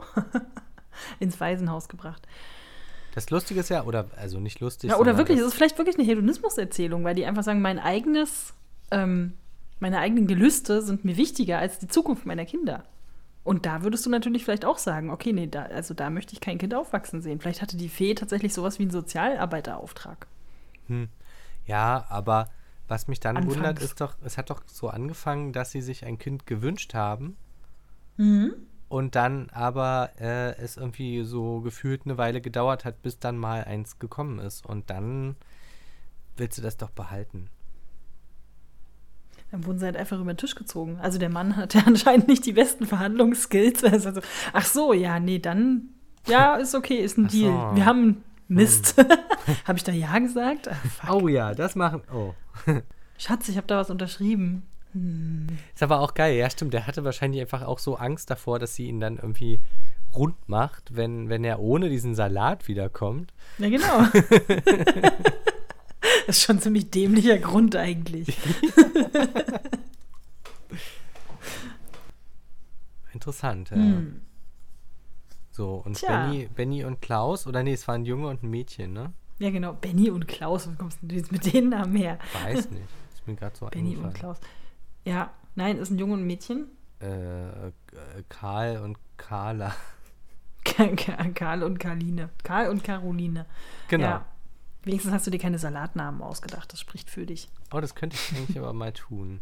[1.20, 2.26] Ins Waisenhaus gebracht.
[3.14, 4.90] Das Lustige ist ja, oder also nicht lustig.
[4.90, 8.54] Ja, oder wirklich, es ist vielleicht wirklich eine Hedonismus-Erzählung, weil die einfach sagen, mein eigenes,
[8.90, 9.34] ähm,
[9.78, 12.84] meine eigenen Gelüste sind mir wichtiger als die Zukunft meiner Kinder.
[13.44, 16.40] Und da würdest du natürlich vielleicht auch sagen, okay, nee, da, also da möchte ich
[16.40, 17.40] kein Kind aufwachsen sehen.
[17.40, 20.26] Vielleicht hatte die Fee tatsächlich sowas wie einen Sozialarbeiterauftrag.
[21.66, 22.48] Ja, aber
[22.88, 23.54] was mich dann Anfangs.
[23.54, 27.36] wundert, ist doch, es hat doch so angefangen, dass sie sich ein Kind gewünscht haben
[28.16, 28.54] Mhm.
[28.94, 33.64] Und dann aber äh, es irgendwie so gefühlt eine Weile gedauert hat, bis dann mal
[33.64, 34.64] eins gekommen ist.
[34.64, 35.34] Und dann
[36.36, 37.50] willst du das doch behalten.
[39.50, 41.00] Dann wurden sie halt einfach über den Tisch gezogen.
[41.02, 43.82] Also der Mann hatte anscheinend nicht die besten Verhandlungsskills.
[43.82, 44.20] Also, so,
[44.52, 45.88] ach so, ja, nee, dann,
[46.28, 47.38] ja, ist okay, ist ein Ach so.
[47.38, 47.74] Deal.
[47.74, 48.94] Wir haben Mist.
[49.64, 50.68] habe ich da Ja gesagt?
[50.68, 51.12] Ah.
[51.12, 52.02] Oh ja, das machen.
[52.14, 52.32] Oh.
[53.18, 54.62] Schatz, ich habe da was unterschrieben.
[55.74, 56.36] Ist aber auch geil.
[56.36, 56.72] Ja, stimmt.
[56.72, 59.60] Der hatte wahrscheinlich einfach auch so Angst davor, dass sie ihn dann irgendwie
[60.14, 63.34] rund macht, wenn, wenn er ohne diesen Salat wiederkommt.
[63.58, 64.06] Ja, genau.
[66.26, 68.36] das ist schon ein ziemlich dämlicher Grund eigentlich.
[73.12, 73.76] Interessant, ja.
[73.76, 74.20] Hm.
[75.50, 76.26] So, und Tja.
[76.26, 79.12] Benny, Benny und Klaus, oder nee, es war ein Junge und ein Mädchen, ne?
[79.38, 79.72] Ja, genau.
[79.72, 80.68] Benny und Klaus.
[80.68, 82.18] Wo kommst du jetzt mit den Namen her?
[82.44, 82.82] Weiß nicht.
[83.12, 84.14] Ist mir gerade so Benny und.
[84.14, 84.38] Klaus.
[85.04, 86.68] Ja, nein, ist ein Junge und ein Mädchen.
[87.00, 87.72] Äh, äh,
[88.28, 89.74] Karl und Carla.
[90.64, 92.30] Karl und Karline.
[92.42, 93.46] Karl und Caroline.
[93.88, 94.04] Genau.
[94.06, 94.24] Ja.
[94.82, 96.72] Wenigstens hast du dir keine Salatnamen ausgedacht.
[96.72, 97.48] Das spricht für dich.
[97.72, 99.40] Oh, das könnte ich eigentlich aber mal tun.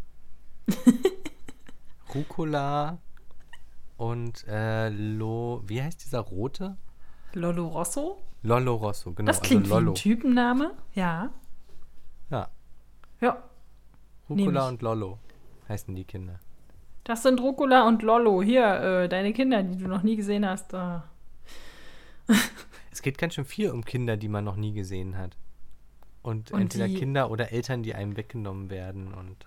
[2.15, 2.99] Rucola
[3.97, 5.63] und äh, Lo.
[5.67, 6.77] Wie heißt dieser rote?
[7.35, 8.23] Lollo Rosso?
[8.43, 9.27] Lollo Rosso, genau.
[9.29, 9.93] Das klingt also wie Lollo.
[9.93, 10.71] ein Typenname.
[10.95, 11.31] Ja.
[12.31, 12.49] Ja,
[13.21, 13.43] Ja.
[14.29, 15.19] Rucola und Lollo
[15.73, 16.39] heißen die Kinder.
[17.05, 18.43] Das sind Rucola und Lollo.
[18.43, 20.73] Hier, äh, deine Kinder, die du noch nie gesehen hast.
[20.73, 21.01] Äh.
[22.93, 25.37] Es geht ganz schön viel um Kinder, die man noch nie gesehen hat.
[26.23, 29.13] Und, Und entweder die- Kinder oder Eltern, die einem weggenommen werden.
[29.13, 29.47] Und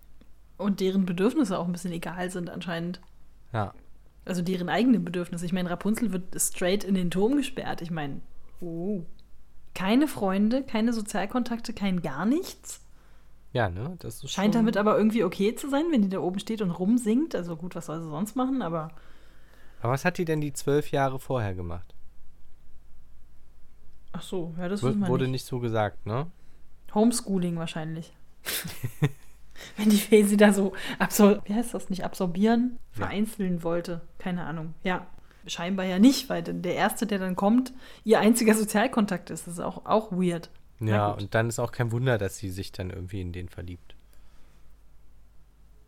[0.57, 2.99] Und deren Bedürfnisse auch ein bisschen egal sind anscheinend.
[3.53, 3.73] ja,
[4.25, 5.45] Also deren eigene Bedürfnisse.
[5.45, 7.81] Ich meine, Rapunzel wird straight in den Turm gesperrt.
[7.81, 8.19] Ich meine,
[8.59, 9.03] oh.
[9.73, 12.81] Keine Freunde, keine Sozialkontakte, kein gar nichts.
[13.55, 13.95] Ja, ne?
[13.99, 16.71] Das Scheint schon, damit aber irgendwie okay zu sein, wenn die da oben steht und
[16.71, 17.33] rumsingt.
[17.35, 18.91] Also gut, was soll sie sonst machen, aber
[19.81, 21.93] Aber was hat die denn die zwölf Jahre vorher gemacht?
[24.11, 25.31] ach so, ja, das W wissen wir wurde nicht.
[25.31, 26.27] nicht so gesagt, ne?
[26.93, 28.13] Homeschooling wahrscheinlich.
[29.77, 33.07] wenn die Fee sie da so absor wie heißt das, nicht absorbieren, Ja.
[33.07, 34.01] vereinzeln wollte.
[34.17, 34.73] Keine Ahnung.
[34.83, 35.07] Ja,
[35.47, 39.47] scheinbar ja nicht, weil denn der Erste, der dann kommt, ihr einziger Sozialkontakt ist.
[39.47, 40.49] Das ist auch, auch weird.
[40.79, 43.95] Ja, und dann ist auch kein Wunder, dass sie sich dann irgendwie in den verliebt.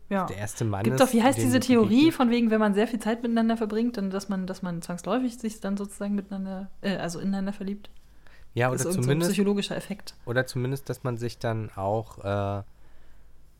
[0.08, 0.24] Ja.
[0.24, 2.88] Der erste Mann Gibt ist, doch, wie heißt diese Theorie, von wegen, wenn man sehr
[2.88, 6.96] viel Zeit miteinander verbringt, dann dass man, dass man zwangsläufig sich dann sozusagen miteinander, äh,
[6.96, 7.90] also ineinander verliebt?
[8.54, 10.14] Ja, das oder irgendein so ein zumindest, psychologischer Effekt.
[10.24, 12.62] oder zumindest, dass man sich dann auch, äh,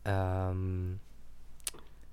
[0.05, 0.99] ähm,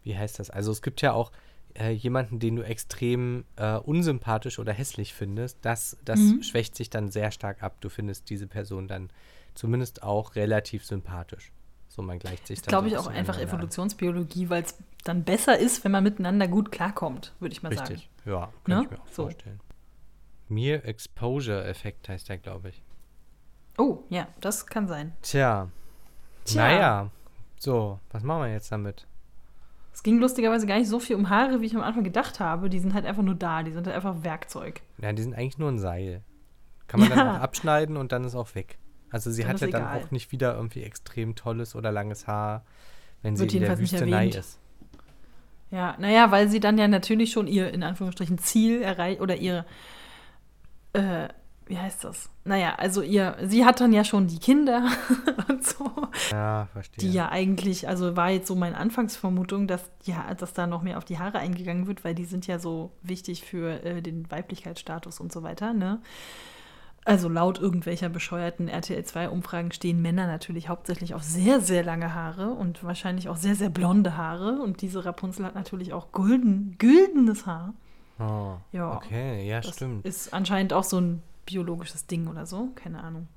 [0.03, 0.51] wie heißt das?
[0.51, 1.33] Also es gibt ja auch
[1.79, 5.59] äh, jemanden, den du extrem äh, unsympathisch oder hässlich findest.
[5.63, 6.43] Das, das Mhm.
[6.43, 7.77] schwächt sich dann sehr stark ab.
[7.81, 9.11] Du findest diese Person dann
[9.55, 11.53] zumindest auch relativ sympathisch.
[11.89, 13.43] So, man gleicht sich Das dann glaube ich auch einfach an.
[13.43, 14.75] Evolutionsbiologie, weil es
[15.05, 17.93] dann besser ist, wenn man miteinander gut klarkommt, würde ich mal sagen.
[17.95, 18.85] Richtig, ja, kann Ne?
[18.85, 19.23] ich mir auch So.
[19.23, 19.61] vorstellen.
[20.49, 22.83] Mere Exposure Effekt heißt der, glaube ich.
[23.79, 25.13] Oh, ja, das kann sein.
[25.23, 25.71] Tja.
[26.45, 26.63] Tja.
[26.63, 27.11] Naja.
[27.59, 29.07] So, was machen wir jetzt damit?
[29.97, 32.69] Es ging lustigerweise gar nicht so viel um Haare, wie ich am Anfang gedacht habe.
[32.69, 34.83] Die sind halt einfach nur da, die sind halt einfach Werkzeug.
[35.01, 36.21] Ja, die sind eigentlich nur ein Seil.
[36.87, 37.37] Kann man dann Ja.
[37.37, 38.77] auch abschneiden und dann ist auch weg.
[39.11, 42.63] Also sie Dann hat ja dann auch nicht wieder irgendwie extrem tolles oder langes Haar,
[43.23, 44.59] wenn Wird sie in der Wüstenei ist.
[45.71, 49.65] Ja, naja, weil sie dann ja natürlich schon ihr, in Anführungsstrichen, Ziel erreicht oder ihr,
[50.93, 51.29] äh,
[51.65, 52.29] wie heißt das?
[52.45, 54.87] Naja, also ihr, sie hat dann ja schon die Kinder
[55.49, 55.91] und so,
[56.31, 57.01] Ja, verstehe.
[57.05, 60.99] die ja eigentlich, also war jetzt so meine Anfangsvermutung, dass ja, dass da noch mehr
[60.99, 65.21] auf die Haare eingegangen wird, weil die sind ja so wichtig für äh, den Weiblichkeitsstatus
[65.21, 66.01] und so weiter, ne?
[67.05, 72.15] Also laut irgendwelcher bescheuerten RTL 2 Umfragen stehen Männer natürlich hauptsächlich auf sehr, sehr lange
[72.15, 74.61] Haare und wahrscheinlich auch sehr, sehr blonde Haare.
[74.61, 77.75] Und diese Rapunzel hat natürlich auch golden, güldenes Haar.
[78.19, 80.05] Oh, Ja, okay, ja, Das stimmt.
[80.05, 82.71] ist anscheinend auch so ein biologisches Ding oder so.
[82.75, 83.29] Keine Ahnung.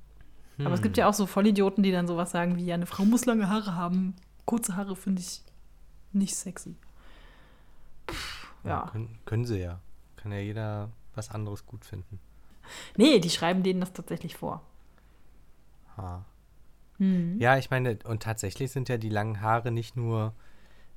[0.64, 1.00] Aber es gibt Hm.
[1.00, 3.74] ja auch so Vollidioten, die dann sowas sagen wie, ja, eine Frau muss lange Haare
[3.74, 4.14] haben.
[4.44, 5.42] Kurze Haare finde ich
[6.12, 6.74] nicht sexy.
[8.10, 8.88] Pff, ja.
[8.92, 9.80] Können, können sie ja.
[10.16, 12.18] Kann ja jeder was anderes gut finden.
[12.96, 14.62] Nee, die schreiben denen das tatsächlich vor.
[15.96, 16.24] Ha.
[16.98, 17.38] Hm.
[17.40, 20.34] Ja, ich meine, und tatsächlich sind ja die langen Haare nicht nur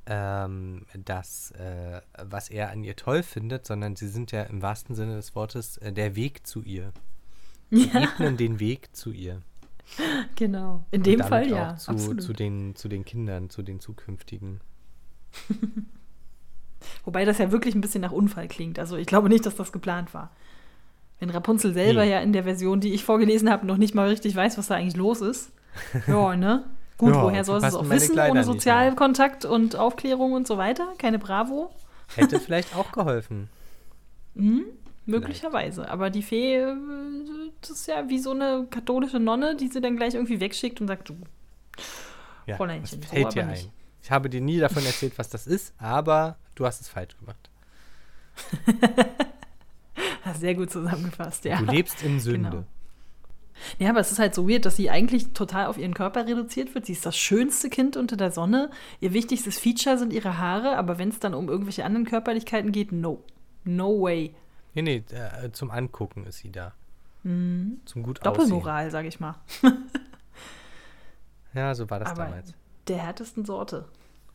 [0.06, 4.95] ähm, das, äh, was er an ihr toll findet, sondern sie sind ja im wahrsten
[4.95, 6.91] Sinne des Wortes äh, der Weg zu ihr.
[7.72, 9.41] Sie Ja, ebnen den Weg zu ihr.
[10.35, 10.85] genau.
[10.91, 11.76] In Und dem Fall ja.
[11.77, 12.22] Zu, absolut.
[12.23, 14.61] zu, den, zu den Kindern, zu den zukünftigen.
[17.05, 18.77] Wobei das ja wirklich ein bisschen nach Unfall klingt.
[18.80, 20.31] Also ich glaube nicht, dass das geplant war.
[21.19, 22.11] Wenn Rapunzel selber Nee.
[22.11, 24.76] ja in der Version, die ich vorgelesen habe, noch nicht mal richtig weiß, was da
[24.76, 25.51] eigentlich los ist.
[26.07, 26.65] Ja, ne?
[26.97, 28.43] Gut, Ja, woher so soll sie es auch wissen, Kleider ohne.
[28.43, 30.93] Sozialkontakt und Aufklärung und so weiter?
[30.97, 31.72] Keine Bravo?
[32.15, 33.49] Hätte vielleicht auch geholfen.
[34.35, 34.65] Hm,
[35.05, 35.89] möglicherweise.
[35.89, 36.75] Aber die Fee, äh,
[37.61, 40.88] das ist ja wie so eine katholische Nonne, die sie dann gleich irgendwie wegschickt und
[40.88, 41.17] sagt, du,
[42.45, 43.71] Ja, Fräuleinchen, so fällt aber dir ein?
[44.01, 47.49] Ich habe dir nie davon erzählt, was das ist, aber du hast es falsch gemacht.
[50.23, 51.57] hast sehr gut zusammengefasst, ja.
[51.57, 52.49] Du lebst in Sünde.
[52.49, 52.65] Genau.
[53.80, 56.73] Ja, aber es ist halt so weird, dass sie eigentlich total auf ihren Körper reduziert
[56.75, 56.85] wird.
[56.85, 58.71] Sie ist das schönste Kind unter der Sonne.
[58.99, 62.91] Ihr wichtigstes Feature sind ihre Haare, aber wenn es dann um irgendwelche anderen Körperlichkeiten geht,
[62.91, 63.23] no.
[63.63, 64.35] No way.
[64.73, 66.73] Nee, nee, äh, zum Angucken ist sie da.
[67.23, 67.81] Mhm.
[67.85, 69.35] Zum gut Doppelmoral, sag ich mal.
[71.53, 72.53] Ja, so war das aber damals.
[72.87, 73.85] der härtesten Sorte.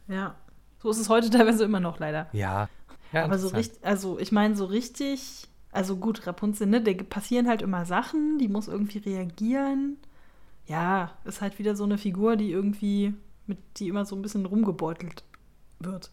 [0.06, 0.36] Ja.
[0.78, 2.28] So ist es heute teilweise immer noch leider.
[2.32, 2.68] Ja.
[3.12, 7.48] ja aber so richtig, also ich meine, so richtig Also gut, Rapunzel, ne, da passieren
[7.48, 9.98] halt immer Sachen, die muss irgendwie reagieren.
[10.66, 13.14] Ja, ist halt wieder so eine Figur, die irgendwie,
[13.46, 15.24] mit die immer so ein bisschen rumgebeutelt
[15.80, 16.10] wird.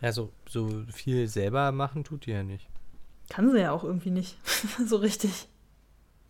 [0.00, 2.68] Ja, so, so viel selber machen tut die ja nicht.
[3.32, 4.36] Kann sie ja auch irgendwie nicht.
[4.86, 5.48] so richtig.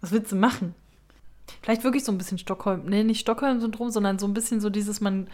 [0.01, 0.77] Was willst du machen?
[1.61, 5.01] Vielleicht wirklich so ein bisschen Stockholm, nee, nicht Stockholm-Syndrom, sondern so ein bisschen so dieses,
[5.01, 5.27] man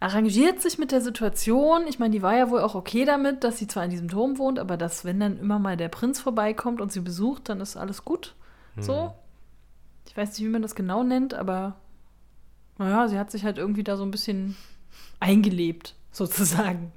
[0.00, 1.86] arrangiert sich mit der Situation.
[1.86, 4.38] Ich meine, die war ja wohl auch okay damit, dass sie zwar in diesem Turm
[4.38, 7.76] wohnt, aber dass, wenn dann immer mal der Prinz vorbeikommt und sie besucht, dann ist
[7.76, 8.34] alles gut.
[8.76, 8.82] Hm.
[8.82, 9.14] So.
[10.08, 11.76] Ich weiß nicht, wie man das genau nennt, aber
[12.78, 14.56] naja, sie hat sich halt irgendwie da so ein bisschen
[15.20, 16.90] eingelebt, sozusagen.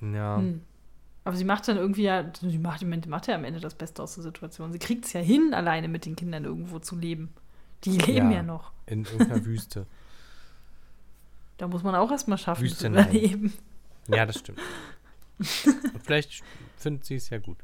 [0.00, 0.38] Ja.
[0.38, 0.62] Hm.
[1.24, 4.14] Aber sie macht dann irgendwie ja, sie macht, macht ja am Ende das Beste aus
[4.14, 4.72] der Situation.
[4.72, 7.32] Sie kriegt es ja hin, alleine mit den Kindern irgendwo zu leben.
[7.84, 8.42] Die leben ja, Ja.
[8.42, 8.72] noch.
[8.86, 9.86] In irgendeiner Wüste.
[11.56, 13.04] Da muss man auch erstmal schaffen zu Wüstenheim.
[13.10, 13.52] überleben.
[14.08, 14.58] Ja, das stimmt.
[15.38, 16.42] Und vielleicht
[16.76, 17.58] findet sie es ja gut.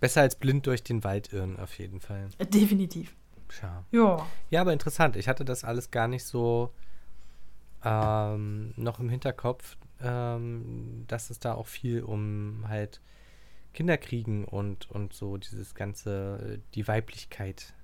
[0.00, 2.28] Besser als blind durch den Wald irren, auf jeden Fall.
[2.38, 3.14] Äh, Definitiv.
[3.48, 3.84] Tja.
[3.92, 4.26] Ja.
[4.50, 5.16] Ja, aber interessant.
[5.16, 6.72] Ich hatte das alles gar nicht so
[7.84, 13.00] ähm, noch im Hinterkopf, ähm, dass es da auch viel um halt
[13.72, 17.74] Kinderkriegen und, und so dieses ganze, äh, die Weiblichkeit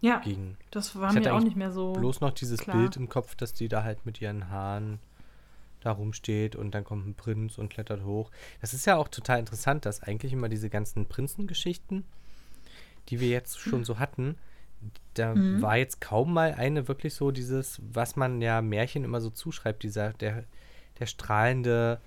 [0.00, 0.56] Ja, ging.
[0.70, 1.92] das war Ich mir auch nicht mehr so.
[1.92, 2.76] Bloß noch dieses klar.
[2.76, 4.98] Bild im Kopf, dass die da halt mit ihren Haaren
[5.80, 8.30] da rumsteht und dann kommt ein Prinz und klettert hoch.
[8.62, 12.04] Das ist ja auch total interessant, dass eigentlich immer diese ganzen Prinzengeschichten,
[13.10, 14.36] die wir jetzt schon so hatten,
[15.14, 15.60] da Mhm.
[15.60, 19.82] war jetzt kaum mal eine wirklich so dieses, was man ja Märchen immer so zuschreibt,
[19.82, 20.44] dieser, der,
[20.98, 22.00] der strahlende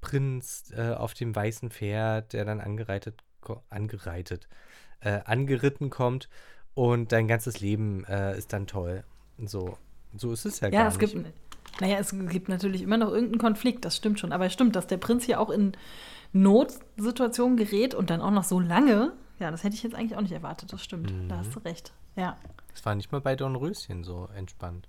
[0.00, 3.22] Prinz äh, auf dem weißen Pferd, der dann angereitet,
[3.70, 4.48] angereitet,
[5.00, 6.28] äh, angeritten kommt
[6.74, 9.04] und dein ganzes Leben äh, ist dann toll.
[9.38, 9.78] So,
[10.16, 11.14] so ist es ja, Ja, gar es nicht.
[11.14, 14.32] gibt, naja, es gibt natürlich immer noch irgendeinen Konflikt, das stimmt schon.
[14.32, 15.72] Aber es stimmt, dass der Prinz hier auch in
[16.32, 19.12] Notsituationen gerät und dann auch noch so lange.
[19.38, 21.12] Ja, das hätte ich jetzt eigentlich auch nicht erwartet, das stimmt.
[21.12, 21.28] Mhm.
[21.28, 21.92] Da hast du recht.
[22.16, 22.36] Ja.
[22.72, 24.88] Es war nicht mal bei Dornröschen so entspannt.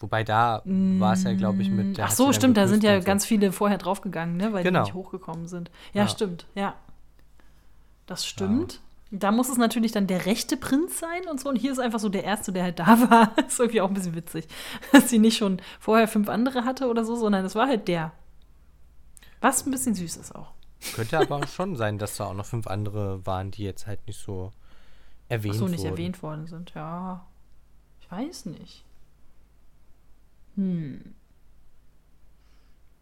[0.00, 3.00] Wobei da war es ja, glaube ich, mit der Ach so, stimmt, da sind ja
[3.00, 3.04] so.
[3.06, 4.80] ganz viele vorher draufgegangen, ne, weil Genau.
[4.80, 5.70] die nicht hochgekommen sind.
[5.92, 6.08] Ja, Ja.
[6.08, 6.74] stimmt, ja.
[8.06, 8.80] Das stimmt.
[9.10, 11.48] Da muss es natürlich dann der rechte Prinz sein und so.
[11.48, 13.32] Und hier ist einfach so der erste, der halt da war.
[13.46, 14.46] ist irgendwie auch ein bisschen witzig,
[14.92, 18.12] dass sie nicht schon vorher fünf andere hatte oder so, sondern es war halt der.
[19.40, 20.52] Was ein bisschen süß ist auch.
[20.94, 24.20] Könnte aber schon sein, dass da auch noch fünf andere waren, die jetzt halt nicht
[24.20, 24.52] so
[25.28, 25.90] erwähnt Ach so, nicht wurden.
[25.90, 26.72] erwähnt worden sind.
[26.74, 27.24] Ja,
[28.00, 28.84] ich weiß nicht.
[30.58, 31.14] Hm.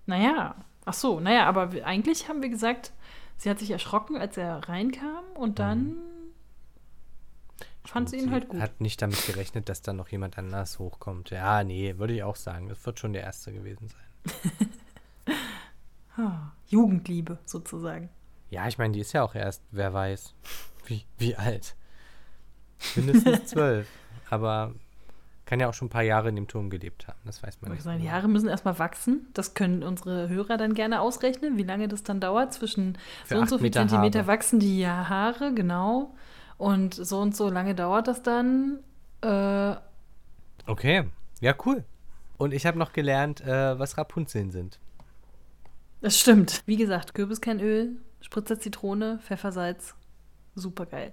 [0.05, 2.93] Naja, ach so, naja, aber eigentlich haben wir gesagt,
[3.39, 5.97] sie hat sich erschrocken, als er reinkam und dann
[7.83, 8.61] fand sie ihn halt gut.
[8.61, 11.31] Hat nicht damit gerechnet, dass da noch jemand anders hochkommt.
[11.31, 12.69] Ja, nee, würde ich auch sagen.
[12.69, 14.69] Das wird schon der Erste gewesen sein.
[16.19, 18.09] Ah, Jugendliebe sozusagen.
[18.49, 20.35] Ja, ich meine, die ist ja auch erst, wer weiß,
[20.87, 21.77] wie, wie alt.
[22.95, 23.87] Mindestens zwölf.
[24.31, 24.75] Aber
[25.47, 27.19] kann ja auch schon ein paar Jahre in dem Turm gelebt haben.
[27.25, 27.79] Das weiß man nicht.
[27.79, 28.17] ich sagen, die genau.
[28.17, 29.29] Haare müssen erstmal wachsen.
[29.33, 32.53] Das können unsere Hörer dann gerne ausrechnen, wie lange das dann dauert.
[32.53, 34.29] Zwischen Für so und so viel Meter Zentimeter Haare.
[34.29, 36.15] wachsen die Haare, genau.
[36.59, 38.81] Und so und so lange dauert das dann.
[39.23, 39.77] Äh,
[40.69, 41.05] Okay,
[41.41, 41.85] ja, cool.
[42.39, 44.81] Und ich habe noch gelernt, äh, was Rapunzeln sind.
[46.01, 46.63] Das stimmt.
[46.67, 49.95] Wie gesagt, Kürbiskernöl, Spritzer Zitrone, Pfeffersalz.
[50.57, 51.13] Super geil.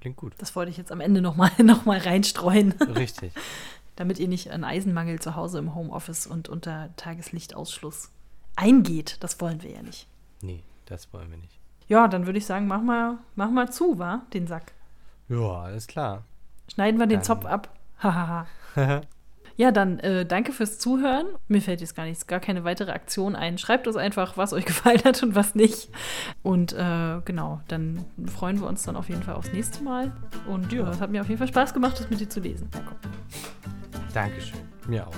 [0.00, 0.34] Klingt gut.
[0.38, 3.32] Das wollte ich jetzt am Ende nochmal noch mal reinstreuen, Richtig.
[3.96, 8.10] damit ihr nicht an Eisenmangel zu Hause im Homeoffice und unter Tageslichtausschluss
[8.56, 9.16] eingeht.
[9.20, 10.06] Das wollen wir ja nicht.
[10.40, 11.58] Nee, das wollen wir nicht.
[11.88, 14.22] Ja, dann würde ich sagen, mach mal, mach mal zu, wa?
[14.34, 14.72] Den Sack.
[15.28, 16.24] Ja, alles klar.
[16.72, 17.74] Schneiden wir den Dann- Zopf ab.
[18.02, 18.46] Hahaha.
[19.58, 21.26] ja, dann äh, danke fürs Zuhören.
[21.48, 23.58] Mir fällt jetzt gar nichts, gar keine weitere Aktion ein.
[23.58, 25.90] Schreibt uns einfach, was euch gefallen hat und was nicht.
[26.44, 30.12] Und äh, genau, dann freuen wir uns dann auf jeden Fall aufs nächste Mal.
[30.46, 32.70] Und ja, es hat mir auf jeden Fall Spaß gemacht, das mit dir zu lesen.
[34.14, 34.60] Dankeschön.
[34.86, 35.14] Mir auch.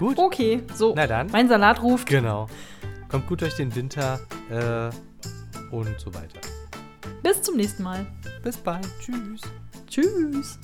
[0.00, 0.18] Gut.
[0.18, 0.92] Okay, so.
[0.96, 1.28] Na dann.
[1.30, 2.08] Mein Salat ruft.
[2.08, 2.48] Genau.
[3.08, 4.18] Kommt gut durch den Winter
[4.50, 4.90] äh,
[5.72, 6.40] und so weiter.
[7.22, 8.04] Bis zum nächsten Mal.
[8.42, 8.88] Bis bald.
[9.00, 9.42] Tschüss.
[9.86, 10.58] Tschüss.